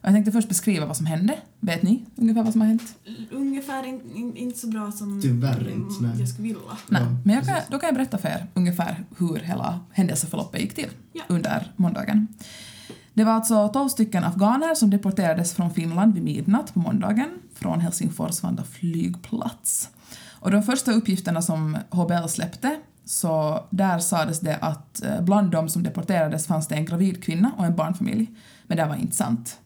Jag 0.06 0.14
tänkte 0.14 0.32
först 0.32 0.50
beskriva 0.50 0.86
vad 0.86 0.98
som 0.98 1.06
hände. 1.06 1.38
Vet 1.60 1.84
ni 1.84 2.06
ungefär 2.16 2.44
vad 2.44 2.52
som 2.52 2.62
har 2.62 2.68
hänt? 2.68 2.96
Ungefär 3.32 3.86
in, 3.88 4.02
in, 4.16 4.38
inte 4.38 4.60
så 4.60 4.68
bra 4.68 4.92
som 4.92 5.22
Tyvärr 5.22 5.70
inte, 5.70 6.04
nej. 6.04 6.20
jag 6.20 6.30
skulle 6.30 6.48
vilja. 6.48 6.62
Nej, 6.90 7.02
Ja, 7.02 7.08
men 7.26 7.36
jag 7.36 7.46
kan, 7.46 7.56
då 7.72 7.80
kan 7.80 7.88
jag 7.88 7.96
berätta 7.96 8.18
för 8.18 8.30
er 8.30 8.48
ungefär 8.54 9.04
hur 9.18 9.36
hela 9.36 9.80
händelseförloppet 9.92 10.62
gick 10.62 10.76
till 10.76 10.90
Ja. 11.14 11.22
under 11.28 11.72
måndagen. 11.76 12.28
Det 13.14 13.24
var 13.24 13.32
alltså 13.34 13.68
12 13.68 13.90
stycken 13.90 14.24
afghaner 14.24 14.76
som 14.76 14.90
deporterades 14.90 15.54
från 15.54 15.74
Finland 15.74 16.14
vid 16.14 16.24
midnatt 16.24 16.74
på 16.74 16.80
måndagen 16.80 17.30
från 17.56 17.80
Helsingfors 17.80 18.44
Vanda 18.44 18.64
flygplats. 18.64 19.90
Och 20.40 20.52
de 20.52 20.64
första 20.64 20.92
uppgifterna 20.92 21.42
som 21.42 21.78
HBL 21.90 22.28
släppte 22.28 22.76
så 23.06 23.64
där 23.70 24.00
sades 24.00 24.40
det 24.40 24.58
att 24.58 25.04
eh, 25.04 25.22
bland 25.22 25.52
de 25.52 25.70
som 25.70 25.84
deporterades 25.84 26.48
fanns 26.48 26.68
det 26.68 26.76
en 26.76 26.86
gravid 26.86 27.24
kvinna 27.24 27.52
och 27.58 27.66
en 27.66 27.76
barnfamilj. 27.76 28.32
Men 28.68 28.78
det 28.78 28.86
var 28.86 28.96
inte 28.96 29.16
sant. 29.16 29.60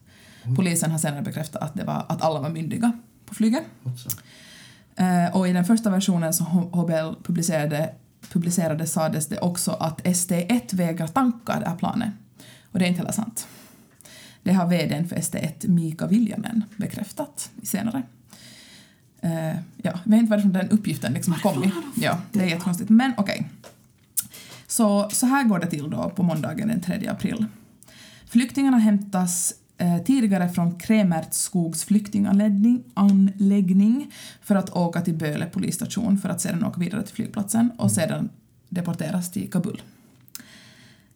Polisen 0.56 0.90
har 0.90 0.98
senare 0.98 1.22
bekräftat 1.22 1.62
att, 1.62 1.74
det 1.74 1.84
var, 1.84 2.06
att 2.08 2.22
alla 2.22 2.40
var 2.40 2.50
myndiga 2.50 2.92
på 3.26 3.34
flyget. 3.34 3.64
Eh, 4.96 5.36
och 5.36 5.48
i 5.48 5.52
den 5.52 5.64
första 5.64 5.90
versionen 5.90 6.32
som 6.34 6.46
HBL 6.46 7.22
publicerade, 7.22 7.94
publicerade 8.32 8.86
sades 8.86 9.26
det 9.26 9.38
också 9.38 9.70
att 9.70 10.02
ST1 10.02 10.76
vägrar 10.76 11.06
tanka 11.06 11.60
det 11.60 11.68
här 11.68 11.76
planet. 11.76 12.10
Och 12.72 12.78
det 12.78 12.84
är 12.84 12.88
inte 12.88 12.98
heller 12.98 13.12
sant. 13.12 13.48
Det 14.42 14.52
har 14.52 14.66
vdn 14.66 15.08
för 15.08 15.16
ST1, 15.16 15.68
Mika 15.68 16.06
Viljanen, 16.06 16.64
bekräftat 16.76 17.50
senare. 17.62 18.02
Eh, 19.20 19.48
ja, 19.56 19.60
jag 19.82 20.00
vet 20.04 20.20
inte 20.20 20.30
varifrån 20.30 20.52
den 20.52 20.68
uppgiften 20.68 21.12
liksom 21.12 21.32
har 21.32 21.40
kommit. 21.40 21.74
Ja, 21.96 22.18
det 22.32 22.40
är 22.40 22.46
jättekonstigt. 22.46 22.90
Men 22.90 23.12
okej. 23.16 23.48
Så, 24.66 25.10
så 25.12 25.26
här 25.26 25.44
går 25.44 25.58
det 25.58 25.66
till 25.66 25.90
då 25.90 26.10
på 26.10 26.22
måndagen 26.22 26.68
den 26.68 26.80
3 26.80 27.08
april. 27.08 27.46
Flyktingarna 28.26 28.78
hämtas 28.78 29.54
eh, 29.78 29.98
tidigare 29.98 30.48
från 30.48 30.78
Kremertsskogs 30.78 31.84
flyktinganläggning 31.84 34.12
för 34.42 34.54
att 34.54 34.70
åka 34.70 35.00
till 35.00 35.14
Böle 35.14 35.46
polisstation 35.46 36.18
för 36.18 36.28
att 36.28 36.40
sedan 36.40 36.64
åka 36.64 36.80
vidare 36.80 37.02
till 37.02 37.14
flygplatsen 37.14 37.70
och 37.78 37.92
sedan 37.92 38.28
deporteras 38.68 39.32
till 39.32 39.50
Kabul. 39.50 39.82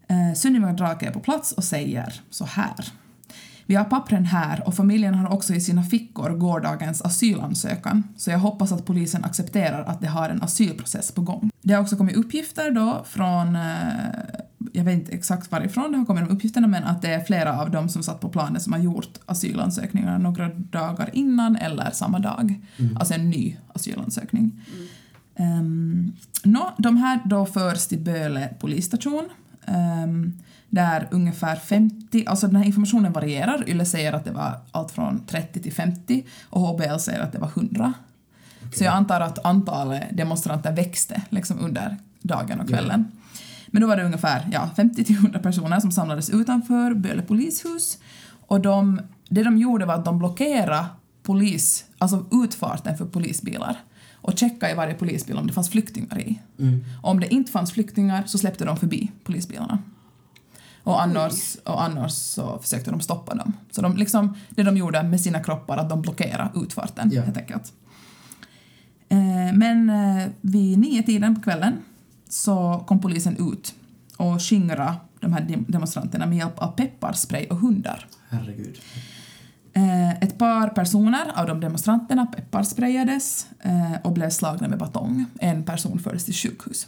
Eh, 0.06 0.34
Sunniva 0.34 0.72
Drake 0.72 1.06
är 1.06 1.10
på 1.10 1.20
plats 1.20 1.52
och 1.52 1.64
säger 1.64 2.20
så 2.30 2.44
här. 2.44 2.92
Vi 3.66 3.74
har 3.74 3.84
pappren 3.84 4.24
här 4.24 4.66
och 4.66 4.74
familjen 4.74 5.14
har 5.14 5.32
också 5.32 5.54
i 5.54 5.60
sina 5.60 5.82
fickor 5.82 6.30
gårdagens 6.30 7.02
asylansökan 7.02 8.04
så 8.16 8.30
jag 8.30 8.38
hoppas 8.38 8.72
att 8.72 8.86
polisen 8.86 9.24
accepterar 9.24 9.84
att 9.84 10.00
de 10.00 10.06
har 10.06 10.28
en 10.28 10.42
asylprocess 10.42 11.12
på 11.12 11.20
gång. 11.20 11.50
Det 11.62 11.74
har 11.74 11.82
också 11.82 11.96
kommit 11.96 12.16
uppgifter 12.16 12.70
då 12.70 13.04
från, 13.08 13.56
eh, 13.56 13.62
jag 14.72 14.84
vet 14.84 14.94
inte 14.94 15.12
exakt 15.12 15.50
varifrån 15.50 15.92
det 15.92 15.98
har 15.98 16.04
kommit 16.04 16.28
de 16.28 16.34
uppgifterna 16.34 16.66
men 16.66 16.84
att 16.84 17.02
det 17.02 17.08
är 17.08 17.24
flera 17.24 17.60
av 17.60 17.70
dem 17.70 17.88
som 17.88 18.02
satt 18.02 18.20
på 18.20 18.28
planet 18.28 18.62
som 18.62 18.72
har 18.72 18.80
gjort 18.80 19.18
asylansökningar 19.26 20.18
några 20.18 20.48
dagar 20.48 21.10
innan 21.12 21.56
eller 21.56 21.90
samma 21.90 22.18
dag. 22.18 22.60
Alltså 22.96 23.14
en 23.14 23.30
ny 23.30 23.56
asylansökning. 23.74 24.60
Um, 25.36 26.12
nå, 26.42 26.72
de 26.78 26.96
här 26.96 27.20
då 27.24 27.46
förs 27.46 27.86
till 27.86 28.00
Böle 28.00 28.54
polisstation 28.60 29.24
ehm, 29.66 30.32
där 30.68 31.08
ungefär 31.10 31.56
50, 31.56 32.24
alltså 32.26 32.46
den 32.46 32.56
här 32.56 32.64
informationen 32.64 33.12
varierar. 33.12 33.64
Yle 33.68 33.84
säger 33.84 34.12
att 34.12 34.24
det 34.24 34.30
var 34.30 34.60
allt 34.70 34.90
från 34.90 35.26
30 35.26 35.62
till 35.62 35.72
50 35.72 36.26
och 36.50 36.60
HBL 36.60 36.98
säger 36.98 37.20
att 37.20 37.32
det 37.32 37.38
var 37.38 37.48
100. 37.48 37.92
Så 38.74 38.84
jag 38.84 38.94
antar 38.94 39.20
att 39.20 39.44
antalet 39.44 40.02
demonstranter 40.12 40.72
växte 40.72 41.22
liksom 41.30 41.58
under 41.60 41.96
dagen 42.22 42.60
och 42.60 42.68
kvällen. 42.68 43.04
Men 43.74 43.82
då 43.82 43.88
var 43.88 43.96
det 43.96 44.04
ungefär 44.04 44.48
ja, 44.52 44.70
50 44.76 45.04
till 45.04 45.16
100 45.16 45.38
personer 45.38 45.80
som 45.80 45.90
samlades 45.92 46.30
utanför 46.30 46.94
Böle 46.94 47.22
polishus 47.22 47.98
och 48.46 48.60
de, 48.60 49.00
det 49.28 49.42
de 49.42 49.58
gjorde 49.58 49.84
var 49.86 49.94
att 49.94 50.04
de 50.04 50.18
blockerade 50.18 50.86
polis, 51.22 51.84
alltså 51.98 52.26
utfarten 52.32 52.96
för 52.98 53.04
polisbilar 53.04 53.76
och 54.14 54.38
checkade 54.38 54.72
i 54.72 54.74
varje 54.74 54.94
polisbil 54.94 55.36
om 55.38 55.46
det 55.46 55.52
fanns 55.52 55.70
flyktingar 55.70 56.20
i. 56.20 56.40
Mm. 56.58 56.84
Om 57.02 57.20
det 57.20 57.34
inte 57.34 57.52
fanns 57.52 57.72
flyktingar 57.72 58.22
så 58.26 58.38
släppte 58.38 58.64
de 58.64 58.76
förbi 58.76 59.10
polisbilarna. 59.24 59.78
Och 60.84 61.02
annars, 61.02 61.56
och 61.64 61.82
annars 61.82 62.12
så 62.12 62.58
försökte 62.58 62.90
de 62.90 63.00
stoppa 63.00 63.34
dem. 63.34 63.52
Så 63.70 63.82
de, 63.82 63.96
liksom, 63.96 64.36
det 64.50 64.62
de 64.62 64.76
gjorde 64.76 65.02
med 65.02 65.20
sina 65.20 65.40
kroppar, 65.40 65.76
att 65.76 65.88
de 65.88 66.02
blockerade 66.02 66.50
utfarten 66.60 67.10
Ja. 67.12 67.22
helt 67.22 67.36
enkelt. 67.36 67.72
Eh, 69.08 69.52
men 69.54 69.90
eh, 69.90 70.28
vid 70.40 70.78
nio 70.78 71.02
tiden 71.02 71.34
på 71.34 71.40
kvällen 71.40 71.72
så 72.32 72.84
kom 72.86 73.00
polisen 73.00 73.52
ut 73.52 73.74
och 74.16 74.42
skingrade 74.42 74.94
de 75.20 75.32
här 75.32 75.40
dem- 75.40 75.64
demonstranterna 75.68 76.26
med 76.26 76.38
hjälp 76.38 76.58
av 76.58 76.68
pepparspray 76.68 77.46
och 77.46 77.56
hundar. 77.56 78.06
Herregud. 78.28 78.78
Eh, 79.72 80.10
ett 80.10 80.38
par 80.38 80.68
personer 80.68 81.32
av 81.40 81.46
de 81.46 81.60
demonstranterna 81.60 82.26
pepparsprayades 82.26 83.46
eh, 83.60 83.92
och 84.04 84.12
blev 84.12 84.30
slagna 84.30 84.68
med 84.68 84.78
batong. 84.78 85.24
En 85.40 85.64
person 85.64 85.98
fördes 85.98 86.24
till 86.24 86.34
sjukhus. 86.34 86.86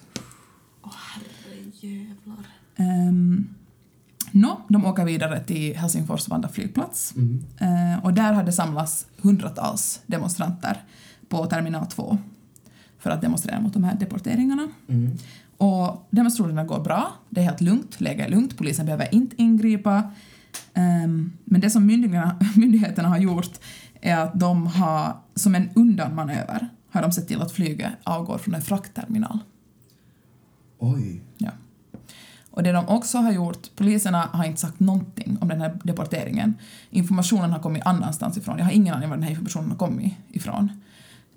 Åh 0.83 0.93
herrejävlar. 0.97 2.47
Um, 2.77 3.49
Nå, 4.31 4.61
de 4.69 4.85
åker 4.87 5.05
vidare 5.05 5.41
till 5.45 5.77
Helsingfors 5.77 6.29
Vanda 6.29 6.49
flygplats 6.49 7.15
Mm. 7.17 7.45
Eh, 7.59 8.05
och 8.05 8.15
där 8.15 8.33
hade 8.33 8.53
samlats 8.53 9.07
hundratals 9.23 10.01
demonstranter 10.07 10.83
på 11.29 11.47
terminal 11.47 11.87
2 11.87 12.19
för 13.05 13.11
att 13.11 13.21
demonstrera 13.21 13.61
mot 13.61 13.73
de 13.73 13.85
här 13.85 13.95
deporteringarna. 13.95 14.69
Mm. 14.89 15.17
Och 15.57 16.07
demonstrationerna 16.11 16.65
går 16.65 16.81
bra, 16.81 17.13
det 17.31 17.41
är 17.41 17.45
helt 17.45 17.61
lugnt, 17.61 18.01
läget 18.01 18.27
är 18.27 18.31
lugnt, 18.31 18.57
polisen 18.57 18.87
behöver 18.87 19.15
inte 19.15 19.43
ingripa. 19.43 20.11
Ehm, 20.75 21.33
men 21.45 21.61
det 21.61 21.71
som 21.71 21.87
myndigheterna, 21.87 22.39
myndigheterna 22.57 23.09
har 23.09 23.19
gjort 23.19 23.59
är 24.01 24.17
att 24.17 24.41
de 24.41 24.67
har, 24.67 25.17
som 25.35 25.55
en 25.55 25.71
undanmanöver, 25.75 26.69
har 26.91 27.03
de 27.03 27.13
sett 27.13 27.29
till 27.29 27.43
att 27.43 27.53
flyget 27.53 27.93
avgår 28.05 28.39
från 28.39 28.55
en 28.55 28.63
fraktterminal. 28.63 29.39
Oj. 30.79 31.23
Ja. 31.39 31.51
Och 32.51 32.63
det 32.63 32.73
de 32.73 32.89
också 32.89 33.19
har 33.19 33.33
gjort, 33.33 33.77
poliserna 33.77 34.29
har 34.33 34.45
inte 34.45 34.61
sagt 34.61 34.81
någonting 34.81 35.39
om 35.41 35.49
den 35.49 35.61
här 35.61 35.79
deporteringen. 35.83 36.55
Informationen 36.91 37.53
har 37.53 37.59
kommit 37.59 37.87
annanstans 37.87 38.37
ifrån. 38.37 38.59
Jag 38.59 38.65
har 38.65 38.73
ingen 38.73 38.95
aning 38.95 39.09
var 39.09 39.17
den 39.17 39.23
här 39.23 39.31
informationen 39.31 39.71
har 39.71 39.79
kommit 39.79 40.15
ifrån. 40.29 40.73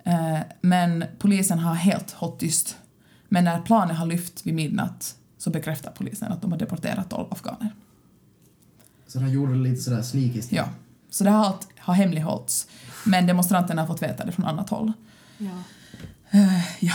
Eh, 0.08 0.38
men 0.60 1.04
polisen 1.18 1.58
har 1.58 1.74
helt 1.74 2.10
hållit 2.10 2.40
tyst. 2.40 2.76
Men 3.28 3.44
när 3.44 3.60
planet 3.60 3.96
har 3.96 4.06
lyft 4.06 4.46
vid 4.46 4.54
midnatt 4.54 5.16
så 5.38 5.50
bekräftar 5.50 5.90
polisen 5.90 6.32
att 6.32 6.42
de 6.42 6.52
har 6.52 6.58
deporterat 6.58 7.10
12 7.10 7.26
afghaner. 7.30 7.74
Så 9.06 9.18
de 9.18 9.28
gjorde 9.28 9.52
det 9.52 9.58
lite 9.58 9.82
sådär 9.82 10.02
sneaky. 10.02 10.42
Ja. 10.50 10.68
Så 11.10 11.24
det 11.24 11.30
här 11.30 11.38
allt 11.38 11.68
har 11.78 11.94
hemlighållits. 11.94 12.68
Men 13.04 13.26
demonstranterna 13.26 13.82
har 13.82 13.86
fått 13.86 14.02
veta 14.02 14.24
det 14.24 14.32
från 14.32 14.44
annat 14.44 14.70
håll. 14.70 14.92
Ja. 15.38 15.62
Eh, 16.30 16.84
ja. 16.84 16.94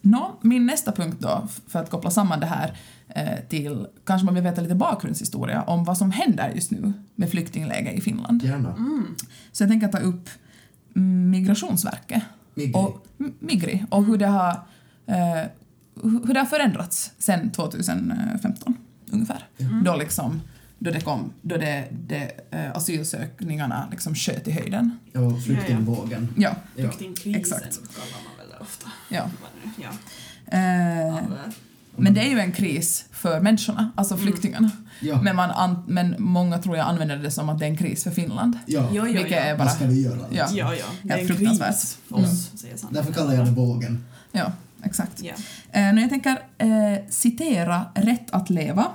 Nå, 0.00 0.36
min 0.40 0.66
nästa 0.66 0.92
punkt 0.92 1.16
då, 1.20 1.48
för 1.66 1.78
att 1.78 1.90
koppla 1.90 2.10
samman 2.10 2.40
det 2.40 2.46
här 2.46 2.78
eh, 3.08 3.48
till, 3.48 3.86
kanske 4.04 4.24
man 4.24 4.34
vill 4.34 4.44
veta 4.44 4.60
lite 4.60 4.74
bakgrundshistoria 4.74 5.62
om 5.62 5.84
vad 5.84 5.98
som 5.98 6.10
händer 6.10 6.52
just 6.54 6.70
nu 6.70 6.92
med 7.14 7.30
flyktingläge 7.30 7.92
i 7.92 8.00
Finland. 8.00 8.42
Gärna. 8.42 8.74
Så 9.52 9.62
jag 9.62 9.70
tänker 9.70 9.88
ta 9.88 9.98
upp 9.98 10.28
mm, 10.28 10.43
Migrationsverket 11.00 12.22
Migri. 12.54 12.72
och 12.74 13.06
Migri 13.38 13.84
och 13.90 14.04
hur 14.04 14.16
det 14.18 14.26
har, 14.26 14.50
eh, 15.06 15.44
hur 16.02 16.34
det 16.34 16.38
har 16.40 16.46
förändrats 16.46 17.12
sedan 17.18 17.50
2015 17.50 18.74
ungefär. 19.10 19.48
Då 19.84 19.96
liksom 19.96 20.40
då 20.78 20.90
det 20.90 21.00
kom, 21.00 21.32
då 21.42 21.56
det, 21.56 21.84
det 21.90 22.30
eh, 22.50 22.76
asylsökningarna 22.76 23.88
liksom 23.90 24.14
sköt 24.14 24.48
i 24.48 24.50
höjden. 24.50 24.98
Ja, 25.12 25.40
flyktingvågen. 25.46 26.28
Ja, 26.36 26.56
Ja. 26.76 26.82
Flyktingkrisen 26.90 27.40
exakt. 27.40 27.80
kallar 27.94 28.24
man 28.24 28.36
väl 28.38 28.48
det 28.50 28.58
ofta. 28.60 28.86
ja. 29.08 29.30
Ja. 29.82 29.90
Eh, 30.46 31.06
eh, 31.08 31.22
Men 31.96 32.14
det 32.14 32.20
är 32.20 32.30
ju 32.30 32.38
en 32.40 32.52
kris 32.52 33.04
för 33.12 33.40
människorna, 33.40 33.92
alltså 33.94 34.16
flyktingarna. 34.16 34.70
Ja. 35.00 35.22
Men, 35.22 35.36
man 35.36 35.50
an, 35.50 35.84
men 35.88 36.14
många 36.18 36.58
tror 36.58 36.76
jag 36.76 36.86
använder 36.86 37.16
det 37.16 37.30
som 37.30 37.48
att 37.48 37.58
det 37.58 37.64
är 37.64 37.68
en 37.70 37.76
kris 37.76 38.04
för 38.04 38.10
Finland. 38.10 38.58
Ja. 38.66 38.80
Ja, 38.80 38.88
ja, 38.96 39.02
Vilket 39.02 39.30
ja. 39.30 39.36
är 39.38 39.56
bara... 39.58 39.64
Vad 39.64 39.74
ska 39.74 39.86
vi 39.86 40.02
göra? 40.02 40.18
Ja. 40.30 40.48
Ja, 40.52 40.74
ja. 40.74 40.84
Det 41.02 41.12
är 41.12 41.18
en 41.18 41.26
fruktansvärt. 41.26 41.68
kris 41.70 41.98
för 42.08 42.16
oss, 42.16 42.50
säger 42.60 42.76
Sanna. 42.76 42.92
Därför 42.92 43.12
kallar 43.12 43.34
jag 43.34 43.46
det 43.46 43.50
vågen. 43.50 44.04
Ja, 44.32 44.52
exakt. 44.82 45.22
Ja. 45.22 45.32
Eh, 45.72 45.92
när 45.92 46.00
jag 46.00 46.10
tänker 46.10 46.38
eh, 46.58 46.68
citera 47.10 47.84
Rätt 47.94 48.30
att 48.30 48.50
leva, 48.50 48.86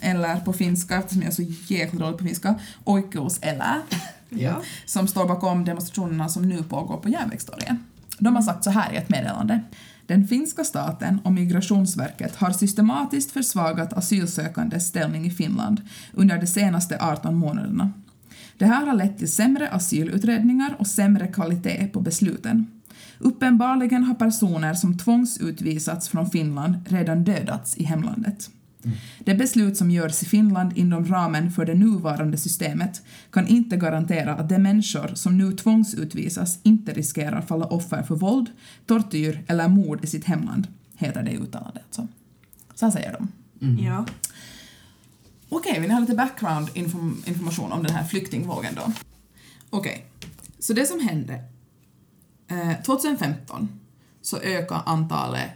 eller 0.00 0.36
på 0.36 0.52
finska, 0.52 0.96
eftersom 0.96 1.22
jag 1.22 1.30
är 1.30 1.34
så 1.34 1.72
jäkla 1.74 1.98
dålig 2.00 2.18
på 2.18 2.24
finska, 2.24 2.54
Oikeus 2.84 3.38
elää, 3.42 3.82
Ja. 4.28 4.62
som 4.86 5.08
står 5.08 5.26
bakom 5.28 5.64
demonstrationerna 5.64 6.28
som 6.28 6.48
nu 6.48 6.62
pågår 6.62 6.96
på 6.96 7.08
Järnvägstorget. 7.08 7.76
De 8.18 8.34
har 8.36 8.42
sagt 8.42 8.64
så 8.64 8.70
här 8.70 8.92
i 8.92 8.96
ett 8.96 9.08
meddelande. 9.08 9.60
Den 10.06 10.28
finska 10.28 10.64
staten 10.64 11.20
och 11.24 11.32
Migrationsverket 11.32 12.36
har 12.36 12.50
systematiskt 12.50 13.30
försvagat 13.30 13.92
asylsökandes 13.92 14.86
ställning 14.86 15.26
i 15.26 15.30
Finland 15.30 15.80
under 16.12 16.38
de 16.38 16.46
senaste 16.46 16.98
18 17.00 17.34
månaderna. 17.34 17.92
Det 18.58 18.66
här 18.66 18.86
har 18.86 18.94
lett 18.94 19.18
till 19.18 19.32
sämre 19.32 19.68
asylutredningar 19.68 20.76
och 20.78 20.86
sämre 20.86 21.28
kvalitet 21.28 21.88
på 21.92 22.00
besluten. 22.00 22.66
Uppenbarligen 23.18 24.04
har 24.04 24.14
personer 24.14 24.74
som 24.74 24.98
tvångsutvisats 24.98 26.08
från 26.08 26.30
Finland 26.30 26.76
redan 26.88 27.24
dödats 27.24 27.76
i 27.76 27.84
hemlandet. 27.84 28.50
Det 29.18 29.34
beslut 29.34 29.76
som 29.76 29.90
görs 29.90 30.22
i 30.22 30.26
Finland 30.26 30.78
inom 30.78 31.06
ramen 31.06 31.50
för 31.50 31.64
det 31.64 31.74
nuvarande 31.74 32.36
systemet 32.36 33.02
kan 33.30 33.48
inte 33.48 33.76
garantera 33.76 34.34
att 34.34 34.48
de 34.48 34.58
människor 34.58 35.10
som 35.14 35.38
nu 35.38 35.52
tvångsutvisas 35.52 36.58
inte 36.62 36.92
riskerar 36.92 37.40
falla 37.42 37.66
offer 37.66 38.02
för 38.02 38.14
våld, 38.14 38.50
tortyr 38.86 39.44
eller 39.46 39.68
mord 39.68 40.04
i 40.04 40.06
sitt 40.06 40.24
hemland, 40.24 40.68
heter 40.96 41.22
det 41.22 41.30
i 41.30 41.36
uttalandet. 41.36 41.84
Så, 41.90 42.08
så 42.74 42.86
här 42.86 42.92
säger 42.92 43.12
de. 43.12 43.28
Ja. 43.82 44.06
Okej, 45.48 45.80
vill 45.80 45.88
ni 45.88 45.94
ha 45.94 46.00
lite 46.00 46.14
background 46.14 46.68
inform 46.74 47.22
information 47.26 47.72
om 47.72 47.82
den 47.82 47.94
här 47.94 48.04
flyktingvågen 48.04 48.74
då? 48.74 48.92
Okej, 49.70 50.06
så 50.58 50.72
det 50.72 50.86
som 50.86 51.00
hände 51.00 51.44
eh, 52.48 52.82
2015 52.82 53.68
så 54.22 54.38
ökade 54.38 54.80
antalet 54.80 55.50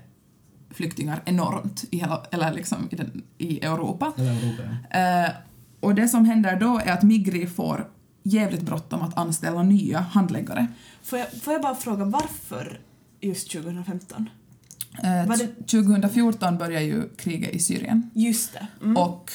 flyktingar 0.70 1.22
enormt 1.24 1.84
i, 1.90 1.98
hela, 1.98 2.22
eller 2.30 2.52
liksom 2.52 2.88
i, 2.90 2.96
den, 2.96 3.22
i 3.38 3.60
Europa. 3.64 4.12
Europa, 4.16 4.62
ja. 4.90 4.98
Eh, 5.24 5.30
och 5.80 5.94
det 5.94 6.08
som 6.08 6.24
händer 6.24 6.56
då 6.60 6.78
är 6.84 6.92
att 6.92 7.02
Migri 7.02 7.46
får 7.46 7.88
jävligt 8.22 8.62
bråttom 8.62 9.02
att 9.02 9.16
anställa 9.18 9.62
nya 9.62 10.00
handläggare. 10.00 10.66
Får 11.02 11.18
jag, 11.18 11.32
får 11.42 11.52
jag 11.52 11.62
bara 11.62 11.74
fråga 11.74 12.04
varför 12.04 12.80
just 13.20 13.50
2015? 13.52 14.30
Eh, 15.02 15.26
Var 15.26 15.36
det- 15.36 15.66
2014 15.66 16.58
börjar 16.58 16.80
ju 16.80 17.08
kriget 17.16 17.50
i 17.50 17.58
Syrien 17.58 18.10
Just 18.14 18.52
det. 18.52 18.66
Mm. 18.82 18.96
och 18.96 19.32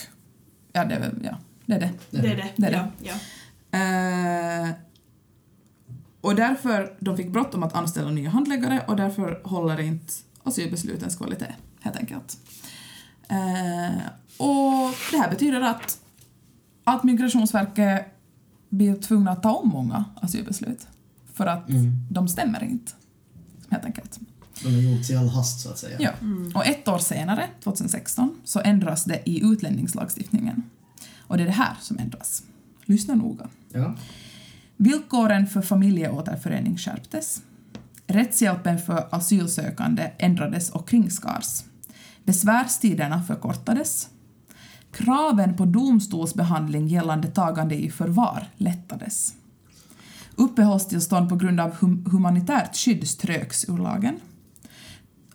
ja, 0.73 0.85
det 0.85 0.95
är 0.95 0.99
väl, 0.99 1.19
ja, 1.23 1.37
det 1.65 1.73
är 1.73 1.79
det. 1.79 1.89
det 2.11 2.17
är 2.17 2.35
det. 2.35 2.47
det 2.55 2.67
är 2.67 2.71
det. 2.71 2.87
Ja, 3.03 3.13
ja. 3.71 3.77
Eh, 3.79 4.69
och 6.21 6.35
därför 6.35 6.95
de 6.99 7.17
fick 7.17 7.27
bråttom 7.29 7.63
att 7.63 7.75
anställa 7.75 8.11
nya 8.11 8.29
handläggare 8.29 8.83
och 8.87 8.95
därför 8.95 9.41
håller 9.43 9.79
inte 9.79 10.13
asylbeslutens 10.45 11.15
kvalitet, 11.15 11.55
helt 11.81 11.97
enkelt. 11.97 12.37
Eh, 13.29 13.95
och 14.37 14.95
det 15.11 15.17
här 15.17 15.29
betyder 15.29 15.61
att, 15.61 15.99
att 16.83 17.03
Migrationsverket 17.03 18.05
blir 18.69 18.95
tvungna 18.95 19.31
att 19.31 19.43
ta 19.43 19.53
om 19.53 19.69
många 19.69 20.05
asylbeslut 20.15 20.87
för 21.33 21.45
att 21.45 21.69
Mm. 21.69 21.91
de 22.09 22.27
stämmer 22.27 22.63
inte, 22.63 22.91
helt 23.69 23.85
enkelt. 23.85 24.19
De 24.63 24.69
har 24.73 24.81
gjorts 24.81 25.09
i 25.09 25.15
all 25.15 25.29
hast 25.29 25.59
så 25.61 25.69
att 25.69 25.77
säga. 25.77 25.97
Ja. 25.99 26.11
Och 26.55 26.65
ett 26.65 26.87
år 26.87 26.97
senare, 26.97 27.49
2016, 27.63 28.35
så 28.43 28.59
ändras 28.59 29.03
det 29.05 29.29
i 29.29 29.43
utlänningslagstiftningen. 29.45 30.63
Och 31.19 31.37
det 31.37 31.43
är 31.43 31.47
det 31.47 31.51
här 31.53 31.73
som 31.81 31.97
ändras. 31.99 32.43
Lyssna 32.85 33.15
noga. 33.15 33.47
Ja. 33.71 33.95
Villkoren 34.77 35.47
för 35.47 35.61
familjeåterförening 35.61 36.77
skärptes. 36.77 37.41
Rättshjälpen 38.07 38.79
för 38.79 39.07
asylsökande 39.11 40.11
ändrades 40.17 40.69
och 40.69 40.89
kringskars. 40.89 41.63
Besvärstiderna 42.23 43.23
förkortades. 43.23 44.09
Kraven 44.91 45.57
på 45.57 45.65
domstolsbehandling 45.65 46.87
gällande 46.87 47.27
tagande 47.27 47.75
i 47.75 47.89
förvar 47.89 48.47
lättades. 48.57 49.33
Uppehållstillstånd 50.35 51.29
på 51.29 51.35
grund 51.35 51.59
av 51.59 51.71
hum- 51.75 52.09
humanitärt 52.11 52.75
skydd 52.75 53.07
ströks 53.07 53.69
ur 53.69 53.77
lagen. 53.77 54.19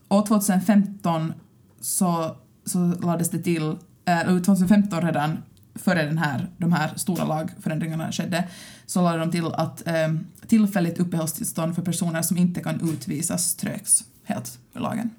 År 0.08 0.26
2015 0.26 1.32
så, 1.80 2.36
så 2.64 2.78
lades 2.86 3.30
det 3.30 3.38
till, 3.38 3.70
eh, 4.04 4.20
eller 4.20 4.40
2015 4.40 5.00
redan 5.00 5.38
före 5.81 6.03
den 6.03 6.18
här, 6.18 6.47
de 6.57 6.72
här 6.72 6.91
stora 6.97 7.24
lagförändringarna 7.24 8.12
skedde, 8.12 8.49
så 8.87 9.03
lade 9.03 9.18
de 9.18 9.31
till 9.31 9.47
att 9.47 9.87
eh, 9.87 10.14
tillfälligt 10.47 10.99
uppehållstillstånd 10.99 11.74
för 11.74 11.83
personer 11.83 12.22
som 12.22 12.37
inte 12.37 12.61
kan 12.61 12.91
utvisas 12.93 13.45
ströks 13.45 14.05
helt 14.24 14.59
ur 14.74 14.81
lagen. 14.81 15.11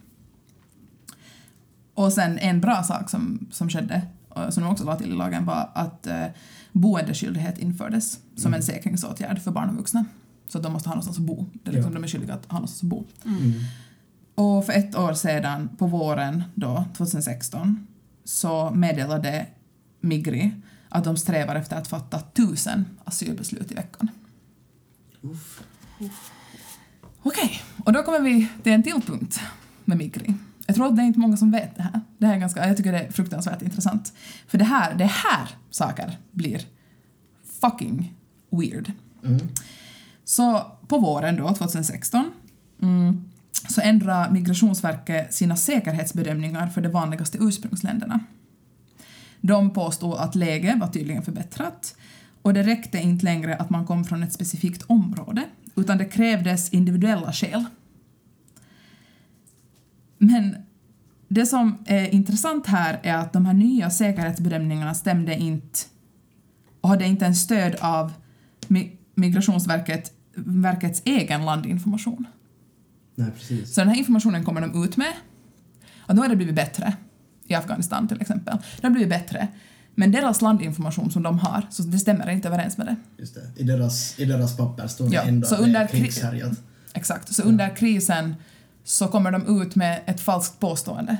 Och 1.94 2.14
sen 2.14 2.38
en 2.38 2.62
bra 2.62 2.84
sak 2.84 3.10
som, 3.10 3.48
som 3.52 3.70
skedde, 3.70 4.02
eh, 4.36 4.50
som 4.50 4.64
de 4.64 4.72
också 4.72 4.84
lade 4.84 4.98
till 4.98 5.12
i 5.12 5.16
lagen, 5.16 5.46
var 5.46 5.70
att 5.74 6.08
eh, 6.08 6.26
boendeskyldighet 6.72 7.58
infördes 7.58 8.20
som 8.36 8.54
en 8.54 8.64
säkringsåtgärd 8.64 9.42
för 9.42 9.52
barn 9.52 9.70
och 9.70 9.76
vuxna. 9.76 10.06
Så 10.48 10.58
att 10.58 10.64
de 10.64 10.74
måste 10.74 10.90
ha 10.90 10.96
någonstans 10.96 11.18
att 11.18 11.24
bo. 11.24 11.46
Det 11.54 11.70
är 11.70 11.74
liksom, 11.74 11.92
Ja. 11.94 12.00
De 12.00 12.04
är 12.04 12.08
skyldiga 12.08 12.34
att 12.34 12.46
ha 12.46 12.54
någonstans 12.54 12.84
att 12.84 12.90
bo. 12.90 13.06
Mm. 13.26 13.54
Och 14.36 14.66
för 14.66 14.74
ett 14.74 14.96
år 14.96 15.14
sedan, 15.14 15.70
på 15.78 15.88
våren 15.88 16.44
då, 16.56 16.86
2016, 16.98 17.88
så 18.24 18.72
meddelade 18.72 19.48
Migri 20.02 20.52
att 20.90 21.04
de 21.04 21.18
strävar 21.18 21.56
efter 21.56 21.78
att 21.78 21.88
fatta 21.88 22.20
tusen 22.20 22.86
asylbeslut 23.04 23.72
i 23.72 23.76
veckan. 23.76 24.10
Uff. 25.22 25.64
Okej, 27.24 27.62
och 27.86 27.94
då 27.94 28.04
kommer 28.04 28.20
vi 28.20 28.48
till 28.64 28.72
en 28.72 28.84
till 28.84 29.02
punkt 29.02 29.40
med 29.86 29.98
Migri. 29.98 30.34
Jag 30.66 30.76
tror 30.76 30.88
att 30.88 30.96
det 30.96 31.02
är 31.02 31.06
inte 31.06 31.20
många 31.20 31.38
som 31.38 31.52
vet 31.52 31.76
det 31.76 31.84
här. 31.84 32.02
Det 32.18 32.26
här 32.26 32.36
är 32.36 32.40
ganska, 32.40 32.68
jag 32.68 32.78
tycker 32.78 32.92
det 32.92 33.00
är 33.00 33.12
fruktansvärt 33.12 33.62
intressant. 33.62 34.14
För 34.48 34.58
det 34.58 34.64
här, 34.64 34.96
det 34.96 35.06
här 35.06 35.50
saker 35.70 36.18
blir 36.32 36.62
fucking 37.62 38.14
weird. 38.50 38.92
Mm. 39.26 39.40
Så 40.24 40.72
på 40.88 40.98
våren 40.98 41.36
då, 41.36 41.54
2016, 41.54 42.32
mm, 42.82 43.30
så 43.70 43.82
ändrar 43.82 44.32
Migrationsverket 44.32 45.34
sina 45.34 45.56
säkerhetsbedömningar 45.56 46.68
för 46.68 46.82
de 46.82 46.90
vanligaste 46.90 47.38
ursprungsländerna. 47.42 48.20
De 49.42 49.74
påstod 49.74 50.14
att 50.14 50.36
läget 50.36 50.80
var 50.80 50.88
tydligen 50.88 51.24
förbättrat 51.24 51.96
och 52.42 52.54
det 52.54 52.64
räckte 52.64 52.98
inte 52.98 53.26
längre 53.26 53.56
att 53.56 53.70
man 53.70 53.86
kom 53.86 54.04
från 54.04 54.24
ett 54.24 54.34
specifikt 54.34 54.84
område 54.88 55.44
utan 55.76 55.98
det 55.98 56.06
krävdes 56.06 56.70
individuella 56.70 57.34
skäl. 57.34 57.66
Men 60.18 60.56
det 61.28 61.46
som 61.46 61.78
är 61.86 62.14
intressant 62.14 62.68
här 62.68 63.00
är 63.04 63.16
att 63.16 63.34
de 63.34 63.46
här 63.46 63.54
nya 63.54 63.90
säkerhetsbedömningarna 63.90 64.94
stämde 64.94 65.36
inte 65.36 65.80
och 66.82 66.90
hade 66.90 67.06
inte 67.08 67.26
en 67.26 67.36
stöd 67.36 67.76
av 67.76 68.14
Mi- 68.68 68.92
Migrationsverket 69.16 70.14
verkets 70.36 71.02
egen 71.06 71.46
landinformation. 71.46 72.26
Nej, 73.16 73.32
precis. 73.32 73.74
Så 73.74 73.82
den 73.82 73.90
här 73.90 73.98
informationen 73.98 74.46
kommer 74.46 74.62
de 74.62 74.84
ut 74.84 74.98
med 74.98 75.14
och 76.00 76.16
då 76.16 76.22
har 76.22 76.30
det 76.30 76.36
blivit 76.36 76.56
bättre 76.56 76.94
i 77.52 77.56
Afghanistan 77.56 78.08
till 78.08 78.22
exempel. 78.22 78.58
Det 78.82 78.88
har 78.88 78.92
blivit 78.92 79.10
bättre. 79.10 79.48
Men 79.96 80.12
deras 80.12 80.42
landinformation 80.42 81.12
som 81.12 81.24
de 81.24 81.40
har, 81.40 81.68
så 81.70 81.84
det 81.84 82.00
stämmer 82.00 82.30
inte 82.30 82.48
överens 82.48 82.78
med 82.78 82.88
det. 82.88 82.96
Just 83.18 83.36
det. 83.36 83.42
I 83.62 83.64
deras, 83.64 84.20
I 84.20 84.26
deras 84.26 84.58
papper 84.58 84.88
står 84.88 85.10
det 85.10 85.16
Ja, 85.16 85.22
ändå 85.22 85.48
så 85.48 85.56
att 85.56 85.64
det 85.74 85.80
är 85.80 85.88
kri- 85.88 86.00
krigshärjat. 86.02 86.52
Exakt. 86.94 87.34
Så 87.36 87.44
under 87.44 87.76
krisen 87.76 88.36
så 88.84 89.08
kommer 89.08 89.32
de 89.32 89.62
ut 89.62 89.76
med 89.76 90.02
ett 90.06 90.22
falskt 90.22 90.60
påstående. 90.60 91.18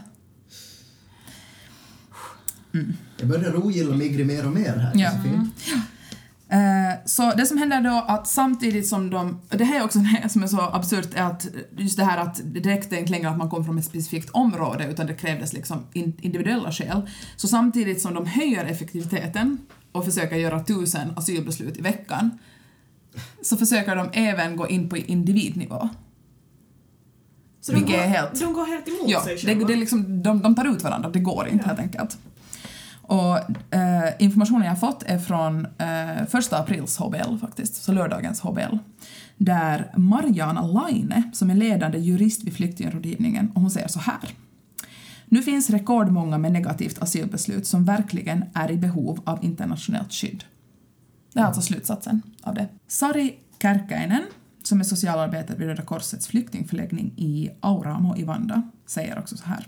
Jag 3.20 3.28
börjar 3.30 3.66
ogilla 3.66 3.96
Migri 3.96 4.24
mer 4.26 4.46
och 4.46 4.52
mer 4.52 4.76
här, 4.78 4.92
Ja. 4.96 5.12
Josefin. 5.12 5.52
Eh, 6.52 6.94
så 7.06 7.32
det 7.38 7.46
som 7.46 7.58
händer 7.58 7.82
då 7.82 8.06
att 8.08 8.28
samtidigt 8.28 8.88
som 8.88 9.10
de, 9.10 9.42
det 9.50 9.64
här 9.64 9.80
är 9.80 9.84
också 9.84 10.00
det 10.24 10.30
som 10.30 10.44
är 10.44 10.48
så 10.48 10.62
absurt 10.62 11.10
är 11.16 11.24
att 11.24 11.48
just 11.78 11.98
det 11.98 12.04
här 12.06 12.18
att 12.18 12.42
det 12.44 12.60
räckte 12.60 12.96
inte 12.96 13.12
längre 13.12 13.30
att 13.30 13.38
man 13.38 13.50
kom 13.50 13.66
från 13.66 13.78
ett 13.78 13.86
specifikt 13.86 14.30
område 14.30 14.88
utan 14.92 15.08
det 15.08 15.14
krävdes 15.14 15.54
liksom 15.54 15.78
in, 15.94 16.14
individuella 16.22 16.72
skäl. 16.72 17.10
Så 17.36 17.48
samtidigt 17.48 18.02
som 18.02 18.14
de 18.14 18.26
höjer 18.26 18.66
effektiviteten 18.66 19.58
och 19.92 20.06
försöker 20.06 20.36
göra 20.36 20.64
tusen 20.64 21.14
asylbeslut 21.18 21.78
i 21.78 21.82
veckan 21.82 22.40
så 23.44 23.58
försöker 23.58 23.96
de 23.96 24.10
även 24.14 24.56
gå 24.56 24.68
in 24.68 24.90
på 24.90 24.98
individnivå. 24.98 25.90
Så 27.62 27.72
de 27.72 27.80
går, 27.80 27.94
helt- 27.98 28.40
de 28.40 28.54
går 28.54 28.66
helt 28.66 28.88
emot 28.88 29.02
Ja, 29.08 29.24
sig 29.24 29.36
det, 29.36 29.42
själva? 29.42 29.68
det 29.68 29.74
är 29.74 29.78
liksom, 29.78 30.24
de, 30.24 30.42
de 30.42 30.56
tar 30.56 30.66
ut 30.76 30.82
varandra, 30.84 31.10
det 31.10 31.20
går 31.20 31.48
inte 31.48 31.64
Ja. 31.64 31.68
helt 31.68 31.80
enkelt. 31.80 32.18
Och 33.12 33.38
eh, 33.76 34.14
informationen 34.20 34.64
jag 34.64 34.72
har 34.72 34.92
fått 34.92 35.04
är 35.04 35.20
från 35.20 35.66
eh, 35.66 36.26
första 36.28 36.58
aprils 36.58 36.98
HBL 36.98 37.38
faktiskt, 37.42 37.76
så 37.76 37.92
lördagens 37.92 38.40
HBL. 38.40 38.78
Där 39.38 39.92
Mariana 39.96 40.62
Laine, 40.62 41.24
som 41.34 41.50
är 41.50 41.56
ledande 41.56 41.98
jurist 41.98 42.44
vid 42.44 42.54
flyktingrådgivningen, 42.54 43.52
och 43.56 43.62
hon 43.62 43.72
säger 43.72 43.88
så 43.88 44.00
här. 44.00 44.30
Nu 45.26 45.42
finns 45.42 45.70
rekordmånga 45.70 46.38
med 46.38 46.52
negativt 46.52 47.02
asylbeslut 47.02 47.68
som 47.68 47.86
verkligen 47.86 48.46
är 48.54 48.72
i 48.72 48.78
behov 48.78 49.22
av 49.24 49.44
internationellt 49.44 50.14
skydd. 50.14 50.44
Det 51.34 51.40
är 51.40 51.44
alltså 51.44 51.62
slutsatsen 51.62 52.22
av 52.44 52.56
det. 52.56 52.68
Sari 52.88 53.34
Kärkäinen, 53.62 54.24
som 54.64 54.80
är 54.80 54.84
socialarbetare 54.84 55.58
vid 55.58 55.68
Röda 55.68 55.84
Korsets 55.84 56.28
flyktingförläggning 56.28 57.14
i 57.18 57.50
Auramo 57.60 58.18
i 58.18 58.24
Vanda, 58.24 58.62
säger 58.86 59.20
också 59.20 59.38
så 59.38 59.46
här. 59.46 59.68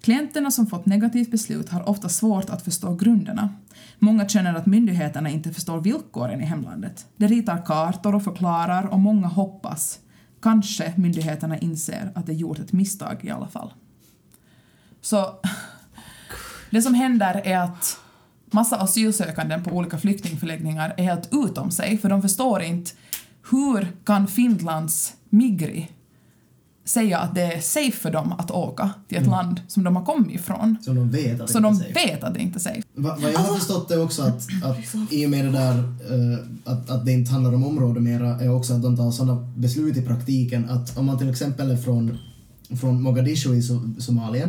Klienterna 0.00 0.50
som 0.50 0.66
fått 0.66 0.86
negativt 0.86 1.30
beslut 1.30 1.68
har 1.68 1.88
ofta 1.88 2.08
svårt 2.08 2.50
att 2.50 2.62
förstå 2.62 2.94
grunderna. 2.94 3.54
Många 3.98 4.28
känner 4.28 4.54
att 4.54 4.66
myndigheterna 4.66 5.30
inte 5.30 5.52
förstår 5.52 5.80
villkoren 5.80 6.40
i 6.40 6.44
hemlandet. 6.44 7.06
De 7.16 7.28
ritar 7.28 7.66
kartor 7.66 8.14
och 8.14 8.24
förklarar 8.24 8.86
och 8.86 8.98
många 8.98 9.26
hoppas. 9.26 9.98
Kanske 10.42 10.94
myndigheterna 10.96 11.58
inser 11.58 12.12
att 12.14 12.26
de 12.26 12.32
gjort 12.32 12.58
ett 12.58 12.72
misstag 12.72 13.24
i 13.24 13.30
alla 13.30 13.48
fall. 13.48 13.72
Så 15.00 15.34
det 16.70 16.82
som 16.82 16.94
händer 16.94 17.40
är 17.44 17.58
att 17.58 18.00
massa 18.50 18.76
asylsökande 18.76 19.58
på 19.58 19.70
olika 19.70 19.98
flyktingförläggningar 19.98 20.94
är 20.96 21.02
helt 21.02 21.28
utom 21.32 21.70
sig 21.70 21.98
för 21.98 22.08
de 22.08 22.22
förstår 22.22 22.62
inte 22.62 22.90
hur 23.50 23.92
kan 24.04 24.26
Finlands 24.26 25.14
Migri 25.28 25.90
säga 26.88 27.18
att 27.18 27.34
det 27.34 27.42
är 27.42 27.60
safe 27.60 27.92
för 27.96 28.10
dem 28.10 28.32
att 28.38 28.50
åka 28.50 28.90
till 29.08 29.18
ett 29.18 29.26
land 29.26 29.60
som 29.68 29.84
de 29.84 29.96
har 29.96 30.04
kommit 30.04 30.34
ifrån. 30.34 30.76
Så 30.84 30.92
de 30.92 31.10
vet 31.10 31.40
att 31.40 31.50
Så 31.50 31.58
det 31.58 31.62
de 31.64 31.74
inte 31.74 31.86
är 31.88 31.94
safe. 31.94 32.06
vet 32.14 32.24
att 32.24 32.34
det 32.34 32.40
inte 32.40 32.58
är 32.58 32.60
safe. 32.60 32.82
Va, 32.94 33.16
vad 33.22 33.32
jag 33.32 33.38
har 33.38 33.54
förstått 33.56 33.90
är 33.90 34.02
också 34.04 34.22
att, 34.22 34.42
att 34.64 34.78
i 35.12 35.26
och 35.26 35.30
med 35.30 35.44
det 35.44 35.50
där 35.50 35.78
eh, 35.78 36.38
att, 36.64 36.90
att 36.90 37.04
det 37.06 37.12
inte 37.12 37.32
handlar 37.32 37.54
om 37.54 37.64
område 37.66 38.00
mera 38.00 38.40
är 38.40 38.48
också 38.50 38.74
att 38.74 38.82
de 38.82 38.96
tar 38.96 39.10
sådana 39.10 39.48
beslut 39.56 39.96
i 39.96 40.02
praktiken 40.02 40.70
att 40.70 40.98
om 40.98 41.06
man 41.06 41.18
till 41.18 41.30
exempel 41.30 41.70
är 41.70 41.76
från, 41.76 42.18
från 42.80 43.02
Mogadishu 43.02 43.54
i 43.54 43.60
So- 43.60 44.00
Somalien 44.00 44.48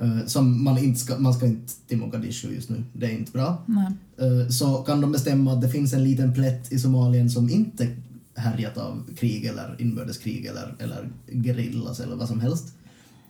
eh, 0.00 0.26
som 0.26 0.64
man 0.64 0.78
inte 0.78 1.00
ska, 1.00 1.18
man 1.18 1.34
ska 1.34 1.46
inte 1.46 1.72
till 1.88 1.98
Mogadishu 1.98 2.54
just 2.54 2.70
nu, 2.70 2.84
det 2.92 3.06
är 3.06 3.10
inte 3.10 3.32
bra. 3.32 3.62
Nej. 3.66 3.86
Eh, 4.18 4.48
så 4.48 4.74
kan 4.76 5.00
de 5.00 5.12
bestämma 5.12 5.52
att 5.52 5.60
det 5.60 5.68
finns 5.68 5.92
en 5.92 6.04
liten 6.04 6.34
plätt 6.34 6.72
i 6.72 6.78
Somalien 6.78 7.30
som 7.30 7.50
inte 7.50 7.88
härjat 8.36 8.78
av 8.78 9.08
krig 9.18 9.44
eller 9.44 9.76
inbördeskrig 9.78 10.46
eller, 10.46 10.74
eller 10.78 11.08
gerillas 11.44 12.00
eller 12.00 12.16
vad 12.16 12.28
som 12.28 12.40
helst. 12.40 12.74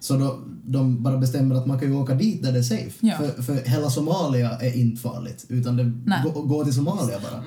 Så 0.01 0.17
då, 0.17 0.41
de 0.65 1.03
bara 1.03 1.17
bestämmer 1.19 1.55
att 1.55 1.67
man 1.67 1.79
kan 1.79 1.89
ju 1.89 1.95
åka 1.95 2.15
dit 2.15 2.43
där 2.43 2.53
det 2.53 2.59
är 2.59 2.63
safe. 2.63 2.93
Ja. 3.01 3.17
För, 3.17 3.43
för 3.43 3.55
hela 3.55 3.91
Somalia 3.91 4.51
är 4.51 4.77
inte 4.77 5.03
farligt, 5.03 5.47
utan 5.49 5.77
det 5.77 5.93
Nej. 6.07 6.23
gå, 6.25 6.43
gå 6.43 6.65
till 6.65 6.75
Somalia 6.75 7.19
bara. 7.21 7.45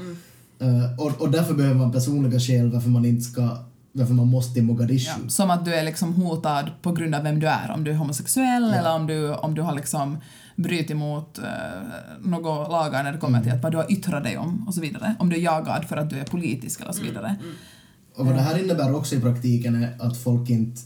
Eh, 0.69 0.99
och, 0.99 1.21
och 1.21 1.31
därför 1.31 1.53
behöver 1.53 1.75
man 1.75 1.91
personliga 1.91 2.39
skäl 2.39 2.71
varför 2.71 2.89
man 2.89 3.05
inte 3.05 3.21
ska, 3.21 3.57
varför 3.91 4.13
man 4.13 4.27
måste 4.27 4.53
till 4.53 4.63
Mogadishu. 4.63 5.11
Ja, 5.23 5.29
som 5.29 5.49
att 5.49 5.65
du 5.65 5.73
är 5.75 5.83
liksom 5.83 6.13
hotad 6.13 6.71
på 6.81 6.91
grund 6.91 7.15
av 7.15 7.23
vem 7.23 7.39
du 7.39 7.47
är, 7.47 7.71
om 7.71 7.83
du 7.83 7.91
är 7.91 7.95
homosexuell 7.95 8.63
Ja. 8.63 8.75
eller 8.75 8.95
om 8.95 9.07
du, 9.07 9.33
om 9.33 9.55
du 9.55 9.61
har 9.61 9.75
liksom 9.75 10.17
brutit 10.57 10.97
mot 10.97 11.39
uh, 11.39 11.45
några 12.21 12.67
lagar 12.67 13.03
när 13.03 13.11
det 13.11 13.17
kommer 13.17 13.43
till 13.43 13.51
att 13.51 13.63
vad 13.63 13.71
du 13.71 13.77
har 13.77 13.91
yttrat 13.91 14.23
dig 14.23 14.37
om 14.37 14.67
och 14.67 14.73
så 14.73 14.81
vidare. 14.81 15.15
Om 15.19 15.29
du 15.29 15.35
är 15.35 15.41
jagad 15.41 15.85
för 15.85 15.97
att 15.97 16.09
du 16.09 16.15
är 16.15 16.25
politisk 16.25 16.81
eller 16.81 16.91
så 16.91 17.03
vidare. 17.03 17.35
Och 18.15 18.25
vad 18.25 18.35
det 18.35 18.41
här 18.41 18.63
innebär 18.63 18.95
också 18.95 19.15
i 19.15 19.21
praktiken 19.21 19.83
är 19.83 19.95
att 19.99 20.17
folk 20.17 20.49
inte, 20.49 20.81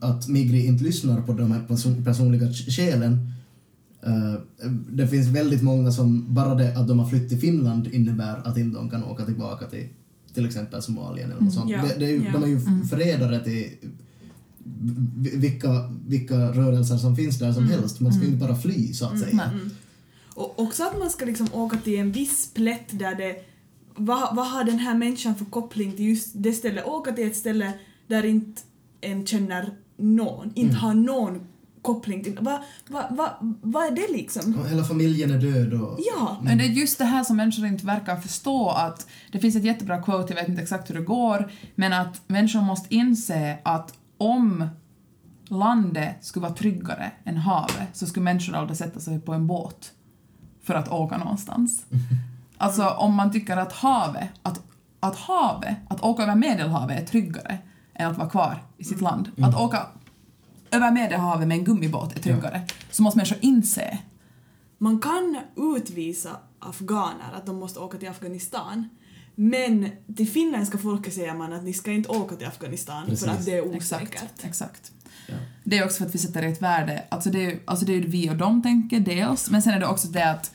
att 0.00 0.28
Migri 0.28 0.66
inte 0.66 0.84
lyssnar 0.84 1.22
på 1.22 1.32
de 1.32 1.52
här 1.52 1.60
person, 1.60 2.04
personliga 2.04 2.52
skälen. 2.52 3.32
Eh, 4.06 4.34
det 4.90 5.08
finns 5.08 5.28
väldigt 5.28 5.62
många 5.62 5.92
som, 5.92 6.34
bara 6.34 6.54
det 6.54 6.78
att 6.78 6.88
de 6.88 6.98
har 6.98 7.06
flytt 7.06 7.28
till 7.28 7.40
Finland 7.40 7.86
innebär 7.86 8.40
att 8.44 8.56
inte 8.56 8.78
de 8.78 8.90
kan 8.90 9.04
åka 9.04 9.24
tillbaka 9.24 9.66
till 9.66 9.88
till 10.36 10.46
exempel 10.46 10.82
Somalien 10.82 11.30
eller 11.30 11.40
något 11.40 11.54
sånt. 11.54 11.70
Ja, 11.70 11.82
Det, 11.82 11.94
det 11.98 12.06
är 12.06 12.10
ju, 12.10 12.24
ja. 12.24 12.32
De 12.32 12.42
är 12.42 12.46
ju 12.46 12.60
förrädare 12.90 13.44
till 13.44 13.70
vilka, 15.34 15.68
vilka 16.06 16.34
rörelser 16.34 16.96
som 16.96 17.16
finns 17.16 17.38
där 17.38 17.52
som 17.52 17.68
helst. 17.68 18.00
Man 18.00 18.12
ska 18.12 18.22
ju 18.22 18.28
inte 18.28 18.46
bara 18.46 18.56
fly 18.56 18.94
så 18.94 19.06
att 19.06 19.20
säga. 19.20 19.36
Nej. 19.36 19.70
Och 20.34 20.58
också 20.58 20.82
att 20.82 20.98
man 20.98 21.10
ska 21.10 21.24
liksom 21.24 21.48
åka 21.52 21.76
till 21.76 21.98
en 21.98 22.12
viss 22.12 22.50
plätt 22.54 22.98
där 22.98 23.14
det... 23.14 23.36
Vad, 23.94 24.36
vad 24.36 24.46
har 24.46 24.64
den 24.64 24.78
här 24.78 24.94
människan 24.94 25.34
för 25.34 25.44
koppling 25.44 25.92
till 25.92 26.04
just 26.04 26.30
det 26.34 26.52
stället? 26.52 26.86
Åka 26.86 27.12
till 27.12 27.26
ett 27.26 27.36
ställe 27.36 27.72
där 28.06 28.24
inte 28.24 28.62
en 29.00 29.26
känner 29.26 29.70
någon, 29.96 30.52
inte 30.54 30.76
har 30.76 30.94
någon 30.94 31.40
koppling 31.82 32.24
till... 32.24 32.38
Vad 32.40 32.60
va, 32.88 33.04
va, 33.10 33.38
vad 33.62 33.86
är 33.86 33.90
det 33.90 34.12
liksom? 34.12 34.58
Och 34.58 34.68
hela 34.68 34.84
familjen 34.84 35.30
är 35.30 35.38
död 35.38 35.74
och... 35.74 36.00
Ja! 36.14 36.40
Men 36.42 36.58
det 36.58 36.64
är 36.64 36.68
just 36.68 36.98
det 36.98 37.04
här 37.04 37.24
som 37.24 37.36
människor 37.36 37.66
inte 37.66 37.86
verkar 37.86 38.16
förstå 38.16 38.70
att 38.70 39.06
det 39.32 39.38
finns 39.38 39.56
ett 39.56 39.64
jättebra 39.64 40.02
quote, 40.02 40.32
jag 40.32 40.40
vet 40.40 40.48
inte 40.48 40.62
exakt 40.62 40.90
hur 40.90 40.94
det 40.94 41.00
går, 41.04 41.50
men 41.74 41.92
att 41.92 42.28
människor 42.28 42.60
måste 42.60 42.94
inse 42.94 43.58
att 43.62 43.94
om 44.18 44.68
landet 45.48 46.16
skulle 46.20 46.42
vara 46.42 46.54
tryggare 46.54 47.12
än 47.24 47.36
havet 47.36 47.88
så 47.92 48.06
skulle 48.06 48.24
människor 48.24 48.54
aldrig 48.54 48.76
sätta 48.76 49.00
sig 49.00 49.20
på 49.20 49.34
en 49.34 49.46
båt 49.46 49.92
för 50.62 50.74
att 50.74 50.88
åka 50.88 51.18
någonstans. 51.18 51.84
Alltså 52.58 52.88
om 52.88 53.14
man 53.14 53.32
tycker 53.32 53.56
att 53.56 53.72
havet, 53.72 54.28
att, 54.42 54.62
att 55.00 55.16
havet, 55.16 55.76
att 55.88 56.00
åka 56.00 56.22
över 56.22 56.34
Medelhavet 56.34 57.02
är 57.02 57.06
tryggare 57.06 57.58
än 57.94 58.10
att 58.10 58.18
vara 58.18 58.28
kvar 58.28 58.62
i 58.78 58.84
sitt 58.84 59.00
land. 59.00 59.30
Att 59.42 59.54
åka 59.54 59.86
över 60.70 60.90
Medelhavet 60.90 61.48
med 61.48 61.58
en 61.58 61.64
gummibåt 61.64 62.16
är 62.16 62.20
tryggare. 62.20 62.66
Så 62.90 63.02
måste 63.02 63.18
människor 63.18 63.38
inse 63.40 63.98
Man 64.78 65.00
kan 65.00 65.38
utvisa 65.56 66.30
afghaner 66.58 67.32
att 67.36 67.46
de 67.46 67.56
måste 67.56 67.80
åka 67.80 67.98
till 67.98 68.08
Afghanistan 68.08 68.88
men 69.38 69.88
till 70.16 70.28
finländska 70.28 70.78
folket 70.78 71.14
säger 71.14 71.34
man 71.34 71.52
att 71.52 71.64
ni 71.64 71.72
ska 71.72 71.92
inte 71.92 72.08
åka 72.08 72.36
till 72.36 72.46
Afghanistan 72.46 73.06
Precis. 73.06 73.24
för 73.24 73.32
att 73.32 73.44
det 73.44 73.52
är 73.52 73.74
Exakt, 73.74 74.02
osäkert. 74.02 74.44
exakt. 74.44 74.92
Ja. 75.28 75.34
Det 75.64 75.78
är 75.78 75.84
också 75.84 75.98
för 75.98 76.06
att 76.06 76.14
vi 76.14 76.18
sätter 76.18 76.42
ett 76.42 76.62
värde, 76.62 77.04
alltså 77.08 77.30
det 77.30 77.46
är 77.46 77.58
alltså 77.64 77.86
det 77.86 77.92
är 77.92 78.00
vi 78.00 78.30
och 78.30 78.36
de 78.36 78.62
tänker 78.62 79.00
dels, 79.00 79.50
men 79.50 79.62
sen 79.62 79.74
är 79.74 79.80
det 79.80 79.86
också 79.86 80.08
det 80.08 80.30
att 80.30 80.52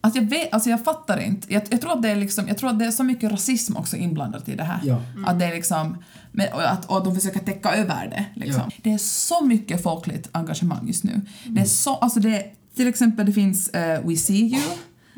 Alltså 0.00 0.20
jag, 0.20 0.30
vet, 0.30 0.52
alltså 0.52 0.70
jag 0.70 0.84
fattar 0.84 1.18
inte. 1.18 1.52
Jag, 1.52 1.62
jag, 1.70 1.80
tror 1.80 1.92
att 1.92 2.02
det 2.02 2.08
är 2.08 2.16
liksom, 2.16 2.48
jag 2.48 2.58
tror 2.58 2.70
att 2.70 2.78
det 2.78 2.84
är 2.84 2.90
så 2.90 3.04
mycket 3.04 3.32
rasism 3.32 3.76
också 3.76 3.96
inblandat 3.96 4.48
i 4.48 4.54
det 4.54 4.64
här. 4.64 4.80
Ja. 4.84 5.02
Att 5.26 5.38
det 5.38 5.44
är 5.44 5.54
liksom, 5.54 6.04
men, 6.32 6.52
och, 6.52 6.70
att, 6.70 6.84
och 6.84 6.96
att 6.96 7.04
de 7.04 7.14
försöker 7.14 7.40
täcka 7.40 7.74
över 7.74 8.06
det. 8.06 8.24
Liksom. 8.34 8.62
Ja. 8.64 8.76
Det 8.82 8.92
är 8.92 8.98
så 8.98 9.44
mycket 9.44 9.82
folkligt 9.82 10.28
engagemang 10.32 10.86
just 10.86 11.04
nu. 11.04 11.20
Det 11.46 11.60
är 11.60 11.64
så, 11.64 11.94
alltså 11.96 12.20
det, 12.20 12.52
till 12.76 12.88
exempel 12.88 13.26
det 13.26 13.32
finns 13.32 13.68
eh, 13.68 14.06
We 14.08 14.16
See 14.16 14.40
You, 14.40 14.62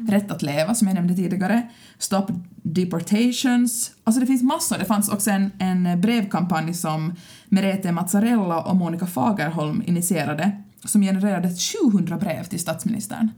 Rätt 0.08 0.30
att 0.30 0.42
leva 0.42 0.74
som 0.74 0.88
jag 0.88 0.94
nämnde 0.94 1.14
tidigare, 1.14 1.68
Stop 1.98 2.26
Deportations, 2.62 3.90
alltså 4.04 4.20
det 4.20 4.26
finns 4.26 4.42
massor. 4.42 4.78
Det 4.78 4.84
fanns 4.84 5.08
också 5.08 5.30
en, 5.30 5.50
en 5.58 6.00
brevkampanj 6.00 6.74
som 6.74 7.14
Merete 7.48 7.92
Mazzarella 7.92 8.60
och 8.62 8.76
Monica 8.76 9.06
Fagerholm 9.06 9.82
initierade 9.86 10.62
som 10.84 11.02
genererade 11.02 11.50
700 11.82 12.16
brev 12.16 12.44
till 12.44 12.60
statsministern. 12.60 13.30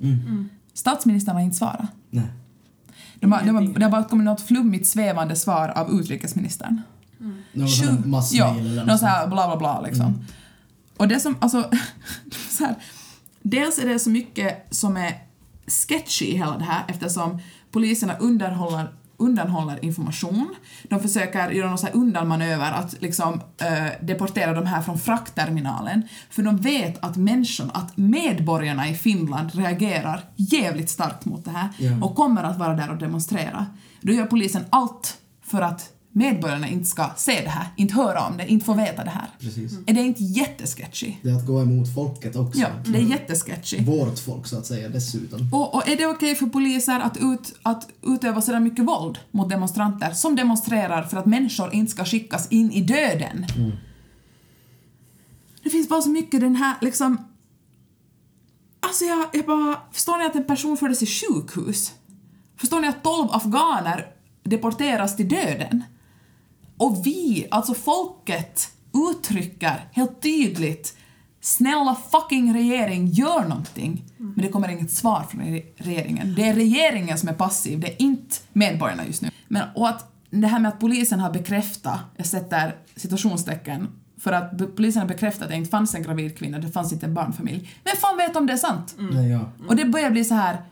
Statsministern 0.75 1.35
har 1.35 1.43
inte 1.43 1.57
svarat. 1.57 1.87
Nej. 2.11 2.25
De 3.15 3.33
har, 3.33 3.41
de 3.41 3.49
har, 3.51 3.63
Ingenting. 3.63 3.79
det 3.79 3.85
har 3.85 3.91
bara 3.91 4.05
kommit 4.05 4.25
något 4.25 4.41
flummigt 4.41 4.87
svävande 4.87 5.37
svar 5.37 5.69
av 5.69 6.01
utrikesministern. 6.01 6.81
Någon 7.53 7.69
sån 7.69 7.89
här 7.89 7.95
Tju- 7.97 8.07
massmail 8.07 8.41
ja, 8.41 8.61
eller 8.61 8.77
någon 8.77 8.87
något 8.87 9.01
så 9.01 9.07
här 9.07 9.27
bla 9.27 9.47
bla 9.47 9.57
bla 9.57 9.81
liksom. 9.81 10.25
Och 10.97 11.09
det 11.09 11.21
som, 11.21 11.37
alltså, 11.41 11.71
så 12.49 12.65
här, 12.65 12.75
dels 13.43 13.79
är 13.79 13.89
det 13.89 13.99
så 13.99 14.11
mycket 14.11 14.75
som 14.75 14.97
är 14.97 15.15
sketchy 15.71 16.37
hela 16.37 16.59
det 16.59 16.65
här 16.65 16.85
eftersom 16.89 17.39
poliserna 17.71 18.17
underhåller 18.17 18.89
undanhåller 19.17 19.85
information. 19.85 20.55
De 20.89 21.01
försöker 21.01 21.51
göra 21.51 21.69
någon 21.69 21.79
så 21.79 21.87
här 21.87 21.97
undanmanöver 21.97 22.73
att 22.73 22.95
liksom 23.01 23.41
eh, 23.61 24.07
deportera 24.07 24.53
de 24.55 24.67
här 24.67 24.83
från 24.83 24.99
fraktterminalen. 24.99 26.03
För 26.31 26.43
de 26.43 26.57
vet 26.57 27.05
att 27.05 27.17
människorna, 27.17 27.71
att 27.75 27.97
medborgarna 27.97 28.89
i 28.89 28.95
Finland 28.95 29.55
reagerar 29.55 30.25
jävligt 30.37 30.91
starkt 30.91 31.25
mot 31.25 31.45
det 31.45 31.51
här 31.51 31.69
Ja. 31.79 31.91
och 32.03 32.15
kommer 32.15 32.43
att 32.43 32.59
vara 32.59 32.75
där 32.75 32.91
och 32.91 32.99
demonstrera. 32.99 33.67
Då 34.01 34.13
gör 34.13 34.27
polisen 34.27 34.65
allt 34.71 35.19
för 35.43 35.63
att 35.63 35.93
medborgarna 36.13 36.69
inte 36.69 36.89
ska 36.89 37.11
se 37.17 37.41
det 37.41 37.49
här, 37.49 37.69
inte 37.77 37.95
höra 37.95 38.27
om 38.27 38.37
det, 38.37 38.49
inte 38.49 38.67
få 38.67 38.75
veta 38.75 39.05
det 39.05 39.11
här. 39.11 39.29
Precis. 39.41 39.79
Är 39.87 39.95
det 39.95 40.01
inte 40.01 40.25
jättesketchy? 40.25 41.15
Det 41.23 41.31
är 41.31 41.35
att 41.35 41.47
gå 41.47 41.63
emot 41.63 41.95
folket 41.95 42.37
också. 42.37 42.61
Ja, 42.61 42.69
det 42.85 42.99
är 42.99 43.03
jättesketchy. 43.03 43.85
Vårt 43.85 44.19
folk 44.19 44.47
så 44.47 44.59
att 44.59 44.67
säga 44.67 44.89
dessutom. 44.89 45.55
Och, 45.55 45.75
och 45.75 45.89
är 45.89 45.97
det 45.97 46.07
okej 46.07 46.35
för 46.35 46.47
poliser 46.47 47.01
att, 47.01 47.17
ut, 47.17 47.55
att 47.63 47.89
utöva 48.03 48.41
sådär 48.41 48.61
mycket 48.61 48.85
våld 48.85 49.19
mot 49.31 49.49
demonstranter 49.49 50.13
som 50.13 50.37
demonstrerar 50.37 51.03
för 51.03 51.17
att 51.17 51.27
människor 51.27 51.75
inte 51.75 51.93
ska 51.93 52.05
skickas 52.05 52.49
in 52.49 52.73
i 52.73 52.81
döden? 52.81 53.47
Det 55.63 55.71
finns 55.71 55.89
bara 55.89 56.03
så 56.03 56.11
mycket 56.11 56.41
den 56.41 56.57
här 56.57 56.75
liksom... 56.81 57.27
Alltså 58.81 59.05
jag, 59.05 59.27
jag 59.33 59.47
bara... 59.47 59.81
Förstår 59.93 60.19
ni 60.19 60.25
att 60.25 60.35
en 60.35 60.45
person 60.45 60.77
fördes 60.77 60.99
till 60.99 61.09
sjukhus? 61.09 61.93
Förstår 62.57 62.81
ni 62.81 62.89
att 62.89 63.03
12 63.03 63.29
afghaner 63.31 64.07
deporteras 64.43 65.17
till 65.17 65.29
döden? 65.29 65.85
Och 66.81 67.07
vi, 67.07 67.47
alltså 67.51 67.75
folket, 67.75 68.69
uttrycker 69.11 69.89
helt 69.93 70.23
tydligt 70.23 70.97
Snälla 71.43 71.97
fucking 72.11 72.55
regering, 72.55 73.07
gör 73.07 73.49
någonting. 73.49 74.05
Men 74.17 74.35
det 74.37 74.49
kommer 74.49 74.69
inget 74.69 74.91
svar 74.91 75.27
från 75.31 75.41
re- 75.41 75.65
regeringen. 75.77 76.35
Det 76.37 76.49
är 76.49 76.55
regeringen 76.55 77.19
som 77.19 77.29
är 77.29 77.33
passiv, 77.33 77.81
det 77.81 77.93
är 77.93 78.03
inte 78.03 78.37
medborgarna 78.53 79.07
just 79.07 79.23
nu. 79.23 79.31
Men, 79.49 79.63
och 79.75 79.89
att 79.89 80.13
det 80.31 80.47
här 80.47 80.59
med 80.59 80.69
att 80.69 80.81
polisen 80.81 81.21
har 81.21 81.31
bekräftat, 81.33 81.99
jag 82.17 82.27
sätter 82.27 82.77
situationstecken, 82.97 83.89
för 84.19 84.33
att 84.33 84.77
polisen 84.77 85.01
har 85.03 85.09
bekräftat 85.09 85.43
att 85.43 85.49
det 85.49 85.57
inte 85.57 85.71
fanns 85.71 85.95
en 85.95 86.03
gravid 86.03 86.39
kvinna, 86.39 86.59
det 86.59 86.71
fanns 86.71 86.93
inte 86.93 87.07
en 87.07 87.15
barnfamilj. 87.15 87.71
Vem 87.85 87.97
fan 87.97 88.17
vet 88.17 88.37
om 88.37 88.47
det 88.47 88.53
är 88.53 88.57
sant? 88.57 88.95
Nej, 88.99 89.31
ja. 89.31 89.41
Och 89.69 89.77
det 89.77 89.85
börjar 89.85 90.11
bli 90.11 90.25
så 90.25 90.35
här. 90.35 90.63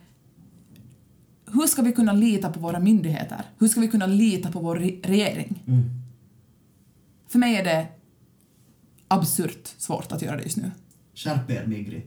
Hur 1.52 1.66
ska 1.66 1.82
vi 1.82 1.92
kunna 1.92 2.12
lita 2.12 2.50
på 2.52 2.60
våra 2.60 2.78
myndigheter? 2.80 3.42
Hur 3.58 3.68
ska 3.68 3.80
vi 3.80 3.88
kunna 3.88 4.06
lita 4.06 4.50
på 4.52 4.60
vår 4.60 4.76
re- 4.76 5.06
regering? 5.06 5.62
Mm. 5.66 5.90
För 7.28 7.38
mig 7.38 7.56
är 7.56 7.64
det 7.64 7.88
absurt 9.08 9.74
svårt 9.78 10.12
att 10.12 10.22
göra 10.22 10.36
det 10.36 10.42
just 10.42 10.56
nu. 10.56 10.70
Skärp 11.14 11.50
er, 11.50 11.66
Migri. 11.66 12.06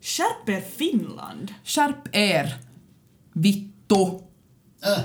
Skärp 0.00 0.48
er 0.48 0.60
Finland! 0.60 1.54
Skärp 1.64 2.16
er! 2.16 2.54
Vittu! 3.32 4.20
Äh. 4.82 4.98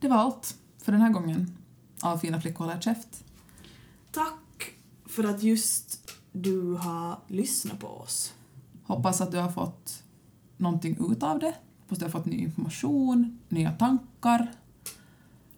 Det 0.00 0.08
var 0.08 0.16
allt 0.16 0.54
för 0.82 0.92
den 0.92 1.00
här 1.00 1.10
gången 1.10 1.56
av 2.02 2.18
Fina 2.18 2.40
flickor 2.40 2.64
håller 2.64 2.80
käft. 2.80 3.24
Tack 4.12 4.72
för 5.06 5.24
att 5.24 5.42
just 5.42 6.12
du 6.32 6.74
har 6.74 7.18
lyssnat 7.28 7.80
på 7.80 7.86
oss. 7.86 8.34
Hoppas 8.84 9.20
att 9.20 9.30
du 9.30 9.38
har 9.38 9.52
fått 9.52 10.02
någonting 10.56 11.12
ut 11.12 11.22
av 11.22 11.38
det. 11.38 11.54
Du 11.98 12.04
har 12.04 12.10
fått 12.10 12.26
ny 12.26 12.36
information, 12.36 13.38
nya 13.48 13.72
tankar. 13.72 14.52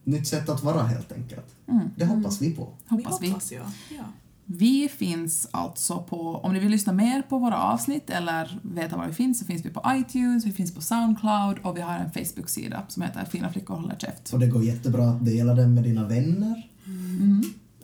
Nytt 0.04 0.26
sätt 0.26 0.48
att 0.48 0.62
vara 0.62 0.82
helt 0.82 1.12
enkelt. 1.12 1.54
Mm. 1.68 1.88
Det 1.96 2.04
hoppas 2.04 2.42
vi 2.42 2.54
på. 2.54 2.68
Hoppas 2.88 3.22
vi. 3.22 3.28
hoppas 3.28 3.52
jag. 3.52 3.66
Ja. 3.96 4.04
Vi 4.48 4.88
finns 4.88 5.48
alltså 5.50 5.98
på, 5.98 6.36
om 6.36 6.52
ni 6.52 6.58
vill 6.58 6.70
lyssna 6.70 6.92
mer 6.92 7.22
på 7.22 7.38
våra 7.38 7.62
avsnitt 7.62 8.10
eller 8.10 8.60
veta 8.62 8.96
var 8.96 9.06
vi 9.06 9.12
finns 9.12 9.38
så 9.38 9.44
finns 9.44 9.64
vi 9.64 9.70
på 9.70 9.82
iTunes, 9.88 10.46
vi 10.46 10.52
finns 10.52 10.74
på 10.74 10.80
Soundcloud 10.80 11.58
och 11.62 11.76
vi 11.76 11.80
har 11.80 11.98
en 11.98 12.10
Facebook-sida 12.10 12.82
som 12.88 13.02
heter 13.02 13.24
Fina 13.24 13.52
flickor 13.52 13.74
håller 13.74 13.96
käft. 13.96 14.32
Och 14.32 14.38
det 14.38 14.46
går 14.46 14.64
jättebra 14.64 15.10
att 15.10 15.24
dela 15.24 15.54
den 15.54 15.74
med 15.74 15.84
dina 15.84 16.08
vänner. 16.08 16.70
Mm. 16.86 17.42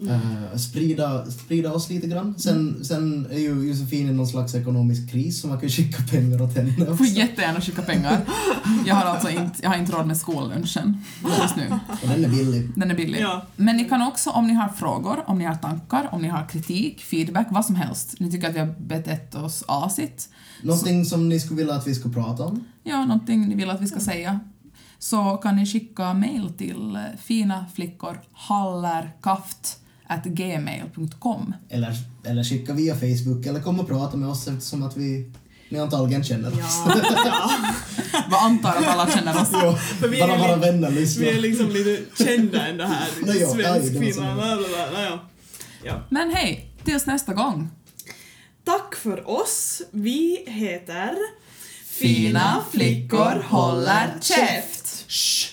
Eh, 0.09 0.57
sprida, 0.59 1.27
sprida 1.31 1.73
oss 1.73 1.91
lite 1.91 2.07
grann. 2.07 2.35
Sen, 2.39 2.85
sen 2.85 3.27
är 3.31 3.39
ju 3.39 3.69
Josefin 3.69 4.09
i 4.09 4.13
någon 4.13 4.27
slags 4.27 4.55
ekonomisk 4.55 5.11
kris 5.11 5.41
så 5.41 5.47
man 5.49 5.59
kan 5.59 5.69
ju 5.69 5.75
skicka 5.75 6.03
pengar 6.11 6.43
åt 6.43 6.57
henne 6.57 6.71
Du 6.79 6.85
får 6.85 6.93
också. 6.93 7.05
jättegärna 7.05 7.61
skicka 7.61 7.83
pengar. 7.83 8.21
Jag 8.87 8.95
har 8.95 9.05
alltså 9.05 9.31
inte, 9.31 9.63
jag 9.63 9.71
har 9.71 9.77
inte 9.77 9.93
råd 9.93 10.07
med 10.07 10.17
skollunchen 10.17 10.97
just 11.43 11.57
nu. 11.57 11.79
Och 12.03 12.09
den 12.09 12.25
är 12.25 12.29
billig. 12.29 12.71
Den 12.77 12.91
är 12.91 12.95
billig. 12.95 13.21
Ja. 13.21 13.47
Men 13.57 13.77
ni 13.77 13.85
kan 13.85 14.03
också, 14.03 14.31
om 14.31 14.47
ni 14.47 14.55
har 14.55 14.69
frågor, 14.69 15.25
om 15.27 15.39
ni 15.39 15.45
har 15.45 15.55
tankar, 15.55 16.09
om 16.13 16.23
ni 16.23 16.29
har 16.29 16.47
kritik, 16.47 17.01
feedback, 17.03 17.47
vad 17.51 17.65
som 17.65 17.75
helst. 17.75 18.15
Ni 18.21 18.31
tycker 18.31 18.49
att 18.49 18.55
vi 18.55 18.59
har 18.59 18.75
betett 18.81 19.35
oss 19.35 19.65
asigt. 19.69 20.29
Någonting 20.63 21.05
som 21.05 21.29
ni 21.29 21.41
skulle 21.41 21.59
vilja 21.59 21.75
att 21.75 21.87
vi 21.87 21.95
skulle 21.95 22.15
prata 22.15 22.45
om? 22.45 22.65
Ja, 22.83 23.05
någonting 23.05 23.49
ni 23.49 23.55
vill 23.55 23.71
att 23.71 23.81
vi 23.81 23.87
ska 23.87 24.01
säga. 24.01 24.41
Så 24.99 25.37
kan 25.37 25.57
ni 25.57 25.67
skicka 25.67 26.15
mail 26.15 26.53
till 26.59 26.99
finaflickorhallerkaft@gmail.com. 30.13 31.55
Eller, 31.69 31.95
eller 32.25 32.45
skicka 32.45 32.73
via 32.73 32.95
Facebook 32.95 33.47
eller 33.47 33.61
kom 33.61 33.81
och 33.81 33.89
prata 33.89 34.17
med 34.17 34.29
oss 34.29 34.49
eftersom 34.49 34.83
att 34.83 34.97
vi 34.97 35.31
ni 35.69 35.79
antagligen 35.79 36.25
känner 36.25 36.49
oss. 36.49 36.83
Ja, 36.87 37.01
ja. 37.25 37.51
Vad 38.31 38.45
antar 38.45 38.77
att 38.77 38.87
alla 38.87 39.11
känner 39.11 39.43
oss. 39.43 39.49
Ja, 39.53 39.77
För 39.77 40.09
vi 40.09 40.21
bara 40.21 40.35
är 40.35 40.39
våra 40.39 40.57
vänner 40.57 40.91
lyssnar. 40.91 41.25
Vi 41.25 41.31
är 41.31 41.41
liksom 41.41 41.71
lite 41.71 42.25
kända 42.25 42.67
ändå 42.67 42.85
här. 42.85 43.09
Nej, 43.23 43.41
ja, 43.41 45.03
Ja. 45.03 45.29
Ja. 45.85 46.03
Men 46.09 46.31
hej, 46.31 46.71
tills 46.85 47.07
nästa 47.07 47.35
gång. 47.35 47.71
Tack 48.65 48.95
för 48.95 49.31
oss. 49.31 49.83
Vi 49.91 50.45
heter 50.47 51.17
Fina 51.87 52.65
flickor 52.73 53.43
håller 53.49 54.15
käft. 54.21 55.05
Shh. 55.09 55.49